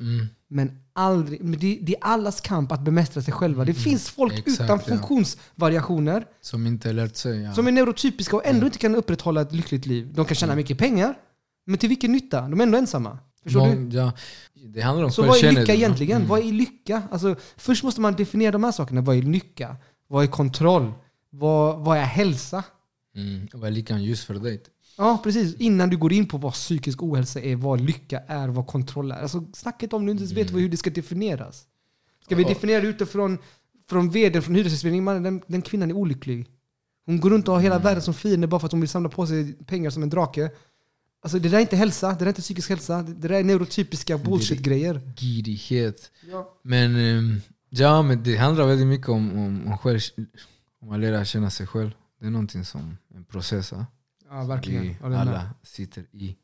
Mm. 0.00 0.26
men 0.48 0.78
aldrig, 0.96 1.42
men 1.44 1.58
det, 1.58 1.78
det 1.82 1.94
är 1.96 2.04
allas 2.04 2.40
kamp 2.40 2.72
att 2.72 2.80
bemästra 2.80 3.22
sig 3.22 3.32
själva. 3.34 3.64
Det 3.64 3.74
finns 3.74 4.10
folk 4.10 4.32
Mm. 4.32 4.42
Exakt, 4.46 4.60
utan 4.64 4.78
ja. 4.78 4.84
funktionsvariationer 4.96 6.26
Som 6.40 6.66
inte 6.66 6.92
lärt 6.92 7.16
sig. 7.16 7.42
Ja. 7.42 7.54
som 7.54 7.66
är 7.66 7.72
neurotypiska 7.72 8.36
och 8.36 8.46
ändå 8.46 8.66
inte 8.66 8.78
kan 8.78 8.94
upprätthålla 8.94 9.40
ett 9.40 9.52
lyckligt 9.52 9.86
liv. 9.86 10.12
De 10.14 10.24
kan 10.24 10.34
tjäna 10.34 10.54
mycket 10.54 10.78
pengar, 10.78 11.14
men 11.66 11.78
till 11.78 11.88
vilken 11.88 12.12
nytta? 12.12 12.40
De 12.48 12.60
är 12.60 12.62
ändå 12.64 12.78
ensamma. 12.78 13.18
Förstår 13.42 13.60
du? 13.66 13.72
Mång- 13.72 13.90
ja, 13.94 14.12
det 14.68 14.80
handlar 14.80 15.04
om 15.04 15.10
Så 15.10 15.22
vad 15.22 15.44
är 15.44 15.52
lycka 15.52 15.74
egentligen? 15.74 16.16
Mm. 16.16 16.28
Vad 16.28 16.40
är 16.40 16.52
lycka? 16.52 17.02
Alltså, 17.10 17.36
först 17.56 17.84
måste 17.84 18.00
man 18.00 18.14
definiera 18.14 18.52
de 18.52 18.64
här 18.64 18.72
sakerna. 18.72 19.00
Vad 19.00 19.16
är 19.16 19.22
lycka? 19.22 19.76
Vad 20.08 20.24
är 20.24 20.28
kontroll? 20.28 20.92
Vad, 21.30 21.78
vad 21.78 21.98
är 21.98 22.02
hälsa? 22.02 22.62
Mm. 23.16 23.48
Vad 23.52 23.66
är 23.66 23.70
lyckan 23.70 24.02
just 24.04 24.24
för 24.24 24.34
dig? 24.34 24.62
Ja, 24.96 25.20
precis. 25.24 25.54
Innan 25.54 25.90
du 25.90 25.96
går 25.96 26.12
in 26.12 26.28
på 26.28 26.38
vad 26.38 26.52
psykisk 26.52 27.02
ohälsa 27.02 27.40
är, 27.40 27.56
vad 27.56 27.80
lycka 27.80 28.22
är, 28.26 28.48
vad 28.48 28.66
kontroll 28.66 29.12
är. 29.12 29.16
Alltså, 29.22 29.44
snacket 29.54 29.92
om 29.92 30.06
du 30.06 30.12
inte 30.12 30.22
ens 30.22 30.32
vet 30.32 30.54
hur 30.54 30.68
det 30.68 30.76
ska 30.76 30.90
definieras. 30.90 31.64
Ska 32.24 32.34
vi 32.36 32.42
Ja. 32.42 32.48
definiera 32.48 32.80
det 32.80 32.88
utifrån 32.88 33.38
från 33.88 34.10
vdn 34.10 34.42
från 34.42 34.54
Hyresgästföreningen? 34.54 35.22
Den, 35.22 35.42
den 35.46 35.62
kvinnan 35.62 35.90
är 35.90 35.94
olycklig. 35.94 36.46
Hon 37.06 37.20
går 37.20 37.30
runt 37.30 37.48
och 37.48 37.54
har 37.54 37.60
hela 37.60 37.78
världen 37.78 38.02
som 38.02 38.14
fiende 38.14 38.46
bara 38.46 38.60
för 38.60 38.66
att 38.66 38.72
hon 38.72 38.80
vill 38.80 38.90
samla 38.90 39.08
på 39.08 39.26
sig 39.26 39.52
pengar 39.52 39.90
som 39.90 40.02
en 40.02 40.10
drake. 40.10 40.50
Alltså, 41.22 41.38
det 41.38 41.48
där 41.48 41.56
är 41.56 41.60
inte 41.60 41.76
hälsa, 41.76 42.08
det 42.08 42.14
där 42.18 42.26
är 42.26 42.30
inte 42.30 42.42
psykisk 42.42 42.68
hälsa. 42.68 43.02
Det 43.02 43.28
där 43.28 43.34
är 43.34 43.44
neurotypiska 43.44 44.18
bullshit-grejer. 44.18 45.00
Girighet. 45.16 46.10
Ja. 46.30 46.58
Men, 46.62 46.96
ehm, 46.96 47.40
ja, 47.68 48.02
men 48.02 48.22
det 48.22 48.36
handlar 48.36 48.66
väldigt 48.66 48.86
mycket 48.86 49.08
om, 49.08 49.38
om, 49.38 49.66
om, 49.66 49.78
själv, 49.78 50.00
om 50.80 50.90
att 50.92 51.00
lära 51.00 51.24
känna 51.24 51.50
sig 51.50 51.66
själv. 51.66 51.90
Det 52.20 52.26
är 52.26 52.30
någonting 52.30 52.64
som 52.64 52.96
en 53.14 53.24
process 53.24 53.72
va? 53.72 53.86
Ja, 54.30 54.44
verkligen. 54.44 54.82
vi 54.82 54.96
Ja, 55.02 55.08
det 55.08 55.18
alla 55.20 55.50
sitter 55.62 56.04
i. 56.12 56.36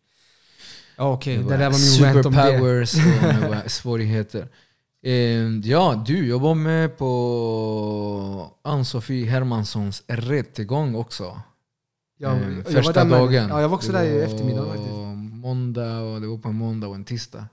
Ja, 0.96 1.12
Okej, 1.12 1.36
Det 1.36 1.42
det 1.42 1.48
var 1.50 1.58
där 1.58 1.70
var 1.70 2.06
min 2.06 2.14
rant 2.14 2.26
om 2.26 2.32
det. 2.32 2.38
Superpowers 2.40 2.94
och 2.94 3.40
det 3.42 3.48
var 3.62 3.68
svårigheter. 3.68 4.48
Eh, 5.04 5.58
ja, 5.70 6.04
du 6.06 6.26
jobbar 6.26 6.54
med 6.54 6.98
på 6.98 8.52
Ann-Sofie 8.62 9.30
Hermanssons 9.30 10.02
rättegång 10.06 10.94
också. 10.94 11.40
Jag, 12.18 12.36
Eh, 12.36 12.42
jag 12.48 12.56
var 12.56 12.62
första 12.82 13.04
med- 13.04 13.18
dagen. 13.18 13.48
Ja, 13.48 13.60
jag 13.60 13.68
var 13.68 13.76
också 13.76 13.92
Det 13.92 13.98
där 13.98 14.04
i 14.04 14.18
var 14.18 14.24
eftermiddag 14.24 14.66
faktiskt. 14.66 14.94
måndag 15.32 15.98
och 16.00 16.20
det 16.20 16.26
var 16.26 16.38
på 16.38 16.48
en 16.48 16.54
måndag 16.54 16.88
och 16.88 16.94
en 16.94 17.04
tisdag. 17.04 17.46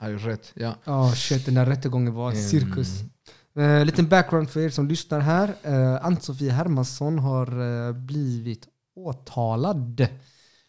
Har 0.00 0.10
jag 0.10 0.26
rätt? 0.26 0.52
Ja. 0.54 0.74
Ja, 0.84 1.12
shit, 1.12 1.44
den 1.44 1.54
där 1.54 1.66
rättegången 1.66 2.14
var 2.14 2.30
Ehm, 2.32 2.36
cirkus. 2.36 2.88
Eh, 3.56 3.84
liten 3.84 4.08
background 4.08 4.50
för 4.50 4.60
er 4.60 4.70
som 4.70 4.88
lyssnar 4.88 5.20
här. 5.20 5.48
Uh, 5.66 6.06
Ann-Sofie 6.06 6.50
Hermansson 6.52 7.18
har 7.18 7.46
eh, 7.88 7.92
blivit 7.92 8.68
åtalad 9.06 10.00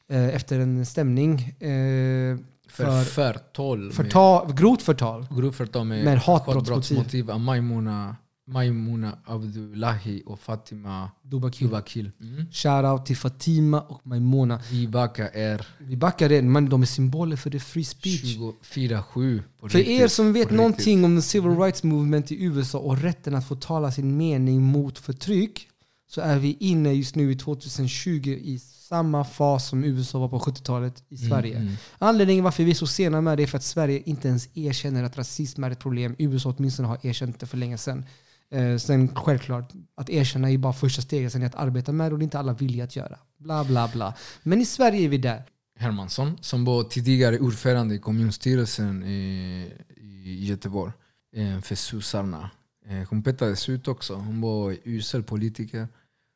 eh, 0.10 0.28
efter 0.36 0.60
en 0.60 0.86
stämning. 0.86 1.40
eh, 1.60 2.38
För, 2.68 2.86
För- 2.86 3.04
förtal. 3.04 3.92
förtal, 3.92 4.54
grovt 4.54 4.82
förtal. 4.82 5.26
Grovt 5.38 5.56
förtal 5.56 5.86
med, 5.86 6.06
Med 6.06 6.18
hatbrottsmotiv. 6.20 7.32
av 7.32 7.40
Maimuna, 7.40 8.16
Maimuna 8.48 9.18
Abdullahi 9.26 10.24
och 10.26 10.40
Fatima 10.40 11.10
Dubakil. 11.22 11.68
Dubakil. 11.68 12.12
Mm. 12.22 12.46
Shoutout 12.52 13.06
till 13.06 13.18
Fatima 13.18 13.82
och 13.82 14.08
Maimona. 14.08 14.62
Vibaka 14.72 15.28
är 15.30 15.68
Vi 15.78 15.96
backar 15.98 16.30
det, 16.30 16.42
men 16.42 16.70
de 16.70 16.82
är 16.82 16.86
symboler 16.86 17.36
för 17.36 17.50
det 17.50 17.60
free 17.60 17.84
speech. 17.86 18.38
24-7 18.64 19.42
på 19.60 19.70
För 19.70 19.78
riktigt, 19.78 20.00
er 20.02 20.08
som 20.08 20.34
vet 20.34 20.52
någonting 20.52 20.98
riktigt. 20.98 21.06
om 21.06 21.16
the 21.18 21.22
civil 21.22 21.58
rights 21.58 21.84
movement 21.84 22.32
i 22.32 22.44
USA 22.44 22.78
och 22.80 23.02
rätten 23.02 23.36
att 23.36 23.48
få 23.48 23.56
tala 23.56 23.92
sin 23.92 24.18
mening 24.18 24.62
mot 24.64 25.00
förtryck 25.00 25.68
så 26.10 26.22
är 26.22 26.40
vi 26.40 26.58
inne 26.60 26.94
just 26.94 27.16
nu 27.16 27.32
i 27.32 27.36
2020 27.36 28.40
i 28.42 28.60
samma 28.60 29.24
fas 29.24 29.68
som 29.68 29.84
USA 29.84 30.20
var 30.20 30.30
på 30.30 30.40
70-talet 30.40 31.04
i 31.10 31.18
Sverige. 31.18 31.56
Mm, 31.56 31.68
mm. 31.68 31.78
Anledningen 31.98 32.44
varför 32.44 32.64
vi 32.64 32.72
är 32.72 32.76
så 32.76 32.88
sena 32.88 33.22
med 33.22 33.38
det 33.38 33.44
är 33.44 33.48
för 33.48 33.58
att 33.58 33.64
Sverige 33.64 34.02
inte 34.06 34.28
ens 34.28 34.50
erkänner 34.54 35.04
att 35.04 35.18
rasism 35.18 35.64
är 35.64 35.72
ett 35.72 35.80
problem. 35.80 36.16
USA 36.20 36.54
åtminstone 36.58 36.88
har 36.88 37.06
erkänt 37.06 37.40
det 37.40 37.46
för 37.46 37.58
länge 37.58 37.78
sedan. 37.78 38.06
Eh, 38.52 38.78
sen 38.78 39.16
självklart, 39.16 39.72
att 39.96 40.10
erkänna 40.10 40.52
är 40.52 40.58
bara 40.58 40.74
första 40.74 41.02
steget, 41.02 41.32
sen 41.32 41.42
är 41.42 41.46
att 41.46 41.56
arbeta 41.56 41.92
med 41.92 42.12
det 42.12 42.14
och 42.14 42.20
det 42.20 42.24
är 42.24 42.26
inte 42.26 42.40
alla 42.40 42.54
villiga 42.54 42.84
att 42.84 42.96
göra. 42.96 43.20
Bla 43.38 43.64
bla 43.64 43.88
bla. 43.88 44.14
Men 44.44 44.62
i 44.62 44.66
Sverige 44.66 45.06
är 45.06 45.10
vi 45.10 45.18
där. 45.18 45.44
Hermansson 45.80 46.38
som 46.42 46.66
var 46.66 46.84
tidigare 46.84 47.40
ordförande 47.40 47.96
i 47.96 48.00
kommunstyrelsen 48.00 49.04
i, 49.04 49.72
i 49.98 50.46
Göteborg 50.46 50.92
eh, 51.36 51.62
för 51.62 51.76
sossarna. 51.76 52.50
Eh, 52.88 53.08
Hon 53.10 53.24
petades 53.24 53.70
ut 53.70 53.88
också. 53.88 54.16
Hon 54.16 54.42
var 54.42 54.76
usel 54.84 55.24
politiker. 55.24 55.88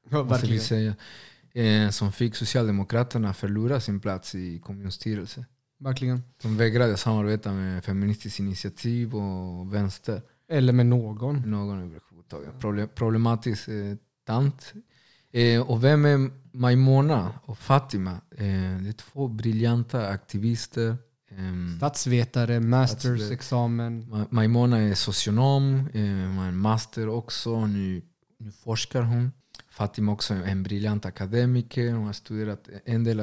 Måste 0.09 0.47
vi 0.47 0.59
säga. 0.59 0.95
Eh, 1.53 1.89
Som 1.89 2.11
fick 2.11 2.35
Socialdemokraterna 2.35 3.33
förlora 3.33 3.79
sin 3.79 3.99
plats 3.99 4.35
i 4.35 4.59
kommunstyrelsen. 4.59 5.45
Verkligen. 5.79 6.21
De 6.41 6.57
vägrade 6.57 6.97
samarbeta 6.97 7.51
med 7.53 7.83
Feministiskt 7.85 8.39
initiativ 8.39 9.15
och 9.15 9.73
vänster. 9.73 10.21
Eller 10.49 10.73
med 10.73 10.85
någon. 10.85 11.35
Någon 11.51 11.77
överhuvudtaget. 11.79 12.59
Problem, 12.59 12.89
problematisk 12.95 13.67
eh, 13.67 13.95
tant. 14.27 14.73
Eh, 15.31 15.61
och 15.61 15.83
vem 15.83 16.05
är 16.05 16.31
Maimona 16.57 17.33
och 17.45 17.57
Fatima? 17.57 18.11
Eh, 18.11 18.45
det 18.81 18.89
är 18.89 18.93
två 18.93 19.27
briljanta 19.27 20.07
aktivister. 20.07 20.97
Ehm, 21.31 21.77
Statsvetare, 21.77 22.59
mastersexamen. 22.59 24.03
Ma- 24.03 24.27
Maimona 24.29 24.77
är 24.77 24.93
socionom, 24.93 25.87
eh, 25.93 26.47
en 26.47 26.57
master 26.57 27.09
också. 27.09 27.67
Nu, 27.67 28.01
nu 28.39 28.51
forskar 28.51 29.01
hon. 29.01 29.31
Fatima 29.73 30.12
också 30.12 30.33
en 30.33 30.63
briljant 30.63 31.05
akademiker. 31.05 31.91
Hon 31.91 32.05
har 32.05 32.13
studerat 32.13 32.69
en 32.86 33.03
del 33.03 33.19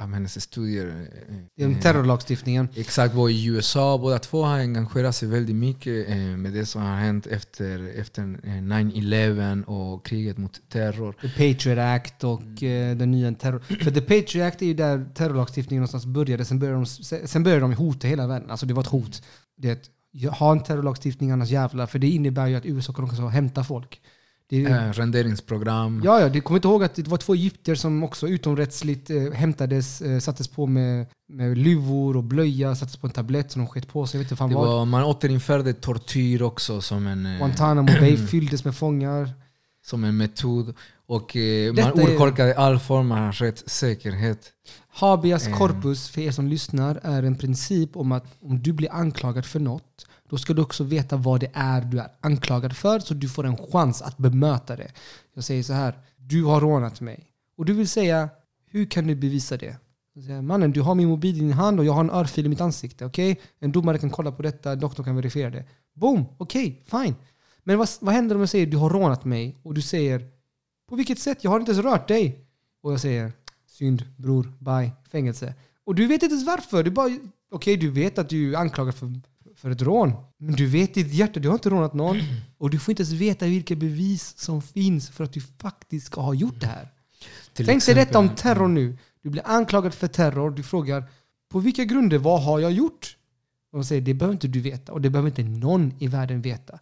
av 0.00 0.12
hennes 0.12 0.40
studier. 0.40 1.08
Genom 1.56 1.80
terrorlagstiftningen. 1.80 2.68
Exakt, 2.74 3.14
var 3.14 3.28
i 3.28 3.46
USA. 3.46 3.98
Båda 3.98 4.18
två 4.18 4.42
har 4.42 4.58
engagerat 4.58 5.16
sig 5.16 5.28
väldigt 5.28 5.56
mycket 5.56 6.08
eh, 6.08 6.16
med 6.16 6.52
det 6.52 6.66
som 6.66 6.82
har 6.82 6.96
hänt 6.96 7.26
efter, 7.26 8.00
efter 8.00 8.22
eh, 8.22 8.48
9-11 8.48 9.64
och 9.64 10.06
kriget 10.06 10.38
mot 10.38 10.68
terror. 10.68 11.12
The 11.12 11.28
Patriot 11.28 11.78
Act 11.78 12.24
och 12.24 12.62
eh, 12.62 12.96
den 12.96 13.10
nya 13.10 13.32
terror... 13.32 13.58
För 13.58 13.90
The 13.90 14.00
Patriot 14.00 14.46
Act 14.46 14.62
är 14.62 14.66
ju 14.66 14.74
där 14.74 15.10
terrorlagstiftningen 15.14 15.80
någonstans 15.80 16.06
började. 16.06 16.44
Sen 16.44 16.58
började 16.58 16.78
de, 16.78 16.86
sen 17.26 17.42
började 17.42 17.60
de 17.60 17.72
hota 17.72 18.08
hela 18.08 18.26
världen. 18.26 18.50
Alltså 18.50 18.66
det 18.66 18.74
var 18.74 18.82
ett 18.82 18.88
hot. 18.88 19.22
Det 19.56 19.68
är 19.68 20.28
att 20.28 20.38
ha 20.38 20.52
en 20.52 20.62
terrorlagstiftning 20.62 21.30
annars 21.30 21.50
jävlar. 21.50 21.86
För 21.86 21.98
det 21.98 22.08
innebär 22.08 22.46
ju 22.46 22.54
att 22.56 22.66
USA 22.66 22.92
kan 22.92 23.04
också 23.04 23.26
hämta 23.26 23.64
folk. 23.64 24.00
Det 24.50 24.64
Eh, 24.64 24.92
renderingsprogram. 24.92 26.02
Ja, 26.04 26.20
ja, 26.20 26.28
du 26.28 26.40
kommer 26.40 26.58
inte 26.58 26.68
ihåg 26.68 26.84
att 26.84 26.94
det 26.94 27.08
var 27.08 27.18
två 27.18 27.34
egyptier 27.34 27.74
som 27.74 28.02
också 28.04 28.28
utomrättsligt 28.28 29.10
eh, 29.10 29.30
hämtades, 29.32 30.00
eh, 30.02 30.18
sattes 30.18 30.48
på 30.48 30.66
med, 30.66 31.06
med 31.28 31.58
luvor 31.58 32.16
och 32.16 32.24
blöja, 32.24 32.74
sattes 32.74 32.96
på 32.96 33.06
en 33.06 33.12
tablett 33.12 33.52
som 33.52 33.62
de 33.62 33.68
sket 33.68 33.88
på 33.88 34.06
sig. 34.06 34.18
Jag 34.18 34.24
vet 34.24 34.30
inte 34.30 34.36
fan 34.38 34.48
Det 34.48 34.54
vad. 34.54 34.66
var, 34.66 34.84
man 34.84 35.04
återinförde 35.04 35.72
tortyr 35.72 36.42
också 36.42 36.80
som 36.80 37.06
en, 37.06 37.26
eh, 37.26 37.38
Guantanamo 37.38 37.86
Bay 38.00 38.16
fylldes 38.30 38.64
med 38.64 38.76
fångar. 38.76 39.32
som 39.86 40.04
en 40.04 40.16
metod. 40.16 40.74
Och 41.06 41.36
eh, 41.36 41.72
man 41.74 41.84
är- 41.84 42.10
urholkade 42.10 42.54
all 42.58 42.78
form 42.78 43.12
av 43.12 43.32
rättssäkerhet. 43.32 44.52
Habeas 44.88 45.46
Mm. 45.46 45.58
corpus, 45.58 46.08
för 46.08 46.20
er 46.20 46.30
som 46.32 46.48
lyssnar, 46.48 47.00
är 47.02 47.22
en 47.22 47.36
princip 47.36 47.96
om 47.96 48.12
att 48.12 48.26
om 48.42 48.62
du 48.62 48.72
blir 48.72 48.92
anklagad 48.92 49.46
för 49.46 49.60
något, 49.60 50.06
då 50.28 50.38
ska 50.38 50.54
du 50.54 50.62
också 50.62 50.84
veta 50.84 51.16
vad 51.16 51.40
det 51.40 51.50
är 51.54 51.80
du 51.80 51.98
är 51.98 52.08
anklagad 52.20 52.76
för, 52.76 53.00
så 53.00 53.14
du 53.14 53.28
får 53.28 53.46
en 53.46 53.56
chans 53.56 54.02
att 54.02 54.18
bemöta 54.18 54.76
det. 54.76 54.92
Jag 55.34 55.44
säger 55.44 55.62
så 55.62 55.72
här, 55.72 55.98
du 56.16 56.44
har 56.44 56.60
rånat 56.60 57.00
mig. 57.00 57.30
Och 57.56 57.64
du 57.64 57.72
vill 57.72 57.88
säga, 57.88 58.28
hur 58.70 58.86
kan 58.86 59.06
du 59.06 59.14
bevisa 59.14 59.56
det? 59.56 59.76
Säger, 60.14 60.42
Mannen, 60.42 60.72
du 60.72 60.80
har 60.80 60.94
min 60.94 61.08
mobil 61.08 61.36
i 61.36 61.38
din 61.38 61.52
hand 61.52 61.80
och 61.80 61.86
jag 61.86 61.92
har 61.92 62.00
en 62.00 62.10
örfil 62.10 62.46
i 62.46 62.48
mitt 62.48 62.60
ansikte. 62.60 63.04
Okej? 63.04 63.40
En 63.58 63.72
domare 63.72 63.98
kan 63.98 64.10
kolla 64.10 64.32
på 64.32 64.42
detta, 64.42 64.76
doktorn 64.76 65.04
kan 65.04 65.16
verifiera 65.16 65.50
det. 65.50 65.64
Boom! 65.94 66.24
Okej, 66.38 66.82
fine. 66.86 67.14
Men 67.64 67.78
vad, 67.78 67.88
vad 68.00 68.14
händer 68.14 68.34
om 68.34 68.40
jag 68.40 68.48
säger 68.48 68.66
du 68.66 68.76
har 68.76 68.90
rånat 68.90 69.24
mig 69.24 69.56
och 69.62 69.74
du 69.74 69.82
säger 69.82 70.28
på 70.88 70.96
vilket 70.96 71.18
sätt? 71.18 71.44
Jag 71.44 71.50
har 71.50 71.60
inte 71.60 71.72
ens 71.72 71.84
rört 71.84 72.08
dig. 72.08 72.44
Och 72.82 72.92
jag 72.92 73.00
säger 73.00 73.32
synd, 73.66 74.04
bror, 74.16 74.52
bye, 74.58 74.92
fängelse. 75.10 75.54
Och 75.84 75.94
du 75.94 76.06
vet 76.06 76.22
inte 76.22 76.34
ens 76.34 76.46
varför. 76.46 76.82
Du 76.82 76.90
bara, 76.90 77.18
okej 77.50 77.76
du 77.76 77.90
vet 77.90 78.18
att 78.18 78.28
du 78.28 78.54
är 78.54 78.58
anklagad 78.58 78.94
för, 78.94 79.20
för 79.58 79.70
ett 79.70 79.82
rån. 79.82 80.12
Men 80.38 80.54
du 80.54 80.66
vet 80.66 80.96
i 80.96 81.02
ditt 81.02 81.14
hjärta, 81.14 81.40
du 81.40 81.48
har 81.48 81.54
inte 81.54 81.70
rånat 81.70 81.94
någon. 81.94 82.18
Och 82.58 82.70
du 82.70 82.78
får 82.78 82.92
inte 82.92 83.02
ens 83.02 83.12
veta 83.14 83.46
vilka 83.46 83.76
bevis 83.76 84.38
som 84.38 84.62
finns 84.62 85.10
för 85.10 85.24
att 85.24 85.32
du 85.32 85.40
faktiskt 85.40 86.06
ska 86.06 86.20
ha 86.20 86.34
gjort 86.34 86.60
det 86.60 86.66
här. 86.66 86.88
Till 87.52 87.66
Tänk 87.66 87.86
dig 87.86 87.94
detta 87.94 88.18
om 88.18 88.24
exempel- 88.24 88.42
terror 88.42 88.68
nu. 88.68 88.98
Du 89.22 89.30
blir 89.30 89.42
anklagad 89.46 89.94
för 89.94 90.08
terror. 90.08 90.50
Du 90.50 90.62
frågar 90.62 91.04
på 91.50 91.58
vilka 91.58 91.84
grunder, 91.84 92.18
vad 92.18 92.42
har 92.42 92.58
jag 92.58 92.72
gjort? 92.72 93.16
Och 93.72 93.78
de 93.78 93.84
säger 93.84 94.02
det 94.02 94.14
behöver 94.14 94.32
inte 94.34 94.48
du 94.48 94.60
veta 94.60 94.92
och 94.92 95.00
det 95.00 95.10
behöver 95.10 95.28
inte 95.28 95.42
någon 95.42 95.92
i 95.98 96.06
världen 96.06 96.42
veta. 96.42 96.78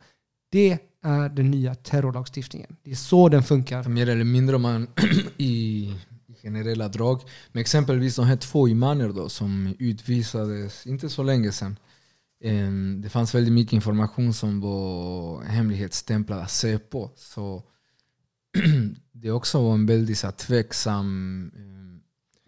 Det 0.52 0.78
är 1.02 1.28
den 1.28 1.50
nya 1.50 1.74
terrorlagstiftningen. 1.74 2.76
Det 2.82 2.90
är 2.90 2.94
så 2.94 3.28
den 3.28 3.42
funkar. 3.42 3.88
Mer 3.88 4.08
eller 4.08 4.24
mindre 4.24 4.56
om 4.56 4.62
man 4.62 4.86
i, 5.36 5.46
i 6.26 6.34
generella 6.42 6.88
drag. 6.88 7.20
Men 7.52 7.60
exempelvis 7.60 8.16
de 8.16 8.24
här 8.26 8.36
två 8.36 8.68
imaner 8.68 9.08
då, 9.08 9.28
som 9.28 9.74
utvisades 9.78 10.86
inte 10.86 11.08
så 11.10 11.22
länge 11.22 11.52
sedan. 11.52 11.76
Em, 12.40 13.00
Det 13.02 13.08
fanns 13.08 13.34
väldigt 13.34 13.52
mycket 13.52 13.72
information 13.72 14.34
som 14.34 14.60
var 14.60 15.42
hemlighetsstämplad 15.42 16.38
av 16.38 16.46
Säpo. 16.46 17.10
Så 17.16 17.62
det 19.12 19.30
också 19.30 19.62
var 19.62 19.74
en 19.74 19.86
väldigt 19.86 20.18
så 20.18 20.30
tveksam, 20.30 21.50
em, 21.56 22.00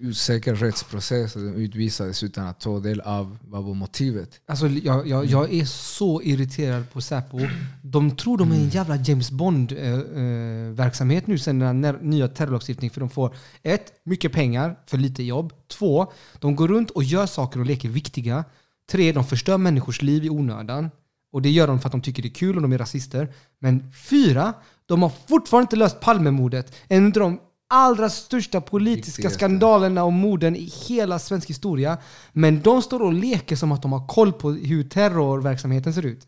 osäker 0.09 0.55
rättsprocess. 0.55 1.35
De 1.35 1.55
utvisades 1.55 2.23
utan 2.23 2.47
att 2.47 2.61
ta 2.61 2.81
del 2.81 3.01
av 3.01 3.39
vad 3.43 3.65
var 3.65 3.75
motivet. 3.75 4.41
Alltså, 4.47 4.69
jag, 4.69 5.07
jag, 5.07 5.25
jag 5.25 5.55
är 5.55 5.65
så 5.65 6.23
irriterad 6.23 6.91
på 6.93 7.01
Säpo. 7.01 7.39
De 7.83 8.17
tror 8.17 8.39
de 8.39 8.53
är 8.53 8.57
en 8.57 8.69
jävla 8.69 8.97
James 8.97 9.31
Bond-verksamhet 9.31 11.27
nu 11.27 11.39
sen 11.39 11.59
den 11.59 11.81
nya 12.01 12.29
terrorlagstiftningen. 12.29 12.95
För 12.95 13.01
de 13.01 13.11
får 13.11 13.37
ett, 13.63 13.93
mycket 14.05 14.33
pengar 14.33 14.77
för 14.87 14.99
lite 14.99 15.23
jobb. 15.23 15.53
Två, 15.69 16.13
de 16.39 16.57
går 16.57 16.69
runt 16.69 16.91
och 16.91 17.05
gör 17.05 17.27
saker 17.27 17.61
och 17.61 17.67
leker 17.67 17.89
viktiga. 17.89 18.45
Tre, 18.91 19.13
de 19.13 19.25
förstör 19.25 19.59
människors 19.59 20.03
liv 20.03 20.25
i 20.25 20.31
onödan. 20.31 20.91
Och 21.33 21.43
det 21.43 21.51
gör 21.51 21.67
de 21.67 21.81
för 21.81 21.89
att 21.89 21.93
de 21.93 22.03
tycker 22.03 22.23
det 22.23 22.29
är 22.29 22.35
kul 22.35 22.57
och 22.57 22.63
de 22.63 22.73
är 22.73 22.79
rasister. 22.79 23.33
Men 23.59 23.93
fyra, 23.93 24.55
de 24.87 25.03
har 25.03 25.13
fortfarande 25.29 25.65
inte 25.65 25.77
löst 25.77 26.01
Palmemordet. 26.01 26.75
En 26.89 27.07
av 27.07 27.13
de 27.13 27.41
allra 27.71 28.11
största 28.11 28.61
politiska 28.61 29.31
skandalerna 29.31 30.05
och 30.05 30.13
morden 30.13 30.57
i 30.57 30.73
hela 30.89 31.19
svensk 31.19 31.51
historia. 31.51 31.99
Men 32.33 32.63
de 32.63 32.83
står 32.83 33.03
och 33.03 33.13
leker 33.13 33.57
som 33.57 33.73
att 33.73 33.83
de 33.83 33.93
har 33.93 34.07
koll 34.07 34.33
på 34.33 34.51
hur 34.51 34.85
terrorverksamheten 34.85 35.95
ser 35.95 36.07
ut. 36.07 36.27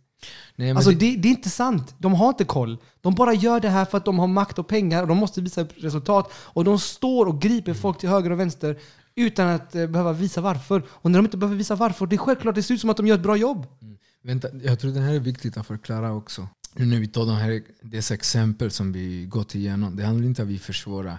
Nej, 0.56 0.68
men 0.68 0.76
Alltså 0.76 0.90
det, 0.90 0.96
det, 0.96 1.16
det 1.16 1.28
är 1.28 1.30
inte 1.30 1.50
sant. 1.50 1.94
De 1.98 2.14
har 2.14 2.28
inte 2.28 2.44
koll. 2.44 2.78
De 3.00 3.14
bara 3.14 3.34
gör 3.34 3.60
det 3.60 3.68
här 3.68 3.84
för 3.84 3.98
att 3.98 4.04
de 4.04 4.18
har 4.18 4.26
makt 4.26 4.58
och 4.58 4.68
pengar 4.68 5.02
och 5.02 5.08
de 5.08 5.16
måste 5.18 5.40
visa 5.40 5.64
resultat. 5.76 6.32
Och 6.34 6.64
de 6.64 6.78
står 6.78 7.26
och 7.26 7.40
griper 7.40 7.74
folk 7.74 7.98
till 7.98 8.08
höger 8.08 8.30
och 8.30 8.40
vänster 8.40 8.78
utan 9.26 9.48
att 9.48 9.74
eh, 9.74 9.86
behöva 9.86 10.12
visa 10.12 10.40
varför. 10.40 10.82
Och 10.90 11.10
när 11.10 11.18
de 11.18 11.26
inte 11.26 11.36
behöver 11.36 11.56
visa 11.56 11.74
varför, 11.74 12.06
det 12.06 12.16
är 12.16 12.18
självklart 12.18 12.54
det 12.54 12.62
ser 12.62 12.74
ut 12.74 12.80
som 12.80 12.90
att 12.90 12.96
de 12.96 13.06
gör 13.06 13.14
ett 13.14 13.22
bra 13.22 13.36
jobb. 13.36 13.66
Mm. 13.82 13.98
Vänta, 14.22 14.48
jag 14.62 14.78
tror 14.78 14.92
det 14.92 15.00
här 15.00 15.14
är 15.14 15.20
viktigt 15.20 15.56
att 15.56 15.66
förklara 15.66 16.12
också. 16.12 16.48
Nu 16.74 16.86
när 16.86 17.00
vi 17.00 17.08
tar 17.08 17.26
de 17.26 17.36
här, 17.36 17.62
dessa 17.82 18.14
exempel 18.14 18.70
som 18.70 18.92
vi 18.92 19.26
gått 19.26 19.54
igenom. 19.54 19.96
Det 19.96 20.04
handlar 20.04 20.26
inte 20.26 20.42
om 20.42 20.48
att 20.48 20.54
vi 20.54 20.58
försvårar 20.58 21.18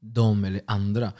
dem 0.00 0.44
eller 0.44 0.60
andra. 0.66 1.12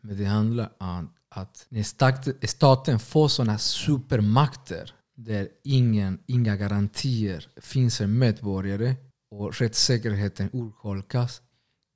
Men 0.00 0.16
det 0.16 0.24
handlar 0.24 0.72
om 0.78 1.10
att 1.28 1.66
när 1.68 2.46
staten 2.46 2.98
får 2.98 3.28
sådana 3.28 3.58
supermakter 3.58 4.94
där 5.16 5.48
ingen, 5.64 6.18
inga 6.26 6.56
garantier 6.56 7.48
finns 7.56 7.98
för 7.98 8.06
medborgare 8.06 8.94
och 9.30 9.60
rättssäkerheten 9.60 10.50
urholkas 10.52 11.42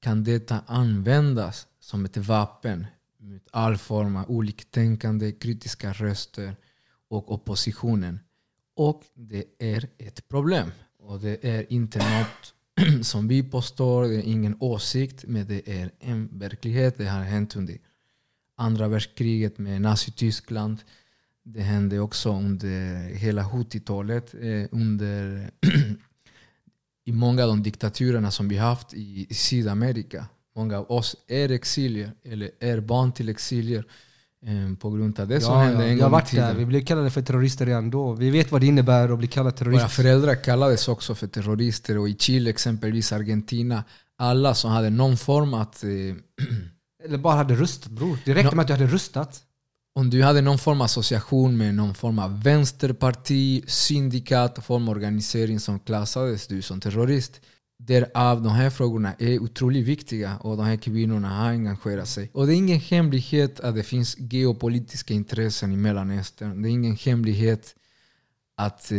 kan 0.01 0.25
detta 0.25 0.61
användas 0.67 1.67
som 1.81 2.05
ett 2.05 2.17
vapen 2.17 2.87
mot 3.29 3.49
all 3.51 3.77
form 3.77 4.17
av 4.17 4.31
oliktänkande, 4.31 5.33
kritiska 5.33 5.93
röster 5.93 6.57
och 7.09 7.33
oppositionen. 7.33 8.21
Och 8.77 9.03
det 9.15 9.45
är 9.59 9.89
ett 9.99 10.29
problem. 10.29 10.71
Och 10.99 11.21
det 11.21 11.45
är 11.45 11.73
inte 11.73 11.99
något 11.99 12.55
som 13.07 13.29
vi 13.29 13.43
påstår, 13.43 14.09
det 14.09 14.17
är 14.17 14.23
ingen 14.23 14.57
åsikt, 14.61 15.25
men 15.27 15.47
det 15.47 15.69
är 15.69 15.91
en 16.01 16.39
verklighet. 16.39 16.99
Det 16.99 17.07
har 17.07 17.23
hänt 17.23 17.57
under 17.57 17.79
andra 18.57 18.89
världskriget 18.89 19.59
med 19.59 19.81
Nazityskland. 19.81 20.79
Det 21.43 21.61
hände 21.61 21.99
också 21.99 22.33
under 22.33 23.09
hela 23.15 23.43
70-talet. 23.43 24.35
Eh, 24.35 24.67
under 24.71 25.51
I 27.05 27.13
många 27.13 27.43
av 27.43 27.49
de 27.49 27.63
diktaturerna 27.63 28.31
som 28.31 28.49
vi 28.49 28.57
haft 28.57 28.95
i 28.95 29.35
Sydamerika. 29.35 30.27
Många 30.59 30.79
av 30.79 30.91
oss 30.91 31.17
är 31.29 31.51
exilier, 31.51 32.11
eller 32.25 32.51
är 32.61 32.81
barn 32.81 33.13
till 33.13 33.29
exilier. 33.29 33.85
Eh, 34.47 34.77
på 34.79 34.91
grund 34.91 35.21
av 35.21 35.29
det 35.29 35.41
som 35.41 35.55
Ja, 35.55 35.61
hände 35.61 35.85
ja. 35.85 35.91
en 35.91 35.99
gång 35.99 36.09
i 36.09 36.37
där. 36.37 36.49
Vi 36.49 36.55
tiden. 36.55 36.69
blev 36.69 36.85
kallade 36.85 37.11
för 37.11 37.23
terrorister 37.23 37.67
redan 37.67 37.91
då. 37.91 38.13
Vi 38.13 38.31
vet 38.31 38.53
vad 38.53 38.61
det 38.61 38.67
innebär 38.67 39.09
att 39.09 39.19
bli 39.19 39.29
kallad 39.29 39.53
Våra 39.53 39.59
terrorist. 39.59 39.95
föräldrar 39.95 40.35
kallades 40.45 40.89
också 40.89 41.15
för 41.15 41.27
terrorister 41.27 41.99
och 41.99 42.09
i 42.09 42.17
Chile 42.19 42.51
exempelvis 42.51 43.13
Argentina. 43.13 43.85
Alla 44.19 44.55
som 44.55 44.71
hade 44.71 44.91
någon 44.91 45.17
form 45.17 45.55
att 45.55 45.85
eh, 45.85 45.89
Eller 47.05 47.19
bara 47.19 47.35
hade 47.37 47.55
röstat 47.55 47.91
bror. 47.93 48.19
Det 48.25 48.35
räckte 48.35 48.51
Nå- 48.51 48.55
med 48.57 48.61
att 48.63 48.67
du 48.67 48.73
hade 48.73 48.87
röstat. 48.87 49.43
om 49.95 50.11
du 50.11 50.23
hade 50.23 50.41
någon 50.41 50.59
form 50.59 50.81
av 50.81 50.85
association 50.85 51.57
med 51.57 51.75
någon 51.75 51.95
form 51.95 52.19
av 52.19 52.43
vänsterparti, 52.43 53.65
syndikat, 53.67 54.65
form 54.65 54.89
av 54.89 54.95
organisering 54.95 55.61
som 55.61 55.79
klassades 55.81 56.47
du 56.47 56.63
som 56.63 56.81
terrorist. 56.81 57.41
Därav 57.79 58.43
de 58.43 58.53
här 58.53 58.71
frågorna 58.71 59.15
är 59.19 59.39
otroligt 59.43 59.87
viktiga 59.87 60.37
och 60.37 60.57
de 60.57 60.67
här 60.67 60.77
kvinnorna 60.77 61.29
har 61.29 61.49
engagerat 61.49 62.09
sig. 62.09 62.31
Och 62.33 62.47
det 62.47 62.55
är 62.55 62.57
ingen 62.57 62.81
hemlighet 62.81 63.61
att 63.61 63.75
det 63.75 63.83
finns 63.83 64.17
geopolitiska 64.19 65.15
intressen 65.15 65.73
i 65.73 65.77
Mellanöstern. 65.77 66.63
Det 66.63 66.69
är 66.69 66.71
ingen 66.71 66.97
hemlighet 66.97 67.75
att 68.57 68.93
eh, 68.93 68.99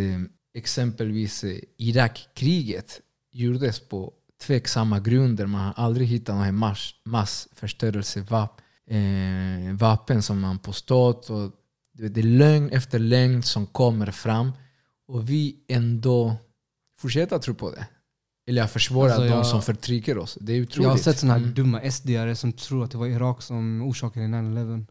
exempelvis 0.54 1.44
eh, 1.44 1.58
Irakkriget 1.78 3.02
gjordes 3.32 3.80
på 3.80 4.14
tveksamma 4.42 5.00
grunder. 5.00 5.46
Man 5.46 5.62
har 5.62 5.74
aldrig 5.86 6.08
hittat 6.08 6.36
några 6.36 6.52
mass, 6.52 6.96
massförstörelsevapen 7.06 8.66
eh, 8.90 9.74
vapen 9.74 10.22
som 10.22 10.40
man 10.40 10.60
påstått. 10.60 11.30
Och 11.30 11.52
det 11.94 12.20
är 12.20 12.24
lögn 12.24 12.70
efter 12.70 13.00
lögn 13.00 13.44
som 13.44 13.68
kommer 13.68 14.12
fram. 14.12 14.52
Och 15.08 15.30
vi 15.30 15.56
ändå 15.68 16.36
fortsätter 16.98 17.40
tro 17.40 17.54
på 17.54 17.72
det. 17.72 17.86
Eller 18.50 18.62
jag 18.62 18.72
försvårar 18.72 19.10
Alltså, 19.14 19.30
de 19.36 19.46
som 19.46 19.62
förtrycker 19.62 20.18
oss. 20.18 20.38
Det 20.42 20.54
är 20.54 20.62
otroligt. 20.62 20.84
Jag 20.84 20.90
har 20.90 20.98
sett 20.98 21.18
sådana 21.20 21.34
här 21.34 21.42
Mm. 21.42 21.54
dumma 21.54 21.80
SD-are 21.82 22.34
som 22.36 22.54
tror 22.54 22.84
att 22.84 22.92
det 22.92 22.98
var 22.98 23.08
Irak 23.08 23.42
som 23.42 23.82
orsakade 23.82 24.26
9-11. 24.28 24.86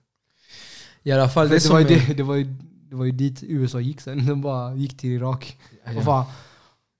I 1.02 1.12
alla 1.12 1.28
fall, 1.28 1.48
det, 1.48 1.58
Det, 1.58 1.70
var 1.70 1.80
det, 1.80 2.14
det, 2.16 2.22
var 2.22 2.34
ju, 2.34 2.44
det 2.90 2.96
var 2.96 3.04
ju 3.04 3.12
dit 3.12 3.42
USA 3.42 3.80
gick 3.80 4.00
sen. 4.00 4.26
De 4.26 4.40
bara 4.42 4.74
gick 4.74 4.96
till 4.96 5.10
Irak. 5.10 5.58
Ja, 5.84 5.98
Och 5.98 6.04
bara, 6.04 6.26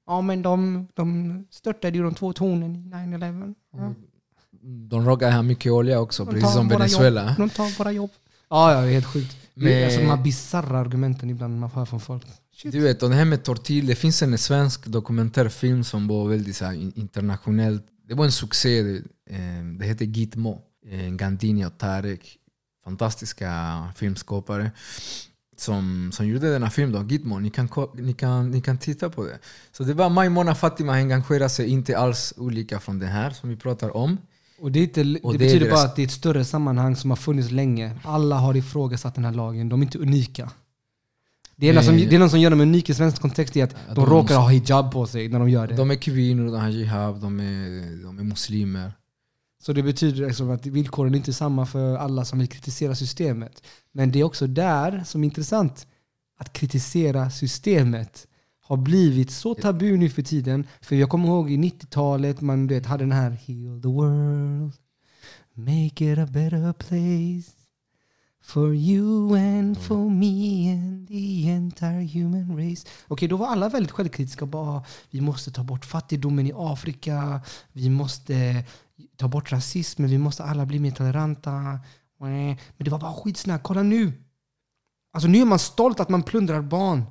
ja 0.07 0.21
men 0.21 0.43
de, 0.43 0.87
de 0.95 1.45
störtade 1.51 1.97
ju 1.99 2.03
de 2.05 2.15
två 2.15 2.33
tornen 2.33 2.77
i 2.77 2.79
9-11. 3.17 3.55
Ja. 3.77 3.95
De 4.91 5.07
råkar 5.07 5.31
ha 5.31 5.43
mycket 5.43 5.73
olja 5.73 6.01
också, 6.01 6.25
De 6.25 6.35
precis 6.35 6.53
som 6.53 6.69
Venezuela. 6.69 7.25
Jobb. 7.29 7.37
De 7.39 7.51
tar 7.51 7.79
våra 7.79 7.93
jobb. 7.93 8.11
Ja, 8.51 8.73
ja, 8.75 8.81
det 8.81 8.87
är 8.87 8.93
helt 8.93 9.07
sjukt. 9.07 9.37
Men- 9.55 9.85
alltså 9.85 10.01
de 10.01 10.07
här 10.07 10.17
bisarra 10.23 10.79
argumenten 10.79 11.31
ibland 11.31 11.61
man 11.61 11.71
hör 11.71 11.85
från 11.85 12.01
folk. 12.01 12.27
Shit. 12.63 12.73
Du 12.73 12.81
vet, 12.81 13.03
och 13.03 13.11
det 13.11 13.17
här 13.17 13.25
med 13.25 13.43
tortyr, 13.45 13.83
det 13.83 13.95
finns 13.95 14.23
en 14.23 14.39
svensk 14.39 14.87
dokumentärfilm 14.87 15.85
som 15.85 16.09
var 16.09 16.29
väldigt 16.29 16.57
så 16.57 16.65
här, 16.65 16.73
in- 16.73 16.93
internationellt. 16.97 17.83
Det 18.09 18.15
var 18.15 18.25
en 18.25 18.33
succé. 18.33 18.83
Det, 18.83 18.97
eh, 19.31 19.65
det 19.79 19.85
heter 19.87 20.05
Gitmo. 20.05 20.63
Eh, 20.91 21.09
Gandini 21.11 21.65
och 21.65 21.79
Tarek. 21.79 22.37
Fantastiska 22.85 23.83
filmskapare. 23.97 24.71
Som, 25.57 26.11
som 26.13 26.27
gjorde 26.27 26.53
denna 26.53 26.71
film 26.71 26.93
då, 26.93 27.03
Gitmo. 27.03 27.39
Ni 27.39 27.51
kan, 27.51 27.69
ni, 27.95 28.13
kan, 28.13 28.51
ni 28.51 28.61
kan 28.61 28.79
titta 28.79 29.11
på 29.11 29.25
det. 29.25 29.39
Så 29.73 29.83
det 29.85 29.95
var 29.95 30.09
Maimona 30.09 30.55
Fatima 30.55 30.93
engagerade 30.93 31.49
sig 31.51 31.69
inte 31.69 31.99
alls 31.99 32.35
olika 32.37 32.81
från 32.81 32.99
det 32.99 33.07
här 33.07 33.31
som 33.31 33.49
vi 33.49 33.57
pratar 33.57 33.97
om. 33.97 34.19
Och 34.61 34.73
det, 34.73 34.81
inte, 34.81 35.03
det, 35.03 35.21
Och 35.21 35.33
det 35.33 35.37
är 35.37 35.39
betyder 35.39 35.67
deras- 35.67 35.75
bara 35.75 35.85
att 35.85 35.97
det 35.97 36.03
är 36.03 36.07
ett 36.07 36.13
större 36.13 36.45
sammanhang 36.45 36.97
som 36.97 37.11
har 37.11 37.17
funnits 37.17 37.51
länge. 37.51 37.99
Alla 38.05 38.37
har 38.37 38.57
ifrågasatt 38.57 39.15
den 39.15 39.25
här 39.25 39.33
lagen. 39.33 39.69
De 39.69 39.81
är 39.81 39.85
inte 39.85 39.99
unika. 39.99 40.51
Det 41.61 41.69
enda 41.69 41.83
som, 41.83 41.97
Nej. 41.97 42.07
det 42.07 42.17
är 42.17 42.21
något 42.21 42.31
som 42.31 42.41
gör 42.41 42.51
dem 42.51 42.61
unika 42.61 42.93
i 42.93 42.95
svensk 42.95 43.23
kontext 43.23 43.57
är 43.57 43.65
att 43.65 43.71
de, 43.71 43.95
de 43.95 44.07
råkar 44.07 44.37
ha 44.37 44.49
hijab 44.49 44.93
på 44.93 45.07
sig 45.07 45.29
när 45.29 45.39
de 45.39 45.51
gör 45.51 45.67
det. 45.67 45.75
De 45.75 45.91
är 45.91 45.95
kvinnor, 45.95 46.45
de 46.45 46.61
har 46.61 46.69
jihad, 46.69 47.21
de 47.21 47.41
är, 47.41 48.03
de 48.03 48.19
är 48.19 48.25
muslimer. 48.25 48.93
Så 49.63 49.73
det 49.73 49.83
betyder 49.83 50.27
liksom 50.27 50.51
att 50.51 50.67
villkoren 50.67 51.15
är 51.15 51.19
inte 51.19 51.33
samma 51.33 51.67
för 51.67 51.97
alla 51.97 52.25
som 52.25 52.39
vill 52.39 52.49
kritisera 52.49 52.95
systemet. 52.95 53.63
Men 53.93 54.13
det 54.13 54.21
är 54.21 54.25
också 54.25 54.47
där 54.47 55.03
som 55.07 55.23
är 55.23 55.25
intressant. 55.25 55.87
Att 56.39 56.53
kritisera 56.53 57.31
systemet 57.31 58.27
har 58.61 58.77
blivit 58.77 59.31
så 59.31 59.55
tabu 59.55 59.97
nu 59.97 60.11
för 60.11 60.23
tiden. 60.23 60.67
För 60.81 60.97
jag 60.97 61.09
kommer 61.09 61.29
ihåg 61.29 61.51
i 61.51 61.57
90-talet, 61.57 62.41
man 62.41 62.67
du 62.67 62.75
vet, 62.75 62.87
hade 62.87 63.03
den 63.05 63.13
här 63.13 63.31
Heal 63.31 63.83
the 63.83 63.89
world, 63.89 64.73
make 65.55 66.13
it 66.13 66.19
a 66.19 66.27
better 66.27 66.73
place. 66.73 67.58
For 68.49 68.75
you 68.75 69.37
and 69.37 69.79
for 69.79 70.11
me 70.11 70.73
and 70.73 71.09
the 71.09 71.49
entire 71.49 72.03
human 72.03 72.57
race. 72.57 72.89
Okej, 73.09 73.29
då 73.29 73.37
var 73.37 73.47
alla 73.47 73.69
väldigt 73.69 73.93
självkritiska. 73.93 74.47
Bara, 74.47 74.83
vi 75.11 75.21
måste 75.21 75.51
ta 75.51 75.63
bort 75.63 75.85
fattigdomen 75.85 76.47
i 76.47 76.53
Afrika. 76.57 77.41
Vi 77.73 77.91
måste 77.91 78.65
ta 79.17 79.29
bort 79.29 79.53
rasismen. 79.53 80.11
Vi 80.11 80.19
måste 80.19 80.45
alla 80.45 80.67
bli 80.67 80.79
mer 80.79 80.91
toleranta. 80.91 81.81
Men 82.19 82.57
det 82.77 82.91
var 82.91 82.99
bara 82.99 83.13
skitsnack. 83.13 83.63
Kolla 83.63 83.83
nu. 83.83 84.13
Alltså 85.13 85.29
nu 85.29 85.41
är 85.41 85.45
man 85.45 85.59
stolt 85.59 86.01
att 86.01 86.09
man 86.09 86.23
plundrar 86.23 86.63
barn 86.63 87.05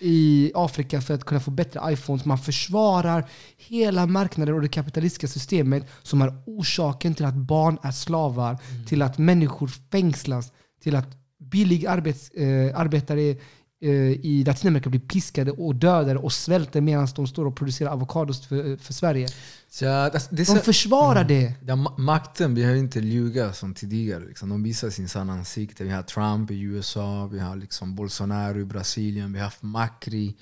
i 0.00 0.52
Afrika 0.54 1.00
för 1.00 1.14
att 1.14 1.24
kunna 1.24 1.40
få 1.40 1.50
bättre 1.50 1.92
iPhones. 1.92 2.24
Man 2.24 2.38
försvarar 2.38 3.30
hela 3.56 4.06
marknaden 4.06 4.54
och 4.54 4.60
det 4.60 4.68
kapitalistiska 4.68 5.28
systemet 5.28 5.86
som 6.02 6.22
är 6.22 6.42
orsaken 6.46 7.14
till 7.14 7.24
att 7.24 7.34
barn 7.34 7.78
är 7.82 7.90
slavar, 7.90 8.58
till 8.86 9.02
att 9.02 9.18
människor 9.18 9.68
fängslas, 9.68 10.52
till 10.84 10.96
att 10.96 11.08
billig 11.38 11.86
arbets, 11.86 12.30
eh, 12.30 12.78
arbetare 12.80 13.20
eh, 13.80 13.90
i 14.30 14.44
Latinamerika 14.46 14.90
blir 14.90 15.00
piskade 15.00 15.50
och 15.50 15.74
dödade 15.74 16.18
och 16.18 16.32
svälter 16.32 16.80
medan 16.80 17.08
de 17.16 17.26
står 17.26 17.46
och 17.46 17.56
producerar 17.56 17.90
avokados 17.90 18.46
för, 18.46 18.76
för 18.76 18.92
Sverige. 18.92 19.28
Så, 19.70 19.84
det, 19.84 20.28
det 20.30 20.42
är 20.48 20.54
De 20.54 20.60
försvarar 20.60 21.24
det. 21.24 21.54
Ja, 21.66 21.74
ma- 21.74 21.98
makten 21.98 22.54
behöver 22.54 22.78
inte 22.78 23.00
ljuga 23.00 23.52
som 23.52 23.74
tidigare. 23.74 24.24
Liksom. 24.24 24.48
De 24.48 24.62
visar 24.62 24.90
sin 24.90 25.08
sanna 25.08 25.32
ansikte. 25.32 25.84
Vi 25.84 25.90
har 25.90 26.02
Trump 26.02 26.50
i 26.50 26.60
USA, 26.60 27.26
vi 27.32 27.38
har 27.38 27.56
liksom 27.56 27.94
Bolsonaro 27.94 28.60
i 28.60 28.64
Brasilien, 28.64 29.32
vi 29.32 29.38
har 29.38 29.44
haft 29.44 29.62
Macri 29.62 30.34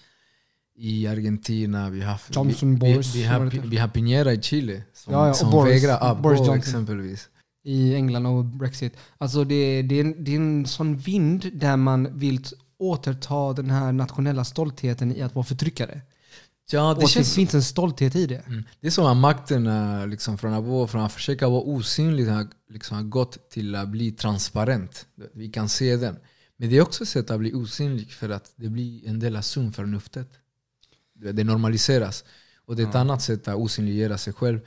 i 0.76 1.06
Argentina, 1.06 1.90
vi 1.90 2.00
har, 2.02 2.20
Johnson, 2.34 2.70
vi, 2.74 2.76
Boris, 2.76 3.14
vi, 3.14 3.18
vi, 3.18 3.24
har, 3.26 3.44
det 3.44 3.58
vi 3.64 3.76
har 3.76 3.88
Piñera 3.88 4.32
i 4.32 4.42
Chile 4.42 4.82
som, 4.94 5.12
Ja, 5.12 5.26
ja, 5.26 5.34
som 5.34 5.50
Boris- 5.50 5.70
vägrar 5.72 5.98
avgå 5.98 6.54
exempelvis. 6.54 7.28
I 7.62 7.94
England 7.94 8.26
och 8.26 8.44
Brexit. 8.44 8.96
Alltså 9.18 9.44
det, 9.44 9.82
det, 9.82 9.94
är 9.94 10.00
en, 10.00 10.24
det 10.24 10.32
är 10.32 10.36
en 10.36 10.66
sån 10.66 10.96
vind 10.96 11.50
där 11.54 11.76
man 11.76 12.18
vill 12.18 12.44
återta 12.78 13.52
den 13.52 13.70
här 13.70 13.92
nationella 13.92 14.44
stoltheten 14.44 15.16
i 15.16 15.22
att 15.22 15.34
vara 15.34 15.44
förtryckare. 15.44 16.00
Ja, 16.70 16.90
och 16.90 16.98
det, 16.98 17.04
att 17.04 17.10
känns, 17.10 17.28
det 17.28 17.34
finns 17.34 17.54
en 17.54 17.62
stolthet 17.62 18.16
i 18.16 18.26
det. 18.26 18.46
mm. 18.46 18.64
det 18.80 18.86
är 18.86 18.90
som 18.90 19.06
att 19.06 19.16
makten 19.16 19.70
liksom, 20.10 20.38
från, 20.38 20.52
att 20.52 20.64
vara, 20.64 20.86
från 20.86 21.02
att 21.02 21.12
försöka 21.12 21.48
vara 21.48 21.62
osynlig 21.62 22.26
har, 22.26 22.48
liksom, 22.68 23.10
gått 23.10 23.50
till 23.50 23.74
att 23.74 23.88
bli 23.88 24.12
transparent. 24.12 25.06
Vi 25.34 25.48
kan 25.48 25.68
se 25.68 25.96
den. 25.96 26.16
Men 26.56 26.70
det 26.70 26.76
är 26.76 26.82
också 26.82 27.02
ett 27.02 27.08
sätt 27.08 27.30
att 27.30 27.38
bli 27.38 27.52
osynlig 27.54 28.12
för 28.12 28.28
att 28.28 28.52
det 28.56 28.68
blir 28.68 29.08
en 29.08 29.18
del 29.18 29.36
av 29.36 29.42
sundförnuftet. 29.42 30.28
Det 31.32 31.44
normaliseras. 31.44 32.24
Och 32.66 32.76
det 32.76 32.82
är 32.82 32.88
ett 32.88 32.94
annat 32.94 33.22
sätt 33.22 33.48
att 33.48 33.56
osynliggöra 33.56 34.18
sig 34.18 34.32
själv. 34.32 34.60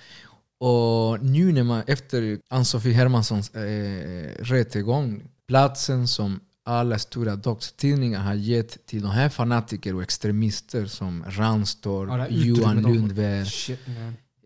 Och 0.60 1.24
nu 1.26 1.52
när 1.52 1.64
man 1.64 1.84
efter 1.88 2.40
Ann-Sofie 2.50 2.94
Hermanssons 2.94 3.50
eh, 3.56 4.44
rättegång, 4.44 5.24
platsen 5.48 6.08
som 6.08 6.40
alla 6.66 7.00
stora 7.00 7.36
dagstidningar 7.36 8.20
har 8.22 8.34
gett 8.34 8.86
till 8.86 9.02
de 9.02 9.12
här 9.12 9.30
fanatiker 9.30 9.96
och 9.96 10.04
extremister 10.04 10.86
som 10.86 11.24
Ranstorp, 11.28 12.10
Ja, 12.10 12.28
Johan. 12.30 12.82
Lundberg, 12.82 13.46
Shit, 13.46 13.80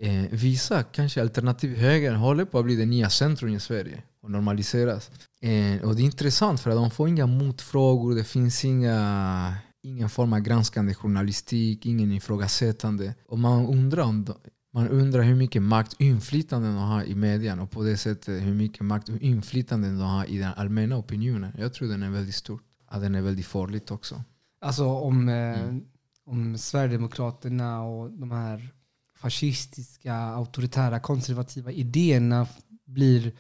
eh, 0.02 0.12
visa 0.32 0.84
kanske 0.84 1.22
alternativ 1.22 1.78
höger 1.78 2.14
håller 2.14 2.46
på 2.46 2.60
att 2.60 2.66
bli 2.66 2.76
det 2.76 2.86
nya 2.86 3.10
centrum 3.10 3.56
i 3.56 3.60
Sverige 3.60 4.04
och 4.22 4.32
normaliseras. 4.32 5.12
Eh, 5.42 5.88
och 5.88 5.96
det 5.96 6.02
är 6.02 6.06
intressant 6.06 6.62
för 6.62 6.70
att 6.70 6.76
de 6.76 6.92
får 6.92 7.08
inga 7.08 7.28
motfrågor, 7.28 8.16
det 8.16 8.24
finns 8.24 8.66
inga, 8.66 9.54
ingen 9.84 10.10
form 10.10 10.34
av 10.34 10.40
granskande 10.40 10.94
journalistik, 10.94 11.86
ingen 11.86 12.12
ifrågasättande. 12.12 13.14
Och 13.28 13.40
man 13.40 13.66
undrar, 13.66 14.04
om 14.04 14.26
de, 14.26 14.34
man 14.74 14.88
undrar 14.88 15.22
hur 15.24 15.36
mycket 15.36 15.62
makt 15.62 15.94
och 15.94 16.02
inflytande 16.02 16.68
de 16.68 16.76
har 16.78 17.04
i 17.04 17.16
medien 17.16 17.60
och 17.60 17.72
på 17.72 17.84
det 17.84 17.98
sättet 17.98 18.44
hur 18.44 18.54
mycket 18.54 18.82
makt 18.82 19.10
och 19.10 19.18
inflytande 19.18 19.88
de 19.88 20.00
har 20.02 20.26
i 20.26 20.38
den 20.38 20.54
allmänna 20.56 20.98
opinionen. 20.98 21.52
Jag 21.58 21.74
tror 21.74 21.88
den 21.88 22.04
är 22.04 22.10
väldigt 22.10 22.36
stor. 22.36 22.60
Att 22.88 23.02
den 23.02 23.16
är 23.16 23.22
väldigt 23.22 23.46
farligt 23.46 23.92
också. 23.92 24.24
Alltså 24.62 24.86
om, 24.86 25.30
eh, 25.30 25.60
Mm. 25.62 25.82
om 26.26 26.58
Sverigedemokraterna 26.58 27.84
och 27.84 28.12
de 28.12 28.32
här 28.32 28.70
fascistiska, 29.16 30.14
auktoritära, 30.16 31.00
konservativa 31.00 31.72
idéerna 31.72 32.48
blir 32.86 33.32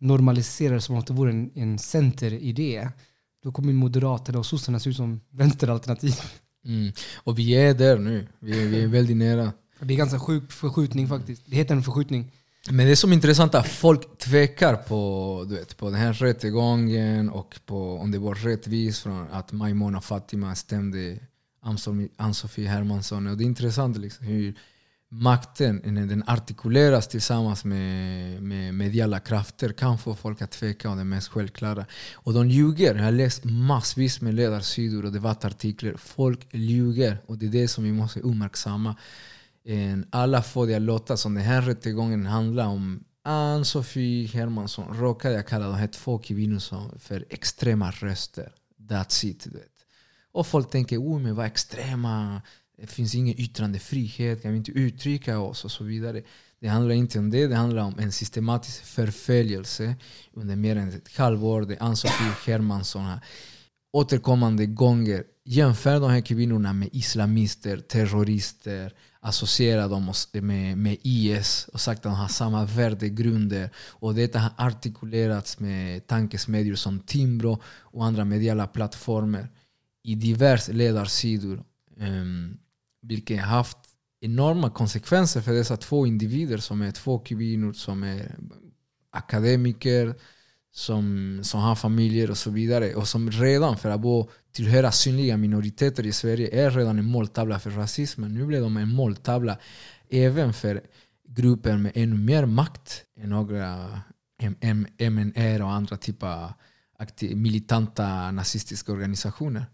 normaliserar 0.00 0.74
det 0.74 0.80
som 0.80 0.96
att 0.96 1.06
det 1.06 1.12
vore 1.14 1.30
en, 1.30 1.50
en 1.54 1.78
centeridé, 1.78 2.88
då 3.42 3.52
kommer 3.52 3.72
Moderaterna 3.72 4.38
och 4.38 4.46
sossarna 4.46 4.78
se 4.80 4.90
ut 4.90 4.96
som 4.96 5.20
vänsteralternativ. 5.30 6.14
Mm. 6.64 6.92
Och 7.16 7.38
vi 7.38 7.52
är 7.54 7.74
där 7.74 7.98
nu. 7.98 8.26
Vi 8.38 8.62
är, 8.62 8.66
vi 8.68 8.82
är 8.82 8.86
väldigt 8.88 9.16
nära. 9.16 9.52
Det 9.80 9.94
är 9.94 9.98
ganska 9.98 10.18
sjuk 10.18 10.52
förskjutning 10.52 11.08
faktiskt. 11.08 11.42
Det 11.46 11.56
heter 11.56 11.74
en 11.74 11.82
förskjutning. 11.82 12.32
Men 12.70 12.86
det 12.86 12.92
är 12.92 12.96
intressant 12.96 13.12
intressant 13.12 13.54
att 13.54 13.68
folk 13.68 14.18
tvekar 14.18 14.76
på, 14.76 15.44
du 15.48 15.54
vet, 15.54 15.76
på 15.76 15.90
den 15.90 16.00
här 16.00 16.12
rättegången 16.12 17.30
och 17.30 17.60
på 17.66 17.98
om 17.98 18.10
det 18.10 18.18
var 18.18 18.34
rättvist 18.34 19.02
från 19.02 19.26
att 19.32 19.52
Maimona 19.52 20.00
Fatima 20.00 20.54
stämde 20.54 21.18
Ann-Sofie- 22.16 22.68
Hermansson. 22.68 23.26
Och 23.26 23.36
det 23.36 23.44
är 23.44 23.46
intressant 23.46 23.96
liksom 23.98 24.26
hur 24.26 24.54
makten, 25.08 25.80
när 25.84 26.06
den 26.06 26.24
artikuleras 26.26 27.08
tillsammans 27.08 27.64
med, 27.64 28.42
med 28.42 28.74
mediala 28.74 29.20
krafter, 29.20 29.72
kan 29.72 29.98
få 29.98 30.14
folk 30.14 30.42
att 30.42 30.50
tveka 30.50 30.90
om 30.90 30.98
det 30.98 31.04
mest 31.04 31.28
självklara. 31.28 31.86
Och 32.14 32.32
de 32.32 32.48
ljuger. 32.48 32.94
Jag 32.94 33.04
har 33.04 33.12
läst 33.12 33.44
massvis 33.44 34.20
med 34.20 34.34
ledarsidor 34.34 35.04
och 35.04 35.12
debattartiklar. 35.12 35.94
Folk 35.96 36.46
ljuger 36.52 37.18
och 37.26 37.38
det 37.38 37.46
är 37.46 37.50
det 37.50 37.68
som 37.68 37.84
vi 37.84 37.92
måste 37.92 38.20
uppmärksamma. 38.20 38.96
Alla 40.10 40.42
får 40.42 40.66
det 40.66 40.74
att 40.74 40.82
låta 40.82 41.16
som 41.16 41.34
den 41.34 41.44
här 41.44 41.62
rättegången 41.62 42.26
handlar 42.26 42.66
om 42.66 43.04
Ann-Sofie 43.24 44.28
Hermansson. 44.28 44.96
Råkade 44.98 45.34
jag 45.34 45.46
kalla 45.46 45.66
de 45.66 45.74
här 45.74 45.86
två 45.86 46.18
kvinnorna 46.18 46.90
för 46.98 47.24
extrema 47.30 47.90
röster. 47.90 48.52
That's 48.88 49.26
it. 49.26 49.44
Du 49.44 49.50
vet. 49.50 49.72
Och 50.32 50.46
folk 50.46 50.70
tänker, 50.70 50.98
oh, 50.98 51.20
men 51.20 51.34
vad 51.34 51.46
extrema, 51.46 52.42
det 52.78 52.86
finns 52.86 53.14
ingen 53.14 53.40
yttrandefrihet, 53.40 54.42
kan 54.42 54.50
vi 54.50 54.56
inte 54.56 54.70
uttrycka 54.70 55.38
oss 55.38 55.64
och 55.64 55.70
så 55.70 55.84
vidare. 55.84 56.22
Det 56.60 56.68
handlar 56.68 56.94
inte 56.94 57.18
om 57.18 57.30
det, 57.30 57.46
det 57.46 57.56
handlar 57.56 57.82
om 57.82 57.98
en 57.98 58.12
systematisk 58.12 58.84
förföljelse 58.84 59.94
under 60.32 60.56
mer 60.56 60.76
än 60.76 60.88
ett 60.88 61.16
halvår 61.16 61.62
där 61.62 61.76
Ann-Sofie 61.80 62.32
Hermansson 62.46 63.04
har 63.04 63.20
återkommande 63.92 64.66
gånger 64.66 65.24
jämför 65.44 66.00
de 66.00 66.10
här 66.10 66.20
kvinnorna 66.20 66.72
med 66.72 66.88
islamister, 66.92 67.78
terrorister, 67.78 68.92
associerat 69.28 69.90
dem 69.90 70.12
med, 70.32 70.78
med 70.78 70.96
IS 71.02 71.68
och 71.72 71.80
sagt 71.80 71.98
att 71.98 72.02
de 72.02 72.14
har 72.14 72.28
samma 72.28 72.64
värdegrunder. 72.64 73.70
Och 73.88 74.14
detta 74.14 74.38
har 74.38 74.52
artikulerats 74.56 75.60
med 75.60 76.06
tankesmedjor 76.06 76.74
som 76.74 77.00
Timbro 77.00 77.58
och 77.80 78.04
andra 78.04 78.24
mediala 78.24 78.66
plattformar 78.66 79.48
i 80.02 80.14
diverse 80.14 80.72
ledarsidor. 80.72 81.64
Um, 82.00 82.58
vilket 83.02 83.40
har 83.40 83.46
haft 83.46 83.78
enorma 84.20 84.70
konsekvenser 84.70 85.40
för 85.40 85.52
dessa 85.52 85.76
två 85.76 86.06
individer 86.06 86.58
som 86.58 86.82
är 86.82 86.92
två 86.92 87.18
kvinnor 87.18 87.72
som 87.72 88.02
är 88.02 88.36
akademiker, 89.10 90.14
som, 90.72 91.40
som 91.42 91.60
har 91.60 91.74
familjer 91.74 92.30
och 92.30 92.38
så 92.38 92.50
vidare. 92.50 92.94
Och 92.94 93.08
som 93.08 93.30
redan, 93.30 93.76
för 93.76 93.90
att 93.90 94.00
bo, 94.00 94.30
tillhöra 94.56 94.92
synliga 94.92 95.36
minoriteter 95.36 96.06
i 96.06 96.12
Sverige, 96.12 96.66
är 96.66 96.70
redan 96.70 96.98
en 96.98 97.04
måltavla 97.04 97.58
för 97.58 97.70
rasismen. 97.70 98.34
Nu 98.34 98.46
blev 98.46 98.62
de 98.62 98.76
en 98.76 98.88
måltavla 98.88 99.58
även 100.10 100.52
för 100.52 100.80
grupper 101.28 101.76
med 101.76 101.92
ännu 101.94 102.16
mer 102.16 102.46
makt 102.46 103.04
än 103.20 103.30
några 103.30 104.00
MNR 104.98 105.62
och 105.62 105.72
andra 105.72 105.96
typer 105.96 106.26
av 106.26 106.52
militanta 107.20 108.30
nazistiska 108.30 108.92
organisationer. 108.92 109.66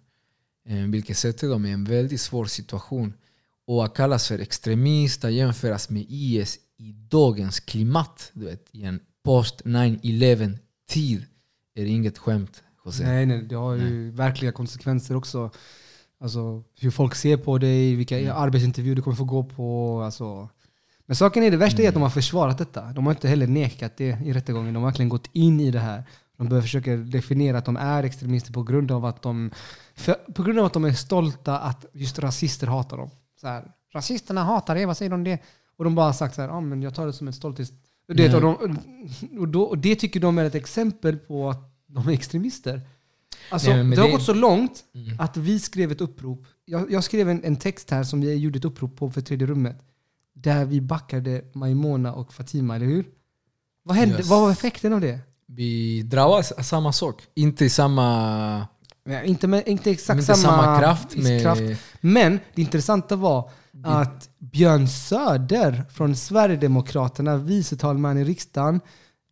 Eh, 0.69 0.77
vilket 0.77 1.17
sätter 1.17 1.49
dem 1.49 1.67
i 1.67 1.71
en 1.71 1.85
väldigt 1.85 2.21
svår 2.21 2.45
situation. 2.45 3.15
Och 3.67 3.85
att 3.85 3.95
kallas 3.95 4.29
för 4.29 4.39
extremist, 4.39 5.25
att 5.25 5.33
jämföras 5.33 5.91
med 5.91 6.07
IS 6.09 6.59
i 6.77 6.93
dagens 6.93 7.61
klimat, 7.61 8.31
du 8.33 8.45
vet, 8.45 8.69
i 8.73 8.85
en 8.85 9.01
post 9.25 9.63
9-11 9.65 10.59
tid, 10.89 11.25
är 11.75 11.85
inget 11.85 12.19
skämt. 12.19 12.63
José. 12.85 13.05
Nej, 13.05 13.27
nej, 13.27 13.43
det 13.43 13.55
har 13.55 13.75
ju 13.75 14.11
verkliga 14.11 14.53
konsekvenser 14.53 15.17
också. 15.17 15.51
Alltså 16.21 16.63
hur 16.81 16.91
folk 16.91 17.15
ser 17.15 17.37
på 17.37 17.59
dig, 17.59 17.95
vilka 17.95 18.21
Mm. 18.21 18.37
arbetsintervjuer 18.37 18.97
du 18.97 19.03
kommer 19.03 19.17
få 19.17 19.25
gå 19.25 19.45
på. 19.45 20.01
Alltså. 20.05 20.49
Men 21.07 21.17
saken 21.17 21.43
är, 21.43 21.51
det 21.51 21.57
värsta 21.57 21.77
är 21.79 21.81
Mm. 21.83 21.89
att 21.89 21.95
de 21.95 22.03
har 22.03 22.11
försvarat 22.11 22.59
detta. 22.59 22.93
De 22.93 23.07
har 23.07 23.13
inte 23.13 23.29
heller 23.29 23.47
nekat 23.47 23.97
det 23.97 24.19
i 24.25 24.33
rättegången. 24.33 24.75
De 24.75 24.83
har 24.83 24.91
verkligen 24.91 25.09
gått 25.09 25.29
in 25.33 25.61
i 25.61 25.71
det 25.71 25.79
här. 25.79 26.03
De 26.37 26.49
börjar 26.49 26.63
försöka 26.63 26.97
definiera 26.97 27.59
att 27.59 27.65
de 27.65 27.77
är 27.77 28.03
extremister 28.03 28.53
på 28.53 28.63
grund 28.63 28.91
av 28.93 29.05
att 29.05 29.23
de, 29.23 29.51
för, 29.95 30.15
på 30.15 30.43
grund 30.43 30.59
av 30.59 30.65
att 30.65 30.73
de 30.73 30.85
är 30.85 30.93
stolta 30.93 31.59
att 31.59 31.87
just 31.93 32.19
rasister 32.19 32.67
hatar 32.67 32.97
dem. 32.97 33.11
Så 33.41 33.47
här, 33.49 33.65
Rasisterna 33.95 34.45
hatar 34.45 34.77
er, 34.77 34.87
vad 34.87 34.97
säger 34.97 35.11
de 35.11 35.15
om 35.15 35.25
det? 35.25 35.39
Och 35.77 35.85
de 35.85 35.95
bara 35.95 36.07
har 36.07 36.13
sagt 36.13 36.35
så 36.35 36.43
här, 36.43 36.49
ah, 36.49 36.61
men 36.61 36.83
jag 36.83 36.95
tar 36.95 37.07
det 37.07 37.13
som 37.13 37.29
ett 37.29 37.35
stolthet. 37.35 37.71
Och 38.09 38.15
det, 38.17 38.27
Mm. 38.27 38.37
och, 38.45 38.59
de, 38.69 38.79
och, 39.39 39.49
då, 39.49 39.63
och 39.63 39.79
det 39.79 39.95
tycker 39.97 40.21
de 40.21 40.39
är 40.39 40.45
ett 40.45 40.55
exempel 40.55 41.17
på 41.19 41.51
att 41.51 41.72
de 41.95 42.09
är 42.09 42.13
extremister. 42.13 42.81
Alltså, 43.51 43.71
Nej, 43.71 43.85
det 43.85 43.97
har 44.01 44.07
det- 44.09 44.13
gått 44.13 44.23
så 44.23 44.35
långt 44.35 44.85
Mm. 44.95 45.21
att 45.21 45.37
vi 45.37 45.59
skrev 45.61 45.93
ett 45.93 46.01
upprop. 46.01 46.47
Jag, 46.65 46.91
jag 46.93 47.05
skrev 47.05 47.29
en, 47.29 47.45
en 47.45 47.57
text 47.57 47.91
här 47.91 48.05
som 48.05 48.21
vi 48.21 48.35
gjorde 48.35 48.59
ett 48.59 48.65
upprop 48.65 48.97
på 48.97 49.11
för 49.11 49.21
tredje 49.21 49.47
rummet. 49.47 49.77
Där 50.35 50.65
vi 50.65 50.81
backade 50.81 51.45
Maimona 51.53 52.13
och 52.15 52.33
Fatima, 52.33 52.77
eller 52.77 52.87
hur? 52.87 53.05
Vad, 53.85 53.97
hände, 53.97 54.17
Yes. 54.17 54.27
vad 54.29 54.41
var 54.41 54.51
effekten 54.51 54.93
av 54.93 55.01
det? 55.01 55.19
Vi 55.47 56.03
drabbas 56.03 56.53
av 56.53 56.63
samma 56.63 56.93
sak. 56.93 57.23
Inte 57.35 57.71
samma, 57.71 58.67
Ja, 59.05 59.23
Inte, 59.23 59.47
med, 59.47 59.63
inte 59.69 59.91
exakt 59.91 60.21
inte 60.21 60.35
samma, 60.37 60.63
samma 60.63 60.79
kraft. 60.81 61.17
Med, 61.17 61.43
kraft. 61.43 61.63
Men 62.01 62.39
det 62.55 62.63
intressanta 62.63 63.17
var 63.17 63.51
att 63.85 64.31
Björn 64.39 64.89
Söder 64.89 65.85
från 65.91 66.17
Sverigedemokraterna, 66.17 67.37
vice 67.37 67.77
talman 67.77 68.19
i 68.19 68.25
riksdagen, 68.25 68.81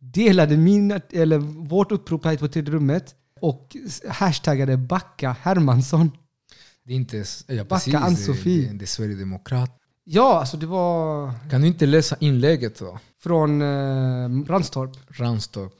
delade 0.01 0.57
min, 0.57 0.99
eller 1.09 1.37
vårt 1.37 1.91
upprop 1.91 2.25
här 2.25 2.37
på 2.37 2.47
tredje 2.47 2.73
rummet 2.73 3.15
och 3.41 3.75
hashtaggade 4.07 4.77
backa 4.77 5.35
Hermansson. 5.41 6.11
Det 6.83 6.93
är 6.93 6.97
inte... 6.97 7.23
Ja, 7.47 7.63
Backa 7.63 7.99
Ann-Sofie. 7.99 8.67
det, 8.67 8.77
det 8.77 8.85
är 8.85 8.87
Sverigedemokrat. 8.87 9.77
Ja, 10.03 10.39
alltså 10.39 10.57
det 10.57 10.65
var 10.65 11.33
Kan 11.49 11.61
du 11.61 11.67
inte 11.67 11.85
läsa 11.85 12.15
inlägget 12.19 12.79
då? 12.79 12.99
från 13.23 13.61
eh, 13.61 14.45
Ranstorp. 14.47 14.91
Ranstorp. 15.07 15.73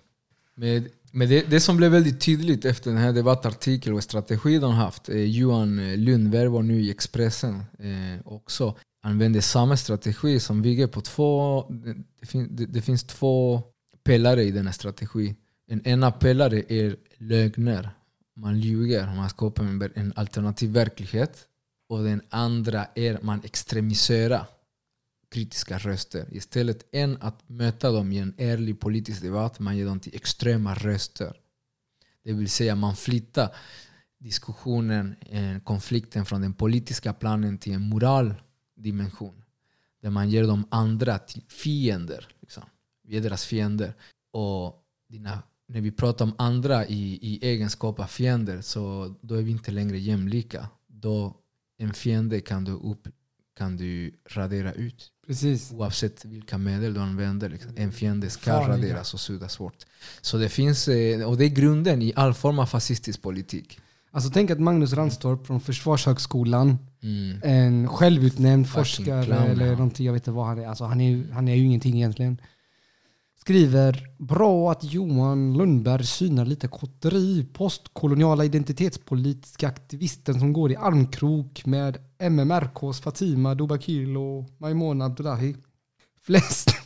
Men, 0.55 0.89
men 1.11 1.29
det, 1.29 1.49
det 1.49 1.59
som 1.59 1.77
blev 1.77 1.91
väldigt 1.91 2.21
tydligt 2.21 2.65
efter 2.65 2.91
den 2.91 2.99
här 2.99 3.13
debattartikeln 3.13 3.95
och 3.95 4.03
strategi 4.03 4.59
de 4.59 4.73
haft, 4.73 5.09
eh, 5.09 5.15
Johan 5.17 5.95
Lundberg 5.95 6.47
var 6.47 6.61
nu 6.61 6.81
i 6.81 6.91
Expressen 6.91 7.55
eh, 7.79 8.21
också, 8.25 8.75
använde 9.03 9.41
samma 9.41 9.77
strategi 9.77 10.39
som 10.39 10.61
bygger 10.61 10.87
på 10.87 11.01
två, 11.01 11.65
det, 11.69 11.93
det, 12.19 12.25
fin, 12.25 12.47
det, 12.51 12.65
det 12.65 12.81
finns 12.81 13.03
två 13.03 13.63
pelare 14.03 14.43
i 14.43 14.51
den 14.51 14.65
här 14.65 14.73
strategin. 14.73 15.35
En 15.67 15.87
ena 15.87 16.11
pelare 16.11 16.63
är 16.67 16.95
lögner, 17.17 17.89
man 18.35 18.59
ljuger, 18.59 19.15
man 19.15 19.29
skapar 19.29 19.91
en, 19.95 20.13
alternativ 20.15 20.71
verklighet. 20.71 21.47
Och 21.87 22.03
den 22.03 22.21
andra 22.29 22.87
är 22.95 23.19
man 23.21 23.41
extremiserar 23.43 24.45
kritiska 25.31 25.77
röster. 25.77 26.25
Istället 26.31 26.85
än 26.91 27.17
att 27.21 27.49
möta 27.49 27.91
dem 27.91 28.11
i 28.11 28.17
en 28.17 28.33
ärlig 28.37 28.79
politisk 28.79 29.21
debatt, 29.21 29.59
man 29.59 29.77
ger 29.77 29.85
dem 29.85 29.99
till 29.99 30.15
extrema 30.15 30.73
röster. 30.75 31.37
Det 32.23 32.33
vill 32.33 32.49
säga 32.49 32.75
man 32.75 32.95
flyttar 32.95 33.55
diskussionen, 34.19 35.15
eh, 35.21 35.59
konflikten 35.63 36.25
från 36.25 36.41
den 36.41 36.53
politiska 36.53 37.13
planen 37.13 37.57
till 37.57 37.73
en 37.73 37.89
moral 37.89 38.33
dimension. 38.75 39.43
Där 40.01 40.09
man 40.09 40.29
ger 40.29 40.43
de 40.43 40.65
andra 40.71 41.17
till 41.19 41.41
fiender. 41.47 42.27
Vi 43.11 43.17
är 43.17 43.21
deras 43.21 43.45
fiender. 43.45 43.93
Och 44.33 44.83
dina, 45.09 45.43
när 45.67 45.81
vi 45.81 45.91
pratar 45.91 46.25
om 46.25 46.33
andra 46.37 46.85
i, 46.85 47.19
i 47.21 47.39
egenskap 47.47 47.99
av 47.99 48.05
fiender 48.05 48.61
så 48.61 49.15
då 49.21 49.35
är 49.35 49.41
vi 49.41 49.51
inte 49.51 49.71
längre 49.71 49.99
jämlika. 49.99 50.69
Då 50.87 51.35
en 51.77 51.93
fiende 51.93 52.39
kan 52.41 52.63
du, 52.63 52.71
upp, 52.71 53.07
kan 53.57 53.77
du 53.77 54.13
radera 54.29 54.73
ut. 54.73 55.11
Precis. 55.27 55.71
Oavsett 55.71 56.25
vilka 56.25 56.57
medel 56.57 56.93
du 56.93 56.99
använder. 56.99 57.49
Liksom. 57.49 57.71
En 57.75 57.91
fiende 57.91 58.29
ska 58.29 58.51
Farliga. 58.51 58.77
raderas 58.77 59.13
och 59.13 59.19
suddas 59.19 59.57
bort. 59.57 59.85
Så 60.21 60.37
det 60.37 60.49
finns, 60.49 60.87
eh, 60.87 61.29
och 61.29 61.37
det 61.37 61.45
är 61.45 61.49
grunden 61.49 62.01
i 62.01 62.13
all 62.15 62.33
form 62.33 62.59
av 62.59 62.65
fascistisk 62.65 63.21
politik. 63.21 63.79
Alltså 64.11 64.29
tänk 64.33 64.51
att 64.51 64.59
Magnus 64.59 64.93
Ranstorp 64.93 65.47
från 65.47 65.61
Försvarshögskolan, 65.61 66.77
Mm. 67.03 67.39
en 67.43 67.87
självutnämnd 67.87 68.67
Fucking 68.67 68.83
forskare 68.83 69.25
clown, 69.25 69.41
eller 69.41 69.71
någonting, 69.71 70.05
jag 70.05 70.13
vet 70.13 70.21
inte 70.21 70.31
vad 70.31 70.45
han 70.45 70.59
är. 70.59 70.67
Alltså 70.67 70.83
han 70.83 71.01
är, 71.01 71.31
han 71.31 71.47
är 71.47 71.55
ju 71.55 71.63
ingenting 71.65 71.95
egentligen. 71.95 72.37
Skriver 73.41 74.07
bra 74.17 74.71
att 74.71 74.83
Johan 74.83 75.57
Lundberg 75.57 76.05
synar 76.05 76.45
lite 76.45 76.67
kotteri. 76.67 77.45
Postkoloniala 77.53 78.45
identitetspolitiska 78.45 79.67
aktivisten 79.67 80.39
som 80.39 80.53
går 80.53 80.71
i 80.71 80.75
armkrok 80.75 81.65
med 81.65 81.97
MMRKs 82.19 83.01
Fatima 83.01 83.55
Dobakil 83.55 84.17
och 84.17 84.45
Maimona 84.57 85.05
Abdullahi. 85.05 85.55
Flest... 86.21 86.69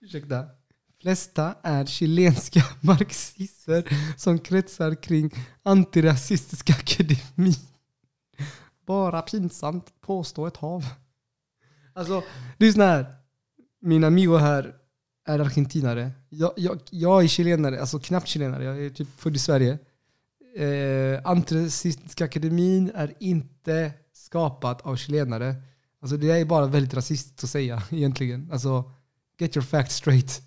Ursäkta. 0.00 0.44
Flesta 1.00 1.54
är 1.62 1.86
chilenska 1.86 2.60
marxister 2.80 3.88
som 4.16 4.38
kretsar 4.38 5.02
kring 5.02 5.30
antirasistiska 5.62 6.72
akademi. 6.72 7.54
Bara 8.86 9.22
pinsamt 9.22 10.00
påstå 10.00 10.46
ett 10.46 10.56
hav. 10.56 10.84
Alltså, 11.94 12.22
lyssna 12.58 12.84
här. 12.84 13.23
Min 13.86 14.04
amigo 14.04 14.36
här 14.36 14.74
är 15.26 15.38
argentinare. 15.38 16.10
Jag, 16.28 16.52
jag, 16.56 16.80
jag 16.90 17.24
är 17.24 17.28
chilenare, 17.28 17.80
alltså 17.80 17.98
knappt 17.98 18.28
chilenare. 18.28 18.64
Jag 18.64 18.84
är 18.84 18.90
typ 18.90 19.08
född 19.20 19.36
i 19.36 19.38
Sverige. 19.38 19.78
Eh, 20.56 21.20
Antirasistiska 21.24 22.24
akademin 22.24 22.90
är 22.94 23.14
inte 23.20 23.92
skapat 24.12 24.80
av 24.80 24.96
chilenare. 24.96 25.54
Alltså 26.00 26.16
det 26.16 26.30
är 26.30 26.44
bara 26.44 26.66
väldigt 26.66 26.94
rasistiskt 26.94 27.44
att 27.44 27.50
säga 27.50 27.82
egentligen. 27.90 28.48
Alltså, 28.52 28.92
get 29.38 29.56
your 29.56 29.64
facts 29.64 29.94
straight. 29.94 30.42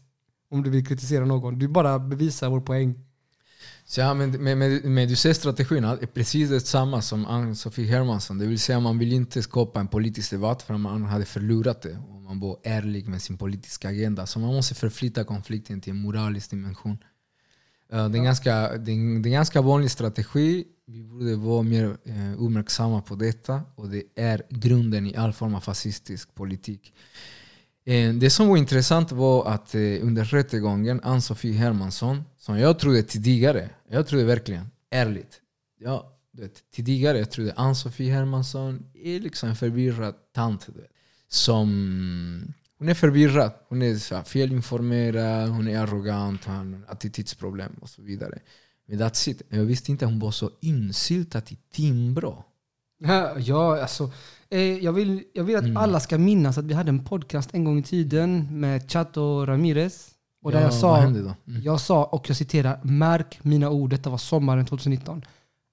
Om 0.50 0.64
du 0.64 0.70
vill 0.70 0.88
kritisera 0.88 1.26
någon. 1.26 1.60
Du 1.60 1.68
bara 1.68 2.00
bevisar 2.00 2.50
vår 2.50 2.62
poäng. 2.62 3.07
Så 3.90 4.02
ja, 4.02 4.14
men, 4.14 4.32
men, 4.32 4.60
men, 4.60 4.94
men 4.94 5.08
du 5.08 5.16
ser 5.16 5.34
strategin 5.34 5.84
är 5.84 6.06
precis 6.06 6.50
detsamma 6.50 7.02
som 7.02 7.26
Ann-Sofie 7.26 7.88
Hermansson. 7.88 8.38
Det 8.38 8.46
vill 8.46 8.60
säga 8.60 8.80
man 8.80 8.98
vill 9.00 9.14
inte 9.14 9.42
skapa 9.42 9.80
en 9.80 9.88
politisk 9.88 10.32
debatt 10.32 10.62
för 10.62 10.78
man 10.78 11.04
hade 11.04 11.26
förlorat 11.26 11.82
det. 11.82 11.98
Om 12.10 12.24
man 12.24 12.40
var 12.40 12.58
ärlig 12.64 13.08
med 13.08 13.22
sin 13.22 13.38
politiska 13.38 13.90
agenda. 13.90 14.26
Så 14.26 14.40
man 14.40 14.54
måste 14.54 14.76
förflytta 14.76 15.24
konflikten 15.24 15.82
till 15.82 15.92
en 15.92 16.02
moralisk 16.02 16.50
dimension. 16.50 16.98
Eh, 17.92 18.10
Det 18.10 18.18
är, 18.18 18.24
ganska, 18.24 18.78
det, 18.78 18.92
är 18.92 19.20
det 19.24 19.30
är 19.30 19.32
ganska 19.32 19.62
vanlig 19.62 19.92
strategi. 19.92 20.66
Vi 20.88 21.04
borde 21.04 21.36
vara 21.36 21.64
mer 21.64 21.98
eh, 22.06 22.44
uppmärksamma 22.44 23.02
på 23.02 23.16
detta. 23.16 23.62
Och 23.76 23.90
det 23.90 24.04
är 24.16 24.42
grunden 24.50 25.08
i 25.08 25.16
all 25.16 25.34
form 25.34 25.56
av 25.56 25.60
fascistisk 25.62 26.36
politik. 26.36 26.94
Eh, 27.86 28.14
Det 28.14 28.30
som 28.30 28.48
var 28.48 28.58
intressant 28.58 29.12
var 29.12 29.48
att 29.48 29.76
eh, 29.76 29.82
under 29.82 30.24
rättegången, 30.24 31.02
Ann-Sofie 31.04 31.54
Hermansson, 31.58 32.24
som 32.48 32.60
jag 32.60 32.80
trodde 32.80 33.04
tidigare, 33.04 33.70
jag 33.90 34.08
trodde 34.08 34.24
verkligen, 34.24 34.66
ärligt, 34.92 35.42
ja, 35.80 36.18
du 36.32 36.42
vet, 36.42 36.72
tidigare 36.72 37.18
jag 37.20 37.32
trodde 37.32 37.54
Ann-Sofie 37.54 38.14
Hermansson 38.14 38.86
är 38.94 39.20
liksom 39.20 39.50
en 39.50 39.56
förvirrad 39.56 40.16
tant. 40.34 40.66
Du 40.66 40.82
vet, 40.82 40.92
som, 41.28 42.54
hon 42.80 42.90
är 42.90 42.94
förvirrad, 42.94 43.52
hon 43.70 43.82
är 43.82 43.96
så 43.96 44.16
här, 44.16 44.24
felinformerad, 44.24 45.50
hon 45.50 45.68
är 45.68 45.80
arrogant, 45.80 46.46
hon 46.46 46.56
har 46.56 46.94
attitydsproblem 46.94 47.72
och 47.82 47.90
så 47.90 48.02
vidare. 48.02 48.40
Men 48.88 49.00
that's 49.00 49.30
it. 49.30 49.42
Jag 49.50 49.64
visste 49.64 49.92
inte 49.92 50.06
att 50.06 50.12
hon 50.12 50.20
var 50.20 50.32
så 50.32 50.52
insyltad 50.62 51.42
i 51.50 51.58
Timbro. 51.74 52.44
Ja, 53.38 53.82
alltså. 53.82 54.12
Eh, 54.50 54.62
jag, 54.62 54.94
vill, 54.94 55.24
jag 55.34 55.44
vill 55.44 55.56
att 55.56 55.64
Mm. 55.64 55.78
alla 55.78 56.00
ska 56.00 56.18
minnas 56.18 56.58
att 56.58 56.66
vi 56.66 56.74
hade 56.74 56.90
en 56.90 57.04
podcast 57.06 57.50
en 57.54 57.64
gång 57.64 57.80
i 57.80 57.84
tiden 57.84 58.60
med 58.60 58.92
Chato 58.92 59.46
Ramirez. 59.46 60.14
Och 60.48 60.54
där 60.54 60.60
Ja, 60.60 60.66
jag 60.66 60.74
sa? 60.74 60.98
Mm. 60.98 61.32
jag 61.46 61.80
sa, 61.82 62.04
och 62.06 62.30
jag 62.30 62.38
citerar, 62.38 62.80
märk 62.84 63.40
mina 63.44 63.70
ord, 63.70 63.90
detta 63.90 64.10
var 64.10 64.18
sommaren 64.18 64.66
2019. 64.66 65.26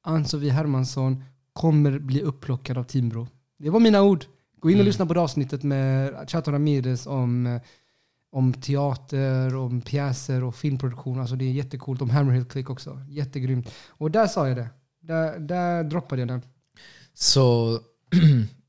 Ann-Sofie 0.02 0.50
Hermansson 0.52 1.24
kommer 1.52 1.98
bli 1.98 2.22
upplockad 2.22 2.78
av 2.78 2.84
Timbro. 2.84 3.26
Det 3.58 3.70
var 3.70 3.80
mina 3.80 4.02
ord. 4.02 4.24
Gå 4.60 4.70
in 4.70 4.74
och 4.76 4.80
Mm. 4.80 4.86
lyssna 4.86 5.06
på 5.06 5.14
det 5.14 5.20
avsnittet 5.20 5.62
med 5.62 6.14
Chato 6.30 6.50
Ramirez 6.50 7.06
om, 7.06 7.46
eh, 7.46 7.60
om 8.32 8.52
teater, 8.52 9.56
om 9.56 9.80
pjäser 9.80 10.44
och 10.44 10.54
filmproduktion. 10.56 11.20
Alltså 11.20 11.36
det 11.36 11.44
är 11.44 11.52
jättecoolt. 11.52 12.02
Om 12.02 12.10
Hammerhill 12.10 12.44
Click 12.44 12.70
också. 12.70 13.00
Jättegrymt. 13.08 13.70
Och 13.88 14.10
där 14.10 14.26
sa 14.26 14.48
jag 14.48 14.56
det. 14.56 14.68
Där, 15.00 15.38
där 15.38 15.84
droppade 15.84 16.20
jag 16.22 16.28
den. 16.28 16.42
Så, 17.14 17.78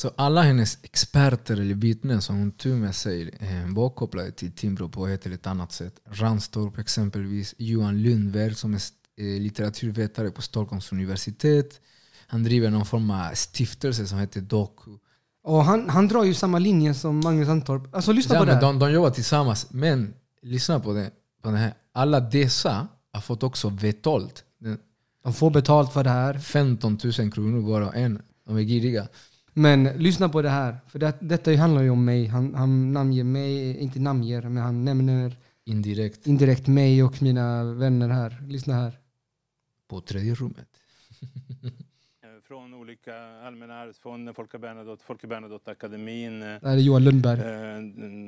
så 0.00 0.10
alla 0.16 0.42
hennes 0.42 0.78
experter 0.82 1.54
eller 1.60 1.74
vittnen 1.74 2.22
som 2.22 2.36
hon 2.38 2.50
tog 2.52 2.72
med 2.72 2.94
sig 2.94 3.30
eh, 3.40 3.74
var 3.74 3.90
kopplade 3.90 4.32
till 4.32 4.52
Timbro 4.52 4.88
på 4.88 5.06
ett 5.06 5.26
eller 5.26 5.34
ett 5.36 5.46
annat 5.46 5.72
sätt. 5.72 5.94
Ranstorp 6.10 6.78
exempelvis, 6.78 7.54
Johan 7.58 8.02
Lundberg 8.02 8.54
som 8.54 8.74
är 8.74 8.80
eh, 9.16 9.40
litteraturvetare 9.40 10.30
på 10.30 10.42
Stockholms 10.42 10.92
universitet. 10.92 11.80
Han 12.26 12.42
driver 12.42 12.70
någon 12.70 12.86
form 12.86 13.10
av 13.10 13.34
stiftelse 13.34 14.06
som 14.06 14.18
heter 14.18 14.40
Doku. 14.40 14.90
Och 15.44 15.64
han, 15.64 15.88
han 15.88 16.08
drar 16.08 16.24
ju 16.24 16.34
samma 16.34 16.58
linje 16.58 16.94
som 16.94 17.20
Magnus 17.20 17.48
Antorp. 17.48 17.94
Alltså 17.94 18.12
lyssna 18.12 18.34
Ja, 18.34 18.40
på 18.40 18.44
det 18.44 18.54
här. 18.54 18.60
de, 18.60 18.78
de 18.78 18.92
jobbar 18.92 19.10
tillsammans, 19.10 19.66
men 19.70 20.14
lyssna 20.42 20.80
på 20.80 20.92
det. 20.92 21.10
På 21.42 21.50
det 21.50 21.58
här. 21.58 21.74
Alla 21.92 22.20
dessa 22.20 22.88
har 23.12 23.20
fått 23.20 23.42
också 23.42 23.70
betalt. 23.70 24.44
De 25.22 25.34
får 25.34 25.50
betalt 25.50 25.92
för 25.92 26.04
det 26.04 26.10
här. 26.10 26.38
15 26.38 26.98
000 27.18 27.32
kronor 27.32 27.60
var 27.60 27.80
och 27.80 27.96
en. 27.96 28.22
De 28.46 28.56
är 28.56 28.60
giriga. 28.60 29.08
Men 29.60 29.84
lyssna 29.84 30.28
på 30.28 30.42
det 30.42 30.48
här. 30.48 30.76
För 30.88 30.98
det, 30.98 31.14
detta 31.20 31.56
handlar 31.56 31.82
ju 31.82 31.90
om 31.90 32.04
mig. 32.04 32.26
Han, 32.26 32.54
han 32.54 32.92
namnger 32.92 33.24
mig, 33.24 33.78
inte 33.78 34.00
namnger, 34.00 34.42
men 34.42 34.56
han 34.62 34.84
nämner 34.84 35.36
Indirekt 35.64 36.26
indirekt 36.26 36.66
mig 36.66 37.02
och 37.02 37.22
mina 37.22 37.64
vänner 37.64 38.08
här. 38.08 38.36
Lyssna 38.48 38.74
här. 38.74 38.98
på 39.88 40.00
tredje 40.00 40.34
rummet. 40.34 40.66
Från 42.48 42.74
olika 42.74 43.14
Allmänna 43.46 43.74
arvsfonden, 43.80 44.34
Folke 44.34 44.58
Bernadotte, 44.58 45.04
Folke 45.04 45.26
Bernadotte-akademin, 45.26 46.42
eh, 46.42 46.48
Det 46.60 46.68
här 46.68 46.76
är 46.76 46.80
Johan 46.80 47.04
Lundberg. 47.04 47.40
eh, 47.40 47.82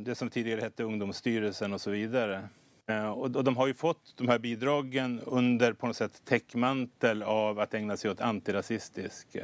det 0.05 0.15
som 0.15 0.31
tidigare 0.31 0.61
hette 0.61 0.83
Ungdomsstyrelsen 0.83 1.73
och 1.73 1.81
så 1.81 1.91
vidare. 1.91 2.49
Eh, 2.89 3.07
Och 3.11 3.37
och 3.37 3.45
de 3.45 3.57
har 3.57 3.67
ju 3.67 3.75
fått 3.75 4.15
de 4.17 4.29
här 4.29 4.39
bidragen 4.39 5.21
under 5.27 5.73
på 5.73 5.87
något 5.87 5.97
sätt 5.97 6.23
täckmantel 6.25 7.23
av 7.23 7.59
att 7.59 7.75
ägna 7.75 7.97
sig 7.97 8.11
åt 8.11 8.21
antirasistisk 8.21 9.37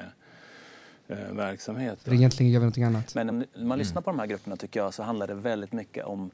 eh, 1.09 1.17
verksamhet. 1.33 1.99
För 2.03 2.13
egentligen 2.15 2.53
gör 2.53 2.61
vi 2.61 2.65
någonting 2.65 2.85
annat. 2.85 3.15
Men 3.15 3.27
när 3.27 3.47
man 3.65 3.79
lyssnar 3.79 4.03
på 4.03 4.11
de 4.11 4.19
här 4.19 4.27
grupperna 4.27 4.57
tycker 4.57 4.81
jag 4.81 4.95
så 4.95 5.03
handlar 5.03 5.27
det 5.27 5.35
väldigt 5.35 5.73
mycket 5.73 6.05
om 6.05 6.31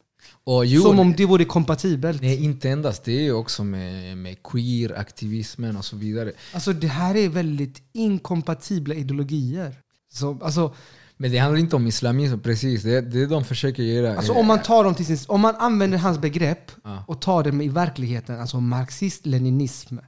Och 0.45 0.67
jo, 0.67 0.83
Som 0.83 0.99
om 0.99 1.15
det 1.17 1.25
vore 1.25 1.45
kompatibelt. 1.45 2.23
Nej, 2.23 2.45
inte 2.45 2.71
endast. 2.71 3.05
Det 3.05 3.27
är 3.27 3.33
också 3.33 3.65
med, 3.65 4.19
med 4.19 4.37
queer-aktivismen 4.43 5.77
och 5.77 5.85
så 5.85 5.97
vidare. 5.97 6.33
Alltså 6.55 6.73
det 6.73 6.87
här 6.87 7.15
är 7.17 7.29
väldigt 7.29 7.83
inkompatibla 7.93 8.95
ideologier. 8.95 9.75
Så, 10.13 10.39
alltså, 10.43 10.75
Men 11.17 11.31
det 11.31 11.39
handlar 11.39 11.61
inte 11.61 11.77
om 11.77 11.87
islamism, 11.87 12.39
precis. 12.39 12.83
Det, 12.83 13.01
det 13.01 13.27
de 13.27 13.45
försöker 13.45 13.83
göra. 13.83 14.17
alltså 14.17 14.33
är- 14.33 14.39
om 14.39 14.47
man 14.47 14.63
tar 14.63 14.85
dem 14.85 14.95
till 14.95 15.07
sin, 15.07 15.19
om 15.29 15.41
man 15.41 15.55
använder 15.57 15.99
hans 15.99 16.19
begrepp 16.19 16.71
och 17.07 17.21
tar 17.21 17.45
dem 17.45 17.61
i 17.61 17.69
verkligheten, 17.69 18.41
alltså 18.41 18.61
marxist-leninism. 18.61 19.99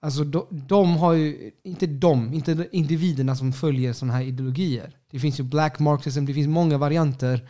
Alltså 0.00 0.24
de, 0.24 0.46
de 0.50 0.96
har 0.96 1.12
ju, 1.12 1.50
inte 1.62 1.86
de, 1.86 2.34
inte 2.34 2.68
individerna 2.72 3.36
som 3.36 3.52
följer 3.52 3.92
sådana 3.92 4.14
här 4.14 4.22
ideologier. 4.22 4.96
Det 5.10 5.18
finns 5.18 5.40
ju 5.40 5.44
black 5.44 5.78
marxism, 5.78 6.24
det 6.24 6.34
finns 6.34 6.48
många 6.48 6.78
varianter. 6.78 7.48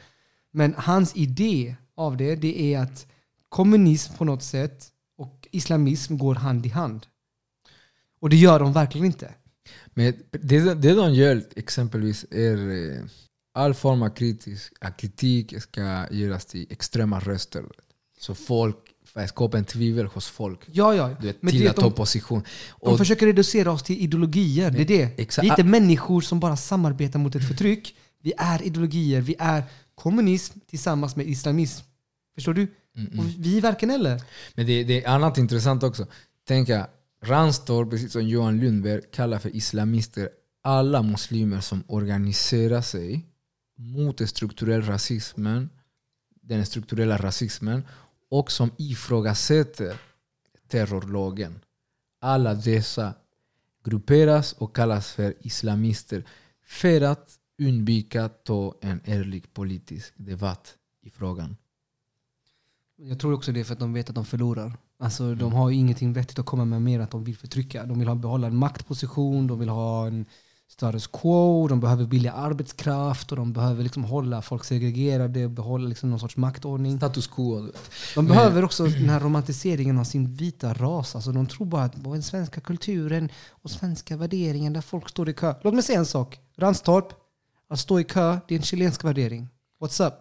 Men 0.50 0.74
hans 0.76 1.16
idé 1.16 1.76
av 1.94 2.16
det, 2.16 2.36
det 2.36 2.74
är 2.74 2.78
att 2.80 3.06
kommunism 3.48 4.14
på 4.14 4.24
något 4.24 4.42
sätt 4.42 4.86
och 5.18 5.48
islamism 5.50 6.16
går 6.16 6.34
hand 6.34 6.66
i 6.66 6.68
hand. 6.68 7.06
Och 8.20 8.30
det 8.30 8.36
gör 8.36 8.60
de 8.60 8.72
verkligen 8.72 9.06
inte. 9.06 9.34
Men 9.94 10.14
det, 10.30 10.74
det 10.74 10.94
de 10.94 11.14
gör 11.14 11.42
exempelvis 11.56 12.26
är 12.30 12.70
eh, 12.70 13.04
all 13.54 13.74
form 13.74 14.02
av 14.02 14.08
kritisk, 14.08 14.72
kritik 14.98 15.62
ska 15.62 16.06
göras 16.10 16.46
till 16.46 16.66
extrema 16.70 17.20
röster. 17.20 17.64
Så 18.18 18.34
folk, 18.34 18.76
att 19.24 19.28
skapa 19.28 19.58
en 19.58 19.64
tvivel 19.64 20.06
hos 20.06 20.26
folk. 20.28 20.60
Ja, 20.72 20.94
ja. 20.94 21.16
Du 21.20 21.26
vet, 21.26 21.42
Men 21.42 21.52
till 21.52 21.68
att 21.68 21.76
ta 21.76 21.82
de, 21.82 21.92
position. 21.92 22.42
de 22.80 22.90
Och, 22.90 22.98
försöker 22.98 23.26
reducera 23.26 23.70
oss 23.72 23.82
till 23.82 23.98
ideologier. 24.00 24.70
Det 24.70 24.80
är 24.80 24.84
det. 24.84 25.20
Exakt. 25.20 25.44
Vi 25.44 25.48
är 25.48 25.52
inte 25.52 25.64
människor 25.64 26.20
som 26.20 26.40
bara 26.40 26.56
samarbetar 26.56 27.18
mot 27.18 27.34
ett 27.34 27.48
förtryck. 27.48 27.94
Vi 28.22 28.32
är 28.38 28.62
ideologier. 28.62 29.20
Vi 29.20 29.34
är 29.38 29.62
kommunism 29.94 30.58
tillsammans 30.70 31.16
med 31.16 31.26
islamism. 31.26 31.84
Förstår 32.34 32.54
du? 32.54 32.62
Och 33.18 33.24
vi 33.38 33.56
är 33.56 33.60
varken 33.60 33.90
eller. 33.90 34.22
men 34.54 34.66
det, 34.66 34.84
det 34.84 35.04
är 35.04 35.08
annat 35.08 35.38
intressant 35.38 35.82
också. 35.82 36.06
Tänka, 36.48 36.86
Ranstorp, 37.22 37.90
precis 37.90 38.12
som 38.12 38.28
Johan 38.28 38.60
Lundberg, 38.60 39.00
kallar 39.12 39.38
för 39.38 39.56
islamister 39.56 40.28
alla 40.62 41.02
muslimer 41.02 41.60
som 41.60 41.84
organiserar 41.86 42.80
sig 42.80 43.26
mot 43.78 44.18
den 44.18 44.28
strukturella 44.28 44.92
rasismen, 44.92 45.70
den 46.42 46.66
strukturella 46.66 47.16
rasismen 47.16 47.82
och 48.38 48.52
som 48.52 48.70
ifrågasätter 48.76 50.00
terrorlagen. 50.68 51.60
alla 52.20 52.54
dessa 52.54 53.14
grupperas 53.84 54.52
och 54.52 54.76
kallas 54.76 55.12
för 55.12 55.34
islamister 55.40 56.24
för 56.64 57.00
att 57.00 57.38
undvika 57.58 58.28
ta 58.28 58.74
en 58.80 59.00
ärlig 59.04 59.54
politisk 59.54 60.12
debatt 60.16 60.74
i 61.02 61.10
frågan. 61.10 61.56
Jag 62.96 63.20
tror 63.20 63.32
också 63.32 63.52
det 63.52 63.60
är 63.60 63.64
för 63.64 63.72
att 63.72 63.78
de 63.78 63.92
vet 63.92 64.08
att 64.08 64.14
de 64.14 64.24
förlorar. 64.24 64.72
Alltså, 64.98 65.24
Mm. 65.24 65.38
De 65.38 65.52
har 65.52 65.70
ju 65.70 65.76
ingenting 65.76 66.12
vettigt 66.12 66.38
att 66.38 66.46
komma 66.46 66.64
med 66.64 66.82
mer 66.82 66.98
än 66.98 67.04
att 67.04 67.10
de 67.10 67.24
vill 67.24 67.36
förtrycka. 67.36 67.86
De 67.86 67.98
vill 67.98 68.08
ha, 68.08 68.14
behålla 68.14 68.46
en 68.46 68.56
maktposition, 68.56 69.46
de 69.46 69.58
vill 69.58 69.68
ha 69.68 70.06
en 70.06 70.26
status 70.68 71.06
quo, 71.06 71.68
de 71.68 71.80
behöver 71.80 72.04
billig 72.06 72.30
arbetskraft 72.34 73.30
och 73.30 73.36
de 73.36 73.52
behöver 73.52 73.82
liksom 73.82 74.04
hålla 74.04 74.42
folk 74.42 74.64
segregerade, 74.64 75.48
behålla 75.48 75.88
liksom 75.88 76.10
någon 76.10 76.20
sorts 76.20 76.36
maktordning. 76.36 76.96
Status 76.96 77.26
quo. 77.26 77.60
De 77.60 77.70
Men- 78.14 78.26
behöver 78.26 78.64
också 78.64 78.84
den 78.86 79.08
här 79.08 79.20
romantiseringen 79.20 79.98
av 79.98 80.04
sin 80.04 80.34
vita 80.34 80.74
ras. 80.74 81.14
Alltså 81.14 81.32
de 81.32 81.46
tror 81.46 81.66
bara 81.66 81.82
att 81.84 82.04
den 82.04 82.22
svenska 82.22 82.60
kulturen 82.60 83.28
och 83.48 83.70
svenska 83.70 84.16
värderingen 84.16 84.72
där 84.72 84.80
folk 84.80 85.08
står 85.08 85.28
i 85.28 85.32
kö. 85.32 85.54
Låt 85.62 85.74
mig 85.74 85.82
säga 85.82 85.98
en 85.98 86.06
sak. 86.06 86.40
Ranstorp, 86.56 87.08
att 87.68 87.78
stå 87.78 88.00
i 88.00 88.04
kö, 88.04 88.38
det 88.48 88.54
är 88.54 88.58
en 88.58 88.62
chilensk 88.64 89.04
värdering. 89.04 89.48
What's 89.80 90.06
up? 90.06 90.14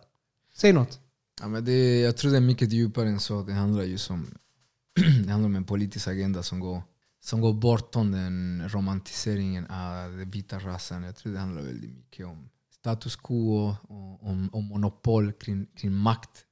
Säg 0.55 0.73
något. 0.73 0.99
Ja, 1.41 1.47
men 1.47 1.65
det, 1.65 1.99
jag 1.99 2.17
tror 2.17 2.31
det 2.31 2.37
är 2.37 2.41
mycket 2.41 2.71
djupare 2.71 3.09
än 3.09 3.19
så. 3.19 3.43
Det 3.43 3.53
handlar 3.53 3.83
ju 3.83 3.97
om, 4.09 4.27
det 5.25 5.31
handlar 5.31 5.45
om 5.49 5.55
en 5.55 5.63
politisk 5.63 6.07
agenda 6.07 6.43
som 6.43 6.59
går, 6.59 6.81
som 7.25 7.41
går 7.41 7.53
bortom 7.53 8.11
den 8.11 8.63
romantiseringen 8.69 9.65
av 9.65 10.17
den 10.17 10.31
vita 10.31 10.59
rasen. 10.59 11.03
Jag 11.03 11.15
tror 11.15 11.33
det 11.33 11.39
handlar 11.39 11.61
väldigt 11.61 11.95
mycket 11.95 12.25
om 12.25 12.49
status 12.79 13.15
quo 13.15 13.75
och 13.81 14.23
om, 14.23 14.49
om 14.53 14.65
monopol 14.65 15.31
kring, 15.31 15.65
kring 15.77 15.91
makt. 15.91 16.45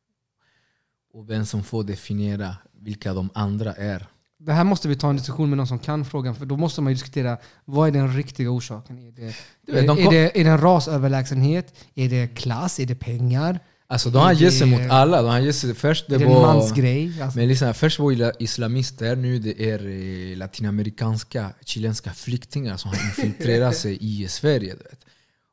Och 1.14 1.30
vem 1.30 1.46
som 1.46 1.64
får 1.64 1.84
definiera 1.84 2.56
vilka 2.80 3.14
de 3.14 3.30
andra 3.34 3.74
är. 3.74 4.08
Det 4.38 4.54
här 4.54 4.64
måste 4.64 4.88
vi 4.88 4.96
ta 4.96 5.10
en 5.10 5.16
diskussion 5.18 5.50
med 5.50 5.58
någon 5.58 5.68
som 5.68 5.80
kan 5.80 6.06
frågan, 6.06 6.36
för 6.36 6.46
då 6.46 6.58
måste 6.58 6.82
man 6.82 6.94
diskutera 6.94 7.38
vad 7.66 7.88
är 7.88 7.92
den 7.92 8.16
riktiga 8.16 8.50
orsaken? 8.50 8.98
Är 8.98 9.12
det, 9.12 9.36
är, 9.68 9.88
kom- 9.88 9.96
det, 9.96 10.40
är 10.40 10.44
det 10.44 10.50
en 10.50 10.62
rasöverlägsenhet? 10.62 11.76
Är 11.96 12.10
det 12.10 12.28
klass? 12.28 12.80
Är 12.80 12.86
det 12.86 12.96
pengar? 12.96 13.60
Alltså 13.94 14.10
de 14.10 14.18
har 14.18 14.34
Det- 14.34 14.40
gett 14.44 14.54
sig 14.54 14.68
mot 14.68 14.82
alla. 14.90 15.22
De 15.22 15.28
har 15.32 15.40
gett 15.40 15.56
sig, 15.56 15.74
först 15.74 16.08
det 16.08 16.18
det 16.18 16.24
en 16.24 16.30
var, 16.30 16.42
mansgrej? 16.56 17.22
Alltså, 17.22 17.40
Men 17.40 17.48
liksom, 17.48 17.74
först 17.74 18.00
var 18.00 18.12
det 18.12 18.34
islamister, 18.40 19.16
nu 19.16 19.40
det 19.40 19.70
är 19.72 19.88
eh, 19.88 20.38
latinamerikanska, 20.38 21.54
chilenska 21.66 22.14
flyktingar 22.14 22.78
som 22.78 22.90
har 22.92 22.98
infiltrerat 23.06 23.76
sig 23.78 23.98
i 24.02 24.28
Sverige. 24.28 24.72
Du 24.74 24.84
vet. 24.84 25.06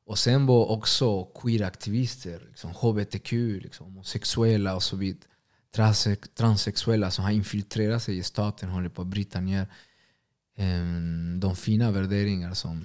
Och 0.07 0.19
sen 0.19 0.47
var 0.47 0.71
också 0.71 1.25
queeraktivister, 1.25 2.41
liksom, 2.49 2.71
hbtq, 2.71 3.33
liksom, 3.63 3.87
homosexuella 3.87 4.75
och 4.75 4.83
så 4.83 4.97
vidare. 4.97 5.25
Transex, 5.75 6.29
transsexuella 6.39 7.11
som 7.11 7.25
har 7.25 7.31
infiltrerat 7.33 8.03
sig 8.03 8.19
i 8.19 8.23
staten 8.23 8.69
håller 8.69 8.89
på 8.89 9.03
att 9.03 9.09
bryta 9.09 9.41
ner 9.41 9.67
em, 10.57 11.41
de 11.41 11.57
fina 11.57 11.91
värderingar 11.91 12.55
som, 12.55 12.83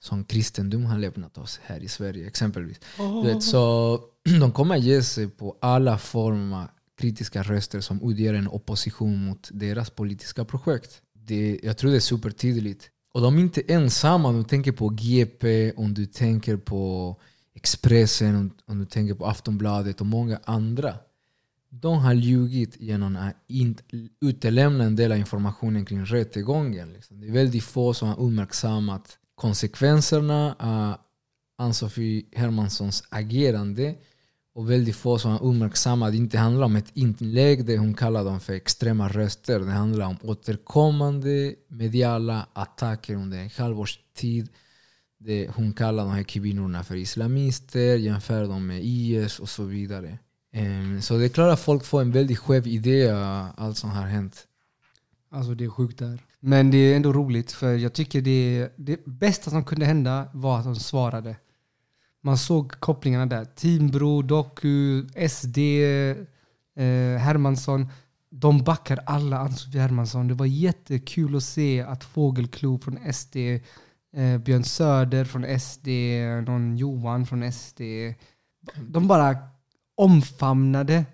som 0.00 0.24
kristendom 0.24 0.84
har 0.84 0.98
lämnat 0.98 1.38
oss 1.38 1.60
här 1.62 1.80
i 1.80 1.88
Sverige 1.88 2.26
exempelvis. 2.26 2.80
Du 2.96 3.32
vet, 3.32 3.42
så 3.42 4.00
de 4.40 4.52
kommer 4.52 4.76
ge 4.76 5.02
sig 5.02 5.28
på 5.28 5.56
alla 5.60 5.98
former 5.98 6.66
kritiska 6.98 7.42
röster 7.42 7.80
som 7.80 8.10
utgör 8.10 8.34
en 8.34 8.48
opposition 8.48 9.24
mot 9.24 9.48
deras 9.52 9.90
politiska 9.90 10.44
projekt. 10.44 11.02
Det, 11.12 11.60
jag 11.62 11.78
tror 11.78 11.90
det 11.90 11.96
är 11.96 12.00
supertydligt. 12.00 12.90
Och 13.12 13.20
de 13.20 13.36
är 13.36 13.40
inte 13.40 13.60
ensamma. 13.60 14.28
Om 14.28 14.36
du 14.36 14.44
tänker 14.44 14.72
på 14.72 14.88
GP, 14.88 15.72
om 15.76 15.94
du 15.94 16.06
tänker 16.06 16.56
på 16.56 17.16
Expressen, 17.54 18.36
om, 18.36 18.50
om 18.66 18.78
du 18.78 18.86
tänker 18.86 19.14
på 19.14 19.26
Aftonbladet 19.26 20.00
och 20.00 20.06
många 20.06 20.40
andra. 20.44 20.94
De 21.68 21.98
har 21.98 22.14
ljugit 22.14 22.80
genom 22.80 23.16
att 23.16 23.36
inte 23.48 23.82
utelämna 24.20 24.84
en 24.84 24.96
del 24.96 25.12
av 25.12 25.18
informationen 25.18 25.84
kring 25.84 26.04
rättegången. 26.04 26.92
Liksom. 26.92 27.20
Det 27.20 27.26
är 27.26 27.32
väldigt 27.32 27.64
få 27.64 27.94
som 27.94 28.08
har 28.08 28.20
uppmärksammat 28.20 29.18
konsekvenserna 29.40 30.56
av 30.58 30.96
Ann-Sofie 31.58 32.24
Hermanssons 32.32 33.04
agerande 33.08 33.94
och 34.54 34.70
väldigt 34.70 34.96
få 34.96 35.18
som 35.18 35.30
har 35.30 35.42
uppmärksammat 35.42 36.12
det 36.12 36.16
inte 36.16 36.38
handlar 36.38 36.66
om 36.66 36.76
ett 36.76 36.90
inlägg 36.96 37.66
där 37.66 37.78
hon 37.78 37.94
kallar 37.94 38.24
dem 38.24 38.40
för 38.40 38.52
extrema 38.52 39.08
röster. 39.08 39.60
Det 39.60 39.70
handlar 39.70 40.06
om 40.06 40.16
återkommande 40.22 41.54
mediala 41.68 42.46
attacker 42.52 43.14
under 43.14 43.38
en 43.38 43.50
halvårs 43.56 43.98
tid. 44.14 44.48
Det 45.18 45.48
hon 45.54 45.72
kallar 45.72 46.04
de 46.04 46.12
här 46.12 46.22
kvinnorna 46.22 46.84
för 46.84 46.96
islamister, 46.96 47.96
jämför 47.96 48.44
dem 48.44 48.66
med 48.66 48.80
IS 48.84 49.38
och 49.38 49.48
så 49.48 49.64
vidare. 49.64 50.18
Ehm, 50.52 51.02
så 51.02 51.18
det 51.18 51.24
är 51.24 51.28
klart 51.28 51.52
att 51.52 51.60
folk 51.60 51.84
får 51.84 52.00
en 52.00 52.12
väldigt 52.12 52.38
skev 52.38 52.66
idé 52.66 53.10
av 53.10 53.48
allt 53.56 53.76
som 53.76 53.90
har 53.90 54.06
hänt. 54.06 54.46
Alltså 55.30 55.54
det 55.54 55.64
är 55.64 55.68
sjukt 55.68 55.98
där. 55.98 56.18
Men 56.40 56.70
det 56.70 56.78
är 56.78 56.96
ändå 56.96 57.12
roligt 57.12 57.52
för 57.52 57.76
jag 57.76 57.92
tycker 57.92 58.20
det, 58.20 58.68
det 58.76 59.04
bästa 59.04 59.50
som 59.50 59.64
kunde 59.64 59.86
hända 59.86 60.28
var 60.32 60.58
att 60.58 60.64
de 60.64 60.76
svarade. 60.76 61.36
Man 62.22 62.38
såg 62.38 62.80
kopplingarna 62.80 63.26
där. 63.26 63.44
Timbro, 63.44 64.22
Doku, 64.22 65.06
SD, 65.28 65.58
eh, 66.76 67.18
Hermansson. 67.18 67.88
De 68.30 68.64
backar 68.64 68.98
alla 69.06 69.38
Ann-Sofie 69.38 69.80
Hermansson. 69.80 70.28
Det 70.28 70.34
var 70.34 70.46
jättekul 70.46 71.36
att 71.36 71.42
se 71.42 71.80
att 71.80 72.04
Fågelklo 72.04 72.78
från 72.78 73.12
SD, 73.12 73.36
eh, 74.16 74.38
Björn 74.38 74.64
Söder 74.64 75.24
från 75.24 75.44
SD, 75.44 75.88
någon 76.46 76.76
Johan 76.76 77.26
från 77.26 77.52
SD. 77.52 77.80
De 78.88 79.08
bara 79.08 79.36
omfamnade 79.94 81.04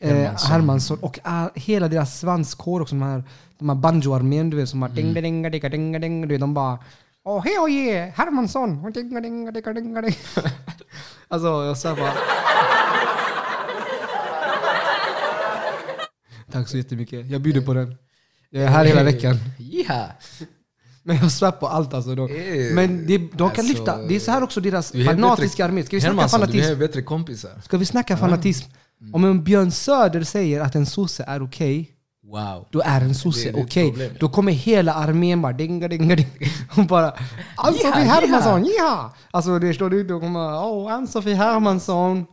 Hermansson. 0.00 0.50
Hermansson 0.50 0.98
och 1.00 1.18
all, 1.22 1.50
hela 1.54 1.88
deras 1.88 2.18
svanskår 2.20 2.80
också. 2.80 2.94
De 2.94 3.02
här, 3.02 3.24
de 3.58 3.68
här 3.68 3.76
banjoarmén 3.76 4.50
du 4.50 4.56
vet 4.56 4.68
som 4.68 4.82
har 4.82 4.88
ding 4.88 5.14
ding 5.14 5.42
ding 5.42 5.50
ding 5.50 5.70
ding 5.70 6.00
ding 6.00 6.22
du 6.22 6.28
vet, 6.28 6.40
De 6.40 6.54
bara 6.54 6.78
Åh 7.24 7.44
hej 7.44 7.72
yeah, 7.74 8.10
Hermansson! 8.14 8.92
Ding 8.92 8.92
ding 9.14 9.22
ding 9.22 9.52
ding 9.74 9.94
ding 9.94 10.16
Alltså 11.28 11.46
jag 11.46 11.78
sa 11.78 11.94
bara 11.94 12.12
Tack 16.52 16.68
så 16.68 16.76
jättemycket. 16.76 17.26
Jag 17.30 17.40
bjuder 17.40 17.60
på 17.60 17.74
den. 17.74 17.94
Jag 18.50 18.62
är 18.62 18.68
här 18.68 18.84
hela 18.84 19.02
veckan. 19.02 19.36
Ja. 19.58 20.06
Men 21.02 21.16
jag 21.16 21.32
svär 21.32 21.50
på 21.50 21.68
allt 21.68 21.94
alltså. 21.94 22.14
De, 22.14 22.30
Eh, 22.30 22.74
men 22.74 23.06
det, 23.06 23.18
de 23.18 23.28
kan 23.36 23.44
alltså, 23.46 23.62
lyfta. 23.62 24.02
Det 24.02 24.16
är 24.16 24.20
så 24.20 24.30
här 24.30 24.42
också 24.42 24.60
deras 24.60 24.90
Du 24.90 25.04
fanatiska 25.04 25.62
bättre- 25.62 25.64
armé. 25.64 25.82
Ska 25.84 25.96
vi 25.96 26.00
snacka 26.00 26.10
Hermansson, 26.16 26.40
du 26.40 26.46
fanatism? 26.46 26.72
är 26.72 26.76
bättre 26.76 27.02
kompisar. 27.02 27.50
Ska 27.64 27.76
vi 27.76 27.86
snacka 27.86 28.16
fanatism? 28.16 28.70
Om 29.12 29.24
en 29.24 29.44
Björn 29.44 29.70
Söder 29.70 30.22
säger 30.24 30.60
att 30.60 30.74
en 30.74 30.86
sosse 30.86 31.24
är 31.26 31.42
okej, 31.44 31.90
Wow. 32.26 32.66
då 32.70 32.80
är 32.84 33.00
en 33.00 33.14
sosse 33.14 33.52
okej. 33.54 33.88
problem. 33.90 34.10
Då 34.20 34.28
kommer 34.28 34.52
hela 34.52 34.94
armén 34.94 35.42
bara 35.42 35.52
dinga 35.52 35.88
dinga 35.88 36.16
ding. 36.16 36.26
Och 36.76 36.86
bara 36.86 37.12
Ann-Sofie 37.56 38.04
Hermansson, 38.04 38.64
ja! 38.78 39.14
Alltså 39.30 39.58
det 39.58 39.74
står 39.74 39.90
det, 39.90 40.02
då 40.04 40.20
kommer 40.20 40.64
åh 40.64 40.92
Ann-Sofie 40.92 41.34
Hermansson, 41.34 42.26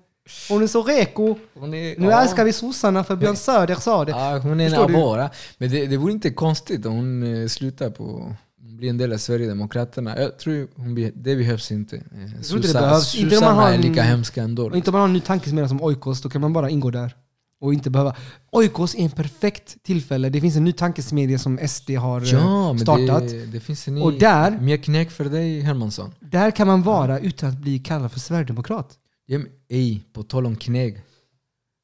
hon 0.49 0.63
är 0.63 0.67
så 0.67 0.83
reko. 0.83 1.35
Hon 1.53 1.73
är, 1.73 1.99
Nu 1.99 2.07
ja. 2.07 2.21
älskar 2.21 2.45
vi 2.45 2.53
sossarna 2.53 3.03
för 3.03 3.15
Björn 3.15 3.35
Söder 3.35 3.75
sa 3.75 4.05
det. 4.05 4.11
Ja, 4.11 4.37
hon 4.39 4.59
är 4.59 4.65
en 4.65 4.71
du? 4.71 4.77
avara. 4.97 5.29
Men 5.57 5.69
det, 5.69 5.85
det 5.87 5.97
vore 5.97 6.11
inte 6.11 6.29
konstigt 6.29 6.85
om 6.85 6.93
hon 6.93 7.41
eh, 7.43 7.47
slutar 7.47 7.89
på 7.89 8.33
blir 8.81 8.89
en 8.89 8.97
del 8.97 9.13
av 9.13 9.17
Sverigedemokraterna. 9.17 10.19
Jag 10.19 10.39
tror 10.39 10.67
hon, 10.75 10.95
be- 10.95 11.11
det 11.15 11.35
behövs 11.35 11.71
inte. 11.71 11.95
Eh, 11.95 12.01
tror 12.41 12.57
inte 12.57 13.39
man 13.41 13.73
är 13.73 13.77
lika 13.77 14.01
hemska 14.03 14.43
ändå. 14.43 14.65
Och 14.69 14.75
inte 14.75 14.89
om 14.89 14.93
man 14.93 15.01
har 15.01 15.07
en 15.07 15.13
ny 15.13 15.19
tankesmedja 15.19 15.67
som 15.67 15.81
Oikos, 15.81 16.21
då 16.21 16.29
kan 16.29 16.41
man 16.41 16.53
bara 16.53 16.69
ingå 16.69 16.91
där. 16.91 17.15
Och 17.59 17.73
inte 17.73 17.89
behöva... 17.89 18.15
Oikos 18.51 18.95
är 18.95 18.99
en 18.99 19.09
perfekt 19.11 19.83
tillfälle. 19.83 20.29
Det 20.29 20.41
finns 20.41 20.55
en 20.55 20.63
ny 20.63 20.71
tankesmedja 20.73 21.39
som 21.39 21.59
SD 21.67 21.89
har 21.91 22.21
eh, 22.21 22.27
Ja, 22.29 22.75
startat. 22.81 23.27
det, 23.29 23.45
det 23.45 23.59
finns 23.59 23.87
en 23.87 23.95
ny, 23.95 24.01
Och 24.01 24.13
där- 24.13 24.51
mer 24.59 24.77
knäck 24.77 25.11
för 25.11 25.25
dig 25.25 25.61
Hermansson. 25.61 26.11
Där 26.19 26.51
kan 26.51 26.67
man 26.67 26.81
vara 26.83 27.19
utan 27.19 27.49
att 27.49 27.57
bli 27.57 27.79
kallad 27.79 28.11
för 28.11 28.19
sverigedemokrat. 28.19 28.97
Ja, 29.25 29.37
men, 29.37 29.47
ej, 29.69 30.03
på 30.13 30.23
tal 30.23 30.45
om 30.45 30.55
knägg. 30.55 31.01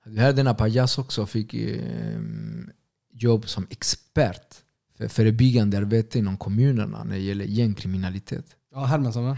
Du 0.06 0.20
hörde 0.22 0.34
denna 0.34 0.54
pajas 0.54 0.98
också 0.98 1.26
fick 1.26 1.54
eh, 1.54 1.78
jobb 3.14 3.50
som 3.50 3.68
expert 3.70 4.56
förebyggande 5.10 5.78
arbete 5.78 6.20
inom 6.20 6.38
kommunerna 6.38 7.04
när 7.04 7.16
det 7.16 7.22
gäller 7.22 7.46
gängkriminalitet. 7.46 8.46
Ja, 8.74 8.86
Hermansson 8.86 9.26
va? 9.26 9.38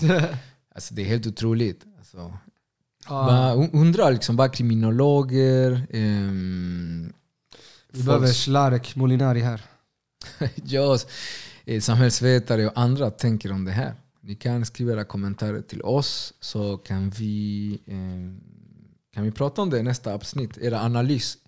Alltså 0.74 0.94
det 0.94 1.02
är 1.02 1.06
helt 1.06 1.26
otroligt. 1.26 1.84
Alltså, 1.98 2.32
un- 3.08 3.70
undrar 3.72 4.12
liksom 4.12 4.36
vad 4.36 4.52
kriminologer, 4.54 5.86
ehm, 5.90 7.12
vi 7.92 8.02
behöver 8.02 8.26
Szlarek 8.26 8.96
Molinari 8.96 9.40
här. 9.40 9.62
ja, 10.64 10.98
eh, 11.64 11.80
samhällsvetare 11.80 12.66
och 12.66 12.72
andra 12.78 13.10
tänker 13.10 13.52
om 13.52 13.64
det 13.64 13.72
här. 13.72 13.94
Ni 14.20 14.34
kan 14.34 14.66
skriva 14.66 14.92
era 14.92 15.04
kommentarer 15.04 15.60
till 15.60 15.82
oss 15.82 16.34
så 16.40 16.76
kan 16.76 17.10
vi, 17.10 17.72
eh, 17.86 18.42
kan 19.14 19.24
vi 19.24 19.30
prata 19.30 19.62
om 19.62 19.70
det 19.70 19.78
i 19.78 19.82
nästa 19.82 20.14
avsnitt. 20.14 20.58
Era 20.58 20.80
analys. 20.80 21.38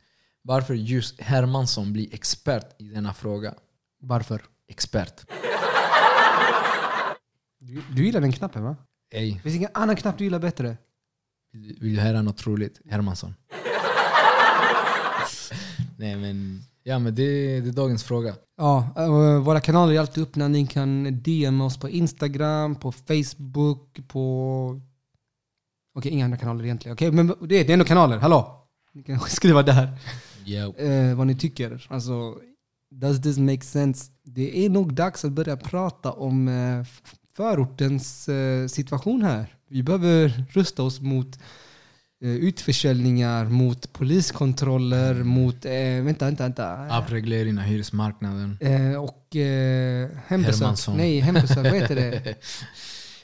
Varför 0.43 0.75
just 0.75 1.21
Hermansson 1.21 1.93
blir 1.93 2.15
expert 2.15 2.75
i 2.79 2.89
denna 2.89 3.15
fråga. 3.15 3.55
Varför? 4.01 4.43
Expert. 4.69 5.25
Du, 7.59 7.83
du 7.93 8.05
gillar 8.05 8.21
den 8.21 8.33
knappen 8.33 8.65
va? 8.65 8.77
Ej, 9.13 9.35
Det 9.35 9.41
finns 9.41 9.55
ingen 9.57 9.71
annan 9.75 9.97
knapp 9.97 10.19
du 10.19 10.25
gillar 10.25 10.39
bättre. 10.39 10.77
vill 11.53 11.77
vill 11.81 11.95
du 11.95 12.01
höra 12.01 12.23
något 12.23 12.47
roligt? 12.47 12.81
Hermansson. 12.91 13.35
Nej 15.99 16.17
men, 16.17 16.65
Ja 16.83 16.99
men 16.99 17.15
det, 17.15 17.61
det 17.61 17.69
är 17.69 17.73
dagens 17.73 18.05
fråga. 18.05 18.35
Ja, 18.57 18.95
eh, 18.97 19.39
våra 19.43 19.61
kanaler 19.61 19.95
är 19.95 20.01
alltid 20.01 20.23
öppna. 20.23 20.49
Ni 20.49 20.67
kan 20.67 21.23
DM 21.23 21.61
oss 21.61 21.77
på 21.77 21.89
Instagram, 21.89 22.75
på 22.75 22.93
Facebook, 22.93 24.01
på... 24.09 24.81
Okej, 25.95 26.13
inga 26.13 26.25
andra 26.25 26.39
kanaler 26.39 26.65
egentligen. 26.65 26.95
Okej, 26.95 27.13
men 27.13 27.27
det 27.27 27.61
är, 27.61 27.65
det 27.65 27.71
är 27.71 27.73
ändå 27.73 27.85
kanaler. 27.85 28.19
Hallå! 28.19 28.69
Ni 28.93 29.03
kan 29.03 29.21
skriva 29.29 29.63
där 29.63 29.99
Yo. 30.51 30.75
eh, 30.77 31.15
vad 31.15 31.27
ni 31.27 31.35
tycker. 31.35 31.87
Alltså, 31.89 32.35
does 32.91 33.23
this 33.23 33.39
make 33.39 33.61
sense? 33.65 34.11
Det 34.23 34.65
är 34.65 34.71
nog 34.71 34.95
dags 34.95 35.25
att 35.25 35.33
börja 35.33 35.57
prata 35.57 36.13
om 36.13 36.49
eh, 36.49 36.87
förortens 37.37 38.29
eh, 38.29 38.67
situation 38.67 39.23
här. 39.23 39.55
Vi 39.69 39.83
behöver 39.83 40.45
rusta 40.51 40.83
oss 40.83 41.01
mot 41.01 41.39
eh, 42.25 42.31
utförsäljningar, 42.31 43.45
mot 43.45 43.93
poliskontroller, 43.93 45.15
mot... 45.15 45.65
Eh, 45.65 45.73
vänta, 46.05 46.25
vänta, 46.25 46.43
vänta. 46.43 46.97
Avreglering 46.97 47.59
av 47.59 47.65
hyresmarknaden. 47.65 48.59
Eh, 48.61 48.95
och 48.95 49.37
eh, 49.37 50.09
hembesök. 50.27 50.97
Nej, 50.97 51.21
hembesök. 51.21 51.57
Vad 51.57 51.75
heter 51.75 51.95
det? 51.95 52.35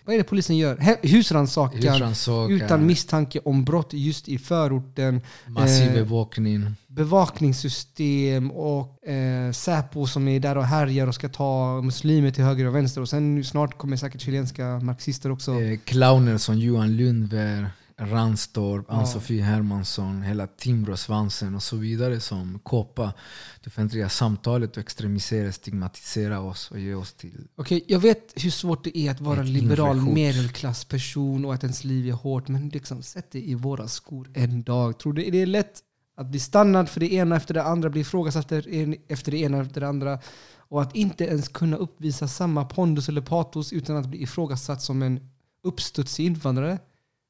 Vad 0.06 0.14
är 0.14 0.18
det 0.18 0.24
polisen 0.24 0.56
gör? 0.56 1.06
Husrannsakan 1.06 2.50
utan 2.50 2.86
misstanke 2.86 3.40
om 3.44 3.64
brott 3.64 3.92
just 3.92 4.28
i 4.28 4.38
förorten. 4.38 5.20
massiv 5.46 5.88
eh, 5.88 5.94
bevakning. 5.94 6.74
Bevakningssystem 6.86 8.50
och 8.50 9.08
eh, 9.08 9.52
Säpo 9.52 10.06
som 10.06 10.28
är 10.28 10.40
där 10.40 10.56
och 10.58 10.64
härjar 10.64 11.06
och 11.06 11.14
ska 11.14 11.28
ta 11.28 11.80
muslimer 11.82 12.30
till 12.30 12.44
höger 12.44 12.66
och 12.66 12.74
vänster. 12.74 13.00
Och 13.00 13.08
sen 13.08 13.44
snart 13.44 13.78
kommer 13.78 13.96
säkert 13.96 14.20
chilenska 14.20 14.64
marxister 14.64 15.32
också. 15.32 15.60
Eh, 15.60 15.78
clowner 15.84 16.38
som 16.38 16.58
Johan 16.58 16.96
Lundberg, 16.96 17.66
Ranstorp. 17.98 18.90
Ann-Sofie 18.90 19.42
Hermansson, 19.42 20.22
hela 20.22 20.46
Timbro-svansen 20.46 21.54
och 21.54 21.62
så 21.62 21.76
vidare 21.76 22.20
som 22.20 22.58
koppar 22.58 23.12
det 23.60 23.66
offentliga 23.66 24.08
samtalet 24.08 24.76
och 24.76 24.82
extremiserar, 24.82 25.50
stigmatiserar 25.50 26.38
oss 26.38 26.70
och 26.70 26.80
ger 26.80 26.96
oss 26.96 27.12
till 27.12 27.48
Okej, 27.56 27.84
jag 27.88 27.98
vet 27.98 28.32
hur 28.44 28.50
svårt 28.50 28.84
det 28.84 28.98
är 28.98 29.10
att 29.10 29.20
vara 29.20 29.42
liberal 29.42 30.00
medelklassperson 30.00 31.44
och 31.44 31.54
att 31.54 31.62
ens 31.62 31.84
liv 31.84 32.08
är 32.08 32.12
hårt. 32.12 32.48
Men 32.48 32.68
liksom, 32.68 33.02
sätt 33.02 33.30
dig 33.30 33.50
i 33.50 33.54
våra 33.54 33.88
skor 33.88 34.30
en 34.34 34.62
dag. 34.62 34.98
Tror 34.98 35.12
du 35.12 35.30
det 35.30 35.42
är 35.42 35.46
lätt 35.46 35.82
att 36.16 36.26
bli 36.26 36.40
stannad 36.40 36.88
för 36.88 37.00
det 37.00 37.12
ena 37.12 37.36
efter 37.36 37.54
det 37.54 37.62
andra, 37.62 37.90
bli 37.90 38.00
ifrågasatt 38.00 38.52
efter 38.52 39.30
det 39.30 39.38
ena 39.38 39.60
efter 39.60 39.80
det 39.80 39.88
andra 39.88 40.18
och 40.58 40.82
att 40.82 40.96
inte 40.96 41.24
ens 41.24 41.48
kunna 41.48 41.76
uppvisa 41.76 42.28
samma 42.28 42.64
pondus 42.64 43.08
eller 43.08 43.20
patos 43.20 43.72
utan 43.72 43.96
att 43.96 44.06
bli 44.06 44.22
ifrågasatt 44.22 44.82
som 44.82 45.02
en 45.02 45.20
uppstudsig 45.62 46.26
invandrare? 46.26 46.78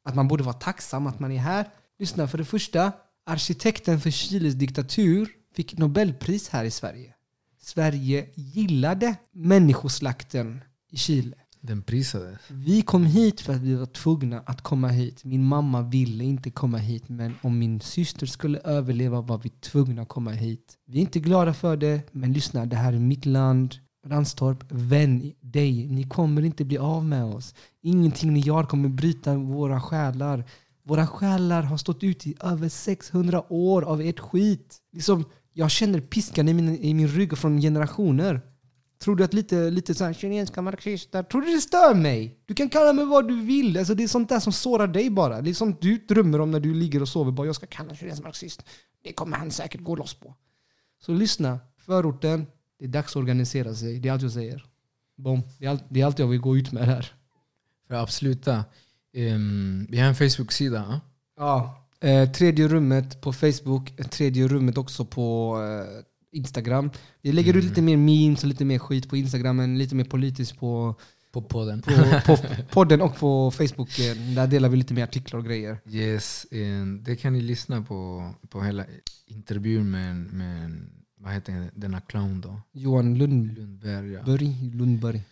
Att 0.06 0.14
man 0.14 0.28
borde 0.28 0.44
vara 0.44 0.54
tacksam 0.54 1.06
att 1.06 1.20
man 1.20 1.32
är 1.32 1.38
här. 1.38 1.68
Lyssna, 1.98 2.28
för 2.28 2.38
det 2.38 2.44
första, 2.44 2.92
arkitekten 3.26 4.00
för 4.00 4.10
Chiles 4.10 4.54
diktatur 4.54 5.28
fick 5.54 5.78
Nobelpris 5.78 6.48
här 6.48 6.64
i 6.64 6.70
Sverige. 6.70 7.14
Sverige 7.60 8.26
gillade 8.34 9.16
människoslakten 9.32 10.60
i 10.90 10.96
Chile. 10.96 11.36
den 11.60 11.82
prisades. 11.82 12.40
Vi 12.48 12.82
kom 12.82 13.04
hit 13.04 13.40
för 13.40 13.52
att 13.52 13.60
vi 13.60 13.74
var 13.74 13.86
tvungna 13.86 14.42
att 14.46 14.62
komma 14.62 14.88
hit. 14.88 15.24
Min 15.24 15.44
mamma 15.44 15.82
ville 15.82 16.24
inte 16.24 16.50
komma 16.50 16.78
hit, 16.78 17.08
men 17.08 17.34
om 17.42 17.58
min 17.58 17.80
syster 17.80 18.26
skulle 18.26 18.58
överleva 18.58 19.20
var 19.20 19.38
vi 19.38 19.48
tvungna 19.48 20.02
att 20.02 20.08
komma 20.08 20.30
hit. 20.30 20.78
Vi 20.86 20.98
är 20.98 21.02
inte 21.02 21.20
glada 21.20 21.54
för 21.54 21.76
det, 21.76 22.00
men 22.12 22.32
lyssna, 22.32 22.66
det 22.66 22.76
här 22.76 22.92
är 22.92 22.98
mitt 22.98 23.26
land. 23.26 23.74
Ranstorp, 24.08 24.64
vän 24.68 25.32
dig. 25.40 25.88
Ni 25.88 26.04
kommer 26.04 26.42
inte 26.42 26.64
bli 26.64 26.78
av 26.78 27.04
med 27.04 27.24
oss. 27.24 27.54
Ingenting 27.82 28.32
ni 28.32 28.40
gör 28.40 28.64
kommer 28.64 28.88
bryta 28.88 29.34
våra 29.34 29.80
själar. 29.80 30.44
Våra 30.82 31.06
själar 31.06 31.62
har 31.62 31.76
stått 31.76 32.02
ut 32.02 32.26
i 32.26 32.34
över 32.40 32.68
600 32.68 33.52
år 33.52 33.82
av 33.82 34.00
ert 34.00 34.20
skit. 34.20 34.76
Liksom, 34.92 35.24
jag 35.52 35.70
känner 35.70 36.00
piskan 36.00 36.48
i 36.48 36.54
min, 36.54 36.78
i 36.78 36.94
min 36.94 37.08
rygg 37.08 37.38
från 37.38 37.60
generationer. 37.60 38.40
Tror 38.98 39.16
du 39.16 39.24
att 39.24 39.34
lite, 39.34 39.70
lite 39.70 39.94
så 39.94 40.04
här, 40.04 40.12
kinesiska 40.12 40.62
marxister, 40.62 41.22
tror 41.22 41.40
du 41.42 41.54
det 41.54 41.60
stör 41.60 41.94
mig? 41.94 42.38
Du 42.46 42.54
kan 42.54 42.68
kalla 42.68 42.92
mig 42.92 43.04
vad 43.04 43.28
du 43.28 43.40
vill. 43.40 43.78
Alltså 43.78 43.94
det 43.94 44.02
är 44.02 44.08
sånt 44.08 44.28
där 44.28 44.40
som 44.40 44.52
sårar 44.52 44.86
dig 44.86 45.10
bara. 45.10 45.40
Det 45.40 45.50
är 45.50 45.54
sånt 45.54 45.80
du 45.80 45.96
drömmer 45.96 46.40
om 46.40 46.50
när 46.50 46.60
du 46.60 46.74
ligger 46.74 47.02
och 47.02 47.08
sover. 47.08 47.32
Bara, 47.32 47.46
jag 47.46 47.56
ska 47.56 47.66
kalla 47.66 47.94
kinesisk 47.94 48.22
marxist. 48.22 48.64
Det 49.02 49.12
kommer 49.12 49.36
han 49.36 49.50
säkert 49.50 49.80
gå 49.80 49.96
loss 49.96 50.14
på. 50.14 50.34
Så 51.02 51.12
lyssna. 51.12 51.60
Förorten, 51.78 52.46
det 52.78 52.84
är 52.84 52.88
dags 52.88 53.12
att 53.12 53.16
organisera 53.16 53.74
sig. 53.74 53.98
Det 54.00 54.08
är 54.08 54.12
allt 54.12 54.22
jag 54.22 54.32
säger. 54.32 54.64
Bom. 55.16 55.42
Det 55.58 55.66
är 55.66 55.70
allt, 55.70 55.84
det 55.88 56.00
är 56.00 56.06
allt 56.06 56.18
jag 56.18 56.26
vill 56.26 56.40
gå 56.40 56.56
ut 56.56 56.72
med 56.72 56.86
här. 56.86 57.12
För 57.88 57.94
att 57.94 58.02
avsluta, 58.02 58.64
ehm, 59.14 59.86
vi 59.90 59.98
har 59.98 60.08
en 60.08 60.14
Facebook-sida. 60.14 61.00
ja? 61.36 61.82
Eh, 62.00 62.30
tredje 62.32 62.68
rummet 62.68 63.20
på 63.20 63.32
Facebook, 63.32 64.00
eh, 64.00 64.06
tredje 64.06 64.48
rummet 64.48 64.78
också 64.78 65.04
på 65.04 65.56
eh, 65.62 66.04
Instagram. 66.38 66.90
Vi 67.22 67.32
lägger 67.32 67.56
ut 67.56 67.64
lite 67.64 67.82
mer 67.82 67.96
memes 67.96 68.42
och 68.42 68.48
lite 68.48 68.64
mer 68.64 68.78
skit 68.78 69.08
på 69.08 69.16
Instagram, 69.16 69.56
men 69.56 69.78
lite 69.78 69.94
mer 69.94 70.04
politiskt 70.04 70.58
på 70.58 70.94
På 71.32 71.42
podden. 71.42 71.82
på, 71.82 71.92
på 72.26 72.36
podden 72.70 73.00
och 73.00 73.16
på 73.16 73.50
Facebook. 73.50 73.98
eh, 73.98 74.16
Där 74.34 74.46
delar 74.46 74.68
vi 74.68 74.76
lite 74.76 74.94
mer 74.94 75.04
artiklar 75.04 75.38
och 75.40 75.46
grejer. 75.46 75.78
Yes, 75.88 76.46
en, 76.50 77.02
det 77.02 77.16
kan 77.16 77.32
ni 77.32 77.40
lyssna 77.40 77.82
på, 77.82 78.30
på 78.48 78.62
hela 78.62 78.84
intervjun 79.26 79.90
med, 79.90 80.16
med 80.16 80.86
vad 81.18 81.32
heter 81.32 81.70
denna 81.74 82.00
clown 82.00 82.40
då? 82.40 82.60
Johan 82.72 83.18
Lundberg. 83.18 83.56
Lundberg. 83.56 84.12
Ja. 84.12 84.22
Lundberg. 84.78 85.22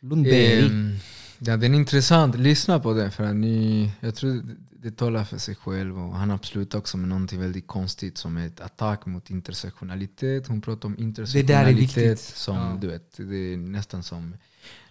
Lundberg. 0.00 0.66
Ehm, 0.66 0.96
ja, 1.38 1.56
den 1.56 1.74
är 1.74 1.78
intressant. 1.78 2.36
Lyssna 2.38 2.80
på 2.80 2.92
den. 2.92 3.10
För 3.12 3.24
att 3.24 3.36
ni, 3.36 3.90
jag 4.00 4.14
tror 4.14 4.32
det, 4.32 4.56
det 4.90 4.96
talar 4.96 5.24
för 5.24 5.38
sig 5.38 5.54
själv. 5.54 5.98
Och 5.98 6.16
han 6.16 6.30
avslutar 6.30 6.78
också 6.78 6.96
med 6.96 7.08
någonting 7.08 7.40
väldigt 7.40 7.66
konstigt 7.66 8.18
som 8.18 8.36
ett 8.36 8.60
attack 8.60 9.06
mot 9.06 9.30
intersektionalitet. 9.30 10.46
Hon 10.46 10.60
pratar 10.60 10.86
om 10.88 10.98
intersektionalitet 10.98 11.96
viktigt. 11.96 12.20
som 12.20 12.56
Ja. 12.56 12.78
du 12.80 12.86
vet, 12.86 13.16
det 13.16 13.36
är 13.52 13.56
nästan 13.56 14.02
som 14.02 14.34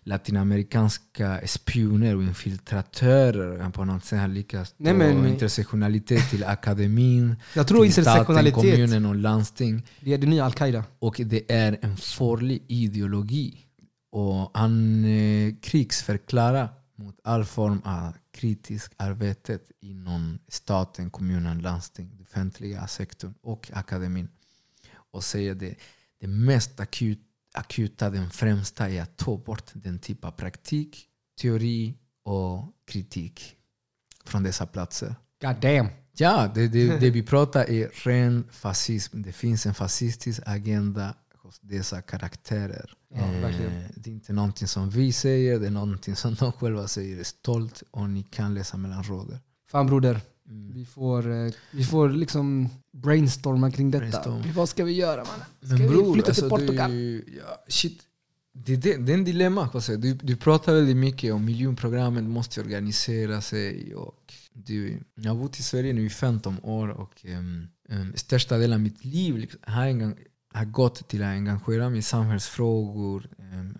latinamerikanska 0.03 1.41
spioner 1.47 2.15
och 2.15 2.23
infiltratörer 2.23 3.69
på 3.69 3.85
något 3.85 4.05
sätt 4.05 4.19
har 4.19 4.27
lyckats 4.27 4.75
Nej, 4.77 4.93
men- 4.93 5.25
intersektionalitet 5.27 6.29
till 6.29 6.43
akademin, 6.43 7.35
Jag 7.55 7.67
tror 7.67 7.83
till 7.83 7.93
staten, 7.93 8.51
kommunen 8.51 9.05
och 9.05 9.15
landsting. 9.15 9.83
det 9.99 10.13
är 10.13 10.17
det 10.17 10.27
nya 10.27 10.45
Al-Qaida. 10.45 10.83
Och 10.99 11.21
det 11.25 11.51
är 11.51 11.77
en 11.81 11.97
farlig 11.97 12.63
ideologi. 12.67 13.59
Och 14.11 14.51
han 14.53 15.05
eh, 15.05 15.53
krigsförklarar 15.61 16.69
mot 16.95 17.19
all 17.23 17.45
form 17.45 17.81
av 17.85 18.13
kritiskt 18.31 18.93
arbete 18.97 19.59
inom 19.81 20.39
staten, 20.47 21.09
kommunen, 21.09 21.59
landsting, 21.59 22.09
den 22.11 22.21
offentliga 22.21 22.87
sektorn 22.87 23.33
och 23.41 23.69
akademin. 23.73 24.27
Och 25.11 25.23
säger 25.23 25.55
det, 25.55 25.75
det 26.19 26.27
mest 26.27 26.79
akut, 26.79 27.19
akuta, 27.53 28.09
den 28.09 28.29
främsta 28.29 28.89
är 28.89 29.01
att 29.01 29.17
ta 29.17 29.37
bort 29.37 29.71
den 29.73 29.99
typ 29.99 30.25
av 30.25 30.31
praktik, 30.31 31.05
teori 31.41 31.97
och 32.23 32.73
kritik 32.85 33.55
från 34.25 34.43
dessa 34.43 34.65
platser. 34.65 35.15
God 35.41 35.55
damn. 35.61 35.87
Ja, 36.15 36.51
det, 36.55 36.67
det, 36.67 36.99
det 36.99 37.09
vi 37.09 37.23
pratar 37.23 37.69
är 37.69 37.87
ren 37.87 38.47
fascism. 38.51 39.21
Det 39.21 39.31
finns 39.31 39.65
en 39.65 39.73
fascistisk 39.73 40.41
agenda 40.45 41.15
hos 41.35 41.59
dessa 41.59 42.01
karaktärer. 42.01 42.93
Ja. 43.13 43.19
Eh, 43.21 43.85
det 43.95 44.09
är 44.09 44.13
inte 44.13 44.33
någonting 44.33 44.67
som 44.67 44.89
vi 44.89 45.11
säger, 45.11 45.59
det 45.59 45.67
är 45.67 45.71
någonting 45.71 46.15
som 46.15 46.35
de 46.35 46.51
själva 46.51 46.87
säger 46.87 47.23
stolt 47.23 47.83
och 47.91 48.09
ni 48.09 48.23
kan 48.23 48.53
läsa 48.53 48.77
mellan 48.77 49.03
rader. 49.03 49.39
Fan 49.71 49.87
broder, 49.87 50.21
Mm. 50.49 50.73
vi 50.73 50.85
får, 50.85 51.31
eh, 51.31 51.51
vi 51.71 51.83
får 51.83 52.09
liksom 52.09 52.69
brainstorma 52.93 53.71
kring 53.71 53.91
detta. 53.91 53.99
Brainstorm. 53.99 54.53
Vad 54.55 54.69
ska 54.69 54.83
vi 54.83 54.93
göra 54.93 55.23
mannen? 55.23 55.45
Ska 55.61 55.67
Men 55.67 55.77
vi 55.77 55.87
bror, 55.87 56.13
flytta 56.13 56.27
alltså, 56.27 56.41
till 56.41 56.49
Portugal? 56.49 56.91
Du, 56.91 57.25
ja, 57.37 57.63
shit. 57.67 58.01
Det, 58.53 58.75
det, 58.75 58.97
det 58.97 59.11
är 59.11 59.17
en 59.17 59.23
dilemma. 59.23 59.69
Jose. 59.73 59.95
Du, 59.95 60.13
du 60.13 60.35
pratar 60.35 60.73
väldigt 60.73 60.97
mycket 60.97 61.33
om 61.33 61.45
miljonprogrammen, 61.45 62.29
måste 62.29 62.61
organisera 62.61 63.41
sig. 63.41 63.95
Och 63.95 64.33
du, 64.53 64.99
jag 65.15 65.31
har 65.33 65.39
bott 65.41 65.59
i 65.59 65.63
Sverige 65.63 65.93
nu 65.93 66.05
i 66.05 66.09
15 66.09 66.57
år 66.63 66.87
och 66.87 67.25
um, 67.25 67.67
um, 67.89 68.13
största 68.15 68.57
delen 68.57 68.73
av 68.73 68.79
mitt 68.79 69.05
liv 69.05 69.37
liksom, 69.37 69.59
har, 69.63 69.85
engang, 69.85 70.15
har 70.53 70.65
gått 70.65 71.07
till 71.07 71.23
att 71.23 71.27
engagera 71.27 71.89
mig 71.89 71.99
i 71.99 72.01
samhällsfrågor. 72.01 73.29
Um, 73.37 73.77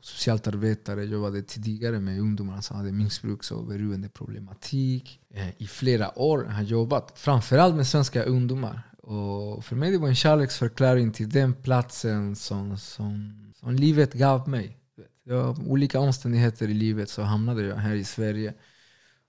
socialarbetare, 0.00 0.44
socialt 0.44 0.48
arbetare, 0.48 1.04
jobbade 1.04 1.42
tidigare 1.42 2.00
med 2.00 2.20
ungdomar 2.20 2.60
som 2.60 2.76
hade 2.76 2.92
missbruks 2.92 3.50
och 3.50 3.66
beroendeproblematik. 3.66 5.20
Eh, 5.34 5.48
I 5.58 5.66
flera 5.66 6.18
år 6.18 6.44
har 6.44 6.62
jag 6.62 6.70
jobbat 6.70 7.18
framförallt 7.18 7.76
med 7.76 7.86
svenska 7.86 8.22
ungdomar. 8.22 8.82
Och 9.02 9.64
för 9.64 9.76
mig 9.76 9.90
det 9.90 9.98
var 9.98 10.08
en 10.08 10.14
kärleksförklaring 10.14 11.12
till 11.12 11.30
den 11.30 11.54
platsen 11.54 12.36
som, 12.36 12.78
som, 12.78 13.34
som 13.56 13.74
livet 13.74 14.12
gav 14.12 14.48
mig. 14.48 14.76
Jag, 15.24 15.58
olika 15.66 16.00
omständigheter 16.00 16.68
i 16.68 16.74
livet 16.74 17.10
så 17.10 17.22
hamnade 17.22 17.62
jag 17.62 17.76
här 17.76 17.94
i 17.94 18.04
Sverige 18.04 18.54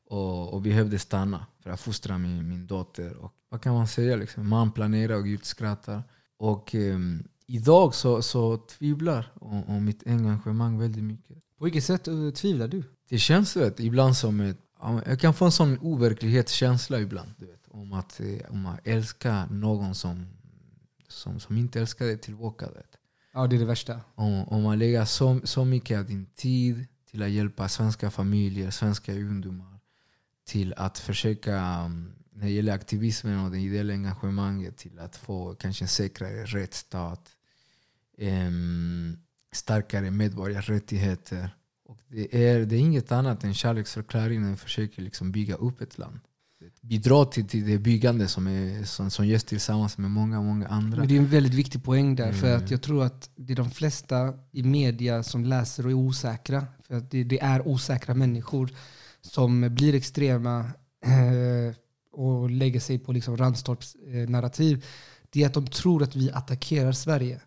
och, 0.05 0.53
och 0.53 0.61
behövde 0.61 0.99
stanna 0.99 1.45
för 1.63 1.69
att 1.69 1.79
fostra 1.79 2.17
min, 2.17 2.49
min 2.49 2.67
dotter. 2.67 3.17
Och 3.17 3.33
vad 3.49 3.61
kan 3.61 3.73
man 3.73 3.87
säga? 3.87 4.15
Liksom? 4.15 4.49
Man 4.49 4.71
planerar 4.71 5.15
och 5.15 5.25
Gud 5.25 5.45
skrattar. 5.45 6.03
Och 6.37 6.75
um, 6.75 7.23
idag 7.51 7.95
så, 7.95 8.21
så 8.21 8.57
tvivlar 8.57 9.31
om, 9.41 9.63
om 9.63 9.85
mitt 9.85 10.07
engagemang 10.07 10.79
väldigt 10.79 11.03
mycket. 11.03 11.37
På 11.57 11.63
vilket 11.63 11.83
sätt 11.83 12.07
eh, 12.07 12.29
tvivlar 12.29 12.67
du? 12.67 12.83
Det 13.09 13.17
känns 13.17 13.55
vet, 13.55 13.79
ibland 13.79 14.17
som 14.17 14.39
ett... 14.39 14.57
ja, 14.81 15.01
Jag 15.05 15.19
kan 15.19 15.33
få 15.33 15.45
en 15.45 15.51
sån 15.51 15.79
overklighetskänsla 15.79 16.99
ibland. 16.99 17.33
Du 17.37 17.45
vet, 17.45 17.67
om, 17.67 17.93
att, 17.93 18.19
eh, 18.19 18.51
om 18.51 18.65
att 18.65 18.87
älska 18.87 19.45
någon 19.45 19.95
som, 19.95 20.25
som, 21.07 21.39
som 21.39 21.57
inte 21.57 21.79
älskar 21.79 22.05
dig 22.05 22.17
tillbaka. 22.17 22.65
Vet. 22.65 22.97
Ja, 23.33 23.47
det 23.47 23.55
är 23.55 23.59
det 23.59 23.65
värsta. 23.65 23.99
Om, 24.15 24.43
om 24.43 24.63
man 24.63 24.79
lägger 24.79 25.05
så, 25.05 25.39
så 25.43 25.65
mycket 25.65 25.99
av 25.99 26.05
din 26.05 26.25
tid 26.25 26.85
till 27.11 27.23
att 27.23 27.29
hjälpa 27.29 27.69
svenska 27.69 28.11
familjer, 28.11 28.71
svenska 28.71 29.13
ungdomar 29.13 29.79
till 30.47 30.73
att 30.77 30.99
försöka, 30.99 31.85
um, 31.85 32.13
när 32.33 32.45
det 32.45 32.51
gäller 32.51 32.73
aktivismen 32.73 33.45
och 33.45 33.51
det 33.51 33.59
ideella 33.59 33.93
engagemanget, 33.93 34.77
till 34.77 34.99
att 34.99 35.15
få 35.15 35.55
kanske 35.55 35.83
en 35.83 35.89
säkrare 35.89 36.45
rättsstat, 36.45 37.29
starkare 39.53 40.11
medborgarrättigheter. 40.11 41.55
Och 41.85 41.97
det, 42.07 42.45
är, 42.47 42.65
det 42.65 42.75
är 42.75 42.79
inget 42.79 43.11
annat 43.11 43.43
än 43.43 43.53
kärleksförklaring 43.53 44.41
när 44.41 44.49
vi 44.49 44.57
försöker 44.57 45.01
liksom 45.01 45.31
bygga 45.31 45.55
upp 45.55 45.81
ett 45.81 45.97
land. 45.97 46.19
Bidra 46.81 47.25
till, 47.25 47.47
till 47.47 47.67
det 47.67 47.77
byggande 47.77 48.27
som, 48.27 48.47
är, 48.47 48.83
som, 48.83 49.09
som 49.11 49.27
görs 49.27 49.43
tillsammans 49.43 49.97
med 49.97 50.11
många, 50.11 50.41
många 50.41 50.67
andra. 50.67 50.97
Men 50.97 51.07
det 51.07 51.15
är 51.15 51.19
en 51.19 51.27
väldigt 51.27 51.53
viktig 51.53 51.83
poäng 51.83 52.15
där. 52.15 52.31
För 52.31 52.47
Mm. 52.47 52.63
att 52.63 52.71
jag 52.71 52.81
tror 52.81 53.03
att 53.03 53.29
det 53.35 53.53
är 53.53 53.57
de 53.57 53.71
flesta 53.71 54.33
i 54.51 54.63
media 54.63 55.23
som 55.23 55.45
läser 55.45 55.85
och 55.85 55.91
är 55.91 55.95
osäkra. 55.95 56.65
För 56.87 56.95
att 56.95 57.11
det, 57.11 57.23
det 57.23 57.39
är 57.41 57.67
osäkra 57.67 58.13
människor 58.13 58.69
som 59.21 59.75
blir 59.75 59.95
extrema 59.95 60.59
eh, 61.05 61.75
och 62.11 62.49
lägger 62.49 62.79
sig 62.79 62.99
på 62.99 63.11
liksom 63.11 63.37
Randstorps 63.37 63.95
eh, 63.95 64.29
narrativ. 64.29 64.85
Det 65.29 65.43
är 65.43 65.47
att 65.47 65.53
de 65.53 65.67
tror 65.67 66.03
att 66.03 66.15
vi 66.15 66.31
attackerar 66.31 66.91
Sverige. 66.91 67.41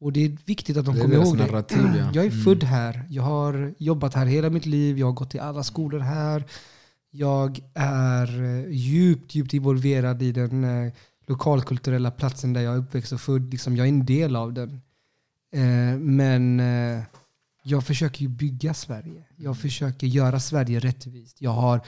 Och 0.00 0.12
det 0.12 0.24
är 0.24 0.36
viktigt 0.46 0.76
att 0.76 0.84
de 0.84 0.94
Det 0.94 1.00
kommer 1.00 1.14
ihåg 1.14 1.38
det. 1.38 1.46
narrativ, 1.46 1.78
ja. 1.96 2.10
Jag 2.14 2.24
är 2.24 2.30
Mm. 2.30 2.44
född 2.44 2.62
här. 2.64 3.06
Jag 3.10 3.22
har 3.22 3.74
jobbat 3.78 4.14
här 4.14 4.26
hela 4.26 4.50
mitt 4.50 4.66
liv. 4.66 4.98
Jag 4.98 5.06
har 5.06 5.12
gått 5.12 5.34
i 5.34 5.38
alla 5.38 5.62
skolor 5.64 5.98
här. 6.00 6.44
Jag 7.10 7.60
är 7.74 8.42
eh, 8.42 8.70
djupt, 8.70 9.34
djupt 9.34 9.54
involverad 9.54 10.22
i 10.22 10.32
den 10.32 10.64
eh, 10.64 10.92
lokalkulturella 11.26 12.10
platsen 12.10 12.52
där 12.52 12.60
jag 12.60 12.74
är 12.74 12.78
uppväxt 12.78 13.12
och 13.12 13.20
född. 13.20 13.50
Liksom, 13.50 13.76
jag 13.76 13.86
är 13.86 13.88
en 13.88 14.06
del 14.06 14.36
av 14.36 14.52
den. 14.52 14.80
Eh, 15.52 15.98
men 15.98 16.60
eh, 16.60 17.02
jag 17.62 17.84
försöker 17.84 18.22
ju 18.22 18.28
bygga 18.28 18.74
Sverige. 18.74 19.24
Jag 19.36 19.58
försöker 19.58 20.06
göra 20.06 20.40
Sverige 20.40 20.80
rättvist. 20.80 21.36
Jag 21.40 21.50
har 21.50 21.80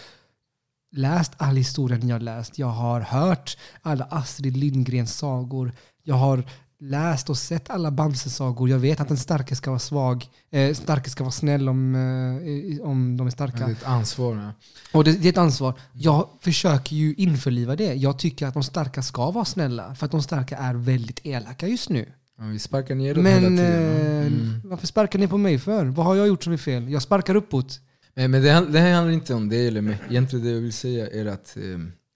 läst 0.92 1.32
all 1.36 1.56
historia 1.56 1.98
ni 1.98 2.10
har 2.12 2.20
läst. 2.20 2.58
Jag 2.58 2.66
har 2.66 3.00
hört 3.00 3.56
alla 3.82 4.04
Astrid 4.04 4.56
Lindgrens 4.56 5.14
sagor. 5.18 5.72
Jag 6.04 6.14
har 6.14 6.44
läst 6.82 7.30
och 7.30 7.38
sett 7.38 7.70
alla 7.70 7.90
Bamse-sagor. 7.90 8.68
Jag 8.68 8.78
vet 8.78 9.00
att 9.00 9.08
den 9.08 9.16
starke 9.16 9.56
ska 9.56 9.70
vara 9.70 9.78
svag. 9.78 10.26
Eh, 10.52 10.74
starke 10.74 11.10
ska 11.10 11.24
vara 11.24 11.32
snäll 11.32 11.68
om, 11.68 11.94
eh, 11.94 12.86
om 12.88 13.16
de 13.16 13.26
är 13.26 13.30
starka. 13.30 13.58
Det 13.58 13.64
är 13.64 13.70
ett 13.72 13.86
ansvar. 13.86 14.36
Ja. 14.36 14.52
Och 14.98 15.04
det, 15.04 15.12
det 15.12 15.28
är 15.28 15.32
ett 15.32 15.38
ansvar. 15.38 15.74
Jag 15.92 16.28
försöker 16.40 16.96
ju 16.96 17.14
införliva 17.14 17.76
det. 17.76 17.94
Jag 17.94 18.18
tycker 18.18 18.46
att 18.46 18.54
de 18.54 18.62
starka 18.62 19.02
ska 19.02 19.30
vara 19.30 19.44
snälla. 19.44 19.94
För 19.94 20.06
att 20.06 20.12
de 20.12 20.22
starka 20.22 20.56
är 20.56 20.74
väldigt 20.74 21.20
elaka 21.26 21.66
just 21.68 21.88
nu. 21.88 22.08
Ja, 22.38 22.44
vi 22.44 22.58
sparkar 22.58 22.94
neråt 22.94 23.26
hela 23.26 23.40
Men 23.40 23.56
tiden. 23.56 23.72
ja. 23.72 24.00
eh, 24.00 24.26
Mm. 24.26 24.60
varför 24.64 24.86
sparkar 24.86 25.18
ni 25.18 25.28
på 25.28 25.38
mig 25.38 25.58
för? 25.58 25.84
Vad 25.86 26.06
har 26.06 26.14
jag 26.14 26.28
gjort 26.28 26.44
som 26.44 26.52
är 26.52 26.56
fel? 26.56 26.88
Jag 26.90 27.02
sparkar 27.02 27.34
uppåt. 27.34 27.80
Men, 28.14 28.30
men 28.30 28.42
det, 28.42 28.66
det 28.72 28.78
här 28.80 28.94
handlar 28.94 29.12
inte 29.14 29.34
om 29.34 29.48
det 29.48 29.66
eller. 29.66 29.98
Egentligen 30.10 30.44
det 30.44 30.50
jag 30.52 30.60
vill 30.60 30.72
säga 30.72 31.06
är 31.10 31.26
att 31.26 31.56
eh, 31.56 31.62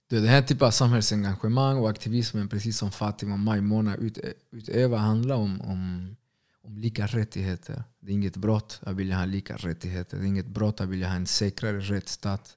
det 0.08 0.20
det 0.20 0.28
här 0.28 0.42
typen 0.42 0.66
av 0.66 0.70
samhällsengagemang 0.70 1.78
och 1.78 1.90
aktivismen, 1.90 2.48
precis 2.48 2.78
som 2.78 2.92
Fatima 2.92 3.32
och 3.32 3.38
Maimona 3.38 3.96
ut, 3.96 4.18
utövar, 4.50 4.98
handlar 4.98 5.36
om, 5.36 5.60
om, 5.60 6.16
om 6.62 6.78
lika 6.78 7.06
rättigheter. 7.06 7.84
Det 8.00 8.10
är 8.10 8.14
inget 8.14 8.36
brott 8.36 8.80
att 8.82 8.96
vilja 8.96 9.16
ha 9.16 9.24
lika 9.24 9.56
rättigheter. 9.56 10.16
Det 10.16 10.24
är 10.24 10.26
inget 10.26 10.46
brott 10.46 10.80
att 10.80 10.88
vilja 10.88 11.08
ha 11.08 11.16
en 11.16 11.26
säkrare 11.26 11.80
rättsstat. 11.80 12.56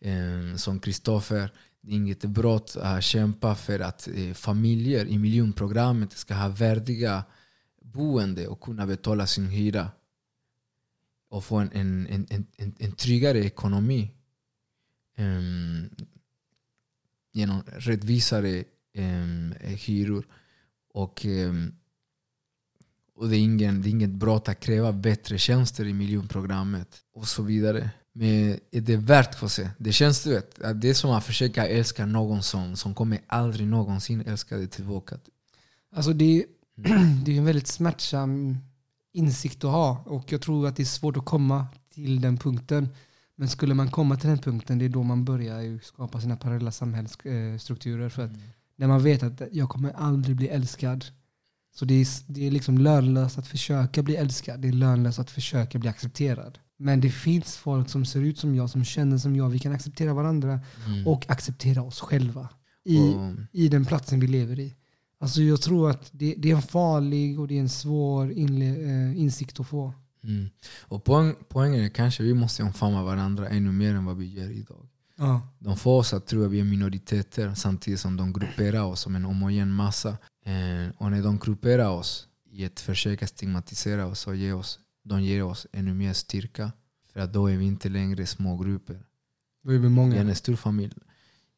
Eh, 0.00 0.56
som 0.56 0.80
Kristoffer, 0.80 1.52
det 1.80 1.90
är 1.92 1.96
inget 1.96 2.24
brott 2.24 2.76
att 2.80 3.04
kämpa 3.04 3.54
för 3.54 3.80
att 3.80 4.08
eh, 4.14 4.32
familjer 4.32 5.06
i 5.06 5.18
miljonprogrammet 5.18 6.12
ska 6.12 6.34
ha 6.34 6.48
värdiga 6.48 7.24
boende 7.82 8.48
och 8.48 8.60
kunna 8.60 8.86
betala 8.86 9.26
sin 9.26 9.46
hyra 9.46 9.90
och 11.28 11.44
få 11.44 11.56
en, 11.56 11.70
en, 11.72 12.06
en, 12.10 12.46
en, 12.56 12.74
en, 12.78 12.92
tryggare 12.92 13.38
ekonomi 13.38 14.10
Ehm, 15.16 15.90
genom 17.34 17.62
rättvisare 17.66 18.64
eh, 18.94 19.76
hyror. 19.76 20.26
Och, 20.94 21.26
eh, 21.26 21.52
och 23.14 23.28
det, 23.28 23.36
är 23.36 23.40
ingen, 23.40 23.82
det 23.82 23.88
är 23.88 23.90
inget 23.90 24.10
brott 24.10 24.48
att 24.48 24.60
kräva 24.60 24.92
bättre 24.92 25.38
tjänster 25.38 25.86
i 25.86 25.92
miljonprogrammet 25.92 27.00
och 27.14 27.28
så 27.28 27.42
vidare. 27.42 27.90
Men 28.12 28.58
är 28.70 28.80
det 28.80 28.96
värt 28.96 29.34
för? 29.34 29.70
Det 29.78 29.92
känns 29.92 30.24
du 30.24 30.30
vet, 30.30 30.62
att 30.62 30.80
det 30.80 30.88
är 30.88 30.94
som 30.94 31.10
att 31.10 31.24
försöka 31.24 31.66
älska 31.68 32.06
någon 32.06 32.42
som, 32.42 32.76
som 32.76 32.94
kommer 32.94 33.20
aldrig 33.26 33.66
någonsin 33.66 34.20
älska 34.26 34.56
dig 34.56 34.68
tillbaka. 34.68 35.18
Alltså 35.94 36.12
det, 36.12 36.44
det 37.24 37.32
är 37.32 37.38
en 37.38 37.44
väldigt 37.44 37.66
smärtsam 37.66 38.58
insikt 39.12 39.64
att 39.64 39.70
ha. 39.70 40.02
Och 40.06 40.32
jag 40.32 40.40
tror 40.40 40.66
att 40.66 40.76
det 40.76 40.82
är 40.82 40.84
svårt 40.84 41.16
att 41.16 41.24
komma 41.24 41.66
till 41.94 42.20
den 42.20 42.36
punkten. 42.36 42.88
Men 43.36 43.48
skulle 43.48 43.74
man 43.74 43.90
komma 43.90 44.16
till 44.16 44.28
den 44.28 44.38
punkten, 44.38 44.78
det 44.78 44.84
är 44.84 44.88
då 44.88 45.02
man 45.02 45.24
börjar 45.24 45.78
skapa 45.82 46.20
sina 46.20 46.36
parallella 46.36 46.70
samhällsstrukturer. 46.70 48.08
För 48.08 48.24
att 48.24 48.30
när 48.76 48.86
man 48.88 49.02
vet 49.02 49.22
att 49.22 49.42
jag 49.52 49.68
kommer 49.68 49.92
aldrig 49.92 50.36
bli 50.36 50.48
älskad. 50.48 51.04
Så 51.74 51.84
det 51.84 51.94
är, 51.94 52.06
det 52.32 52.46
är 52.46 52.50
liksom 52.50 52.78
lönlöst 52.78 53.38
att 53.38 53.46
försöka 53.46 54.02
bli 54.02 54.16
älskad. 54.16 54.60
Det 54.60 54.68
är 54.68 54.72
lönlöst 54.72 55.18
att 55.18 55.30
försöka 55.30 55.78
bli 55.78 55.88
accepterad. 55.88 56.58
Men 56.76 57.00
det 57.00 57.10
finns 57.10 57.56
folk 57.56 57.88
som 57.88 58.04
ser 58.04 58.20
ut 58.20 58.38
som 58.38 58.54
jag, 58.54 58.70
som 58.70 58.84
känner 58.84 59.18
som 59.18 59.36
jag. 59.36 59.48
Vi 59.48 59.58
kan 59.58 59.72
acceptera 59.72 60.14
varandra 60.14 60.60
Mm. 60.86 61.06
och 61.06 61.30
acceptera 61.30 61.82
oss 61.82 62.00
själva 62.00 62.48
i, 62.84 62.98
Och- 62.98 63.30
i 63.52 63.68
den 63.68 63.84
platsen 63.84 64.20
vi 64.20 64.26
lever 64.26 64.58
i. 64.60 64.74
Alltså 65.20 65.42
jag 65.42 65.60
tror 65.62 65.90
att 65.90 66.08
det, 66.12 66.34
det 66.38 66.50
är 66.50 66.56
en 66.56 66.62
farlig 66.62 67.40
och 67.40 67.48
det 67.48 67.56
är 67.56 67.60
en 67.60 67.68
svår 67.68 68.32
inle, 68.32 68.66
eh, 68.66 69.20
insikt 69.20 69.60
att 69.60 69.66
få. 69.66 69.92
Mm. 70.24 70.48
Och 70.80 71.04
poäng, 71.04 71.34
poängen 71.48 71.84
är 71.84 71.88
kanske 71.88 72.22
vi 72.22 72.34
måste 72.34 72.62
omfamna 72.62 73.02
varandra 73.02 73.48
ännu 73.48 73.72
mer 73.72 73.94
än 73.94 74.04
vad 74.04 74.16
vi 74.16 74.26
gör 74.26 74.50
idag. 74.50 74.88
Ja. 75.16 75.48
De 75.58 75.76
får 75.76 75.98
oss 75.98 76.14
att 76.14 76.26
tro 76.26 76.44
att 76.44 76.50
vi 76.50 76.60
är 76.60 76.64
minoriteter 76.64 77.54
samtidigt 77.54 78.00
som 78.00 78.16
de 78.16 78.32
grupperar 78.32 78.82
oss 78.82 79.00
som 79.00 79.14
en 79.16 79.24
homogen 79.24 79.70
massa. 79.70 80.08
Eh, 80.44 80.94
och 80.96 81.10
när 81.10 81.22
de 81.22 81.38
grupperar 81.38 81.88
oss 81.88 82.28
i 82.50 82.64
ett 82.64 82.80
försök 82.80 83.22
att 83.22 83.28
stigmatisera 83.28 84.06
oss 84.06 84.26
och 84.26 84.36
ge 84.36 84.52
oss, 84.52 84.78
de 85.04 85.22
ger 85.22 85.42
oss 85.42 85.66
ännu 85.72 85.94
mer 85.94 86.12
styrka. 86.12 86.72
För 87.12 87.20
att 87.20 87.32
då 87.32 87.46
är 87.50 87.56
vi 87.56 87.64
inte 87.64 87.88
längre 87.88 88.26
små 88.26 88.56
grupper. 88.56 89.02
Då 89.64 89.70
är 89.70 89.72
vi 89.74 89.78
Vi 89.78 89.86
är 89.86 89.90
många. 89.90 90.16
en 90.16 90.34
stor 90.34 90.56
familj. 90.56 90.94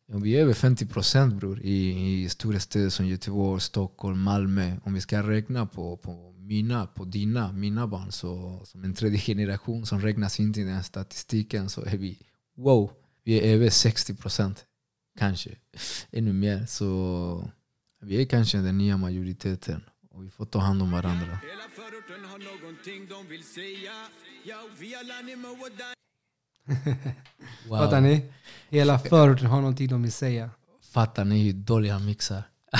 Ja, 0.09 0.19
vi 0.19 0.37
är 0.37 0.43
över 0.43 0.55
50 0.55 0.87
procent 0.87 1.35
bror 1.35 1.61
i, 1.63 2.23
i 2.23 2.29
stora 2.29 2.61
städer 2.61 2.91
som 2.91 3.07
Göteborg, 3.07 3.61
Stockholm, 3.61 4.21
Malmö. 4.23 4.77
Om 4.85 4.95
vi 4.95 5.01
ska 5.01 5.23
räkna 5.23 5.67
på, 5.67 5.97
på 5.97 6.35
mina, 6.47 6.87
på 6.87 7.05
dina, 7.05 7.53
mina 7.53 7.87
barn 7.87 8.13
så, 8.13 8.61
som 8.65 8.85
en 8.85 8.95
tredje 8.95 9.19
generation 9.19 9.87
som 9.87 10.01
räknas 10.01 10.41
inte 10.41 10.61
i 10.61 10.65
den 10.65 10.75
här 10.75 10.83
statistiken 10.83 11.69
så 11.69 11.83
är 11.85 11.97
vi 11.97 12.19
wow, 12.57 12.91
vi 13.25 13.41
är 13.41 13.55
över 13.55 13.71
60 13.71 14.15
procent. 14.15 14.65
Kanske 15.19 15.51
ännu 16.11 16.33
mer. 16.33 16.67
Så 16.67 17.51
vi 18.01 18.23
är 18.23 18.27
kanske 18.27 18.59
den 18.59 18.79
nya 18.79 18.97
majoriteten 18.97 19.85
och 20.11 20.25
vi 20.25 20.31
får 20.31 20.47
ta 20.47 20.59
hand 20.59 20.83
om 20.83 20.91
varandra. 20.91 21.27
Där 21.27 21.39
Fattar 27.69 28.01
ni? 28.01 28.33
Hela 28.69 28.99
förorten 28.99 29.47
har 29.47 29.61
någonting 29.61 29.89
de 29.89 30.03
vill 30.03 30.13
säga. 30.13 30.51
Fattar 30.93 31.25
ni 31.25 31.45
hur 31.45 31.53
dålig 31.53 31.91
han 31.91 32.05
mixar? 32.05 32.43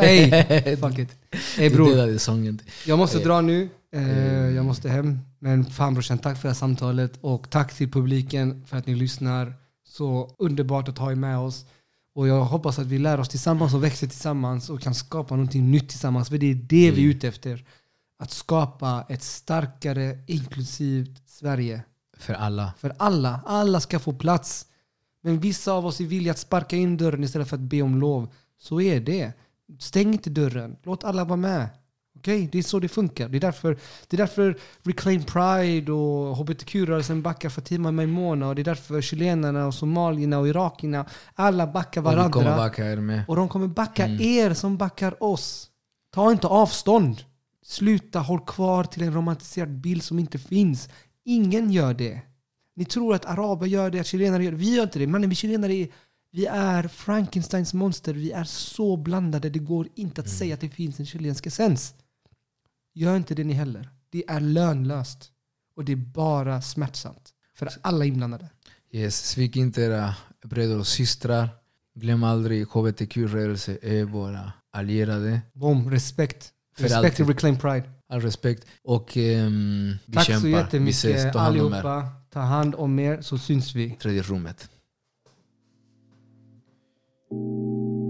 Hey, 0.00 0.76
fuck 0.76 0.98
it. 0.98 1.16
Du 1.56 1.70
bror, 1.70 2.18
sången. 2.18 2.60
jag 2.86 2.98
måste 2.98 3.18
dra 3.18 3.40
nu. 3.40 3.68
Eh, 3.92 4.50
jag 4.50 4.64
måste 4.64 4.88
hem. 4.88 5.18
Men 5.38 5.64
fan 5.64 5.94
brorsan, 5.94 6.18
tack 6.18 6.36
för 6.36 6.42
det 6.42 6.48
här 6.48 6.54
samtalet. 6.54 7.12
Och 7.20 7.50
tack 7.50 7.74
till 7.74 7.90
publiken 7.90 8.64
för 8.66 8.76
att 8.76 8.86
ni 8.86 8.94
lyssnar. 8.94 9.54
Så 9.86 10.34
underbart 10.38 10.88
att 10.88 10.98
ha 10.98 11.10
er 11.10 11.14
med 11.14 11.38
oss. 11.38 11.66
Och 12.14 12.28
jag 12.28 12.44
hoppas 12.44 12.78
att 12.78 12.86
vi 12.86 12.98
lär 12.98 13.20
oss 13.20 13.28
tillsammans 13.28 13.74
och 13.74 13.84
växer 13.84 14.06
tillsammans 14.06 14.70
och 14.70 14.80
kan 14.80 14.94
skapa 14.94 15.36
någonting 15.36 15.70
nytt 15.70 15.88
tillsammans. 15.88 16.28
För 16.28 16.38
det 16.38 16.50
är 16.50 16.54
det 16.54 16.90
vi 16.90 17.04
är 17.04 17.08
ute 17.08 17.28
efter. 17.28 17.64
Att 18.18 18.30
skapa 18.30 19.06
ett 19.08 19.22
starkare, 19.22 20.18
inklusivt 20.26 21.22
Sverige. 21.26 21.82
För 22.16 22.34
alla. 22.34 22.72
För 22.78 22.94
alla. 22.98 23.40
Alla 23.46 23.80
ska 23.80 23.98
få 23.98 24.12
plats. 24.12 24.66
Men 25.22 25.40
vissa 25.40 25.72
av 25.72 25.86
oss 25.86 26.00
är 26.00 26.04
villiga 26.04 26.32
att 26.32 26.38
sparka 26.38 26.76
in 26.76 26.96
dörren 26.96 27.24
istället 27.24 27.48
för 27.48 27.56
att 27.56 27.62
be 27.62 27.82
om 27.82 27.98
lov. 28.00 28.28
Så 28.58 28.80
är 28.80 29.00
det. 29.00 29.32
Stäng 29.78 30.12
inte 30.12 30.30
dörren. 30.30 30.76
Låt 30.82 31.04
alla 31.04 31.24
vara 31.24 31.36
med. 31.36 31.68
Okej? 32.16 32.48
Det 32.52 32.58
är 32.58 32.62
så 32.62 32.78
det 32.80 32.88
funkar. 32.88 33.28
Det 33.28 33.38
är 33.38 33.40
därför, 33.40 33.78
det 34.08 34.16
är 34.16 34.18
därför 34.18 34.58
Reclaim 34.82 35.22
Pride 35.22 35.92
och 35.92 36.36
hbtq-rörelsen 36.36 37.22
backar 37.22 37.48
Fatima 37.48 37.92
Maimona 37.92 38.48
och 38.48 38.54
det 38.54 38.62
är 38.62 38.64
därför 38.64 39.00
chilenarna 39.00 39.66
och 39.66 39.74
somalierna 39.74 40.38
och 40.38 40.48
irakierna 40.48 41.06
alla 41.34 41.66
backar 41.66 42.00
Och 42.00 42.10
vi 42.10 42.14
varandra. 42.16 42.32
kommer 42.32 42.56
backa 42.56 42.92
er 42.92 42.96
med. 42.96 43.24
Och 43.28 43.36
de 43.36 43.48
kommer 43.48 43.66
backa 43.66 44.04
Mm. 44.04 44.20
er 44.20 44.54
som 44.54 44.76
backar 44.76 45.22
oss. 45.22 45.70
Ta 46.14 46.32
inte 46.32 46.46
avstånd. 46.46 47.22
Sluta 47.64 48.18
håll 48.18 48.40
kvar 48.40 48.84
till 48.84 49.02
en 49.02 49.14
romantiserad 49.14 49.70
bild 49.80 50.02
som 50.02 50.18
inte 50.18 50.38
finns. 50.38 50.88
Ingen 51.24 51.70
gör 51.70 51.94
det. 51.94 52.20
Ni 52.76 52.84
tror 52.84 53.14
att 53.14 53.24
araber 53.26 53.66
gör 53.66 53.90
det, 53.90 54.00
att 54.00 54.06
chilenare 54.06 54.44
gör 54.44 54.50
det. 54.50 54.56
Vi 54.58 54.74
gör 54.76 54.82
inte 54.82 54.98
det. 54.98 55.06
Mannen, 55.06 55.28
vi 55.30 55.34
chilenare 55.34 55.74
är, 55.74 55.88
Vi 56.34 56.46
är 56.46 56.88
Frankensteins 56.88 57.74
monster. 57.74 58.14
Vi 58.14 58.32
är 58.32 58.44
så 58.44 58.96
blandade. 58.96 59.50
Det 59.50 59.58
går 59.58 59.88
inte 59.94 60.20
Mm. 60.20 60.26
att 60.30 60.38
säga 60.38 60.54
att 60.54 60.60
det 60.60 60.68
finns 60.68 61.00
en 61.00 61.06
chilensk 61.06 61.46
essens. 61.46 61.94
Gör 62.94 63.16
inte 63.16 63.34
det 63.34 63.44
ni 63.44 63.52
heller. 63.52 63.88
Det 64.10 64.24
är 64.28 64.40
lönlöst. 64.40 65.30
Och 65.76 65.84
det 65.84 65.92
är 65.92 65.96
bara 65.96 66.62
smärtsamt. 66.62 67.30
För 67.54 67.68
alla 67.82 68.04
inblandade. 68.04 68.48
Yes, 68.92 69.28
svik 69.28 69.56
inte 69.56 69.82
era 69.82 70.14
bröder 70.44 70.78
och 70.78 70.86
systrar. 70.86 71.48
Glöm 71.94 72.22
aldrig, 72.24 72.66
hbtq-rörelse 72.68 73.78
är 73.82 74.04
våra 74.04 74.52
allierade. 74.72 75.40
Boom, 75.52 75.90
respekt. 75.90 76.52
För 76.76 76.82
Respect 76.82 77.04
alltid. 77.04 77.28
reclaim 77.28 77.58
pride. 77.58 77.90
All 78.08 78.20
respekt. 78.20 78.66
Och 78.84 79.16
ehm, 79.16 79.96
vi 80.06 80.12
Tack 80.14 80.26
kämpar. 80.26 80.40
så 80.40 80.46
vi 80.46 80.52
jättemycket 80.52 80.94
ses, 80.98 81.32
ta 81.32 81.38
hand 81.38 81.60
allihopa. 81.60 82.08
Ta 82.30 82.40
hand 82.40 82.74
om 82.74 82.98
er 82.98 83.20
så 83.22 83.38
syns 83.38 83.74
vi. 83.74 83.90
Tredje 83.90 84.22
rummet. 84.22 84.68
Thank 87.34 87.98
you. 87.98 88.03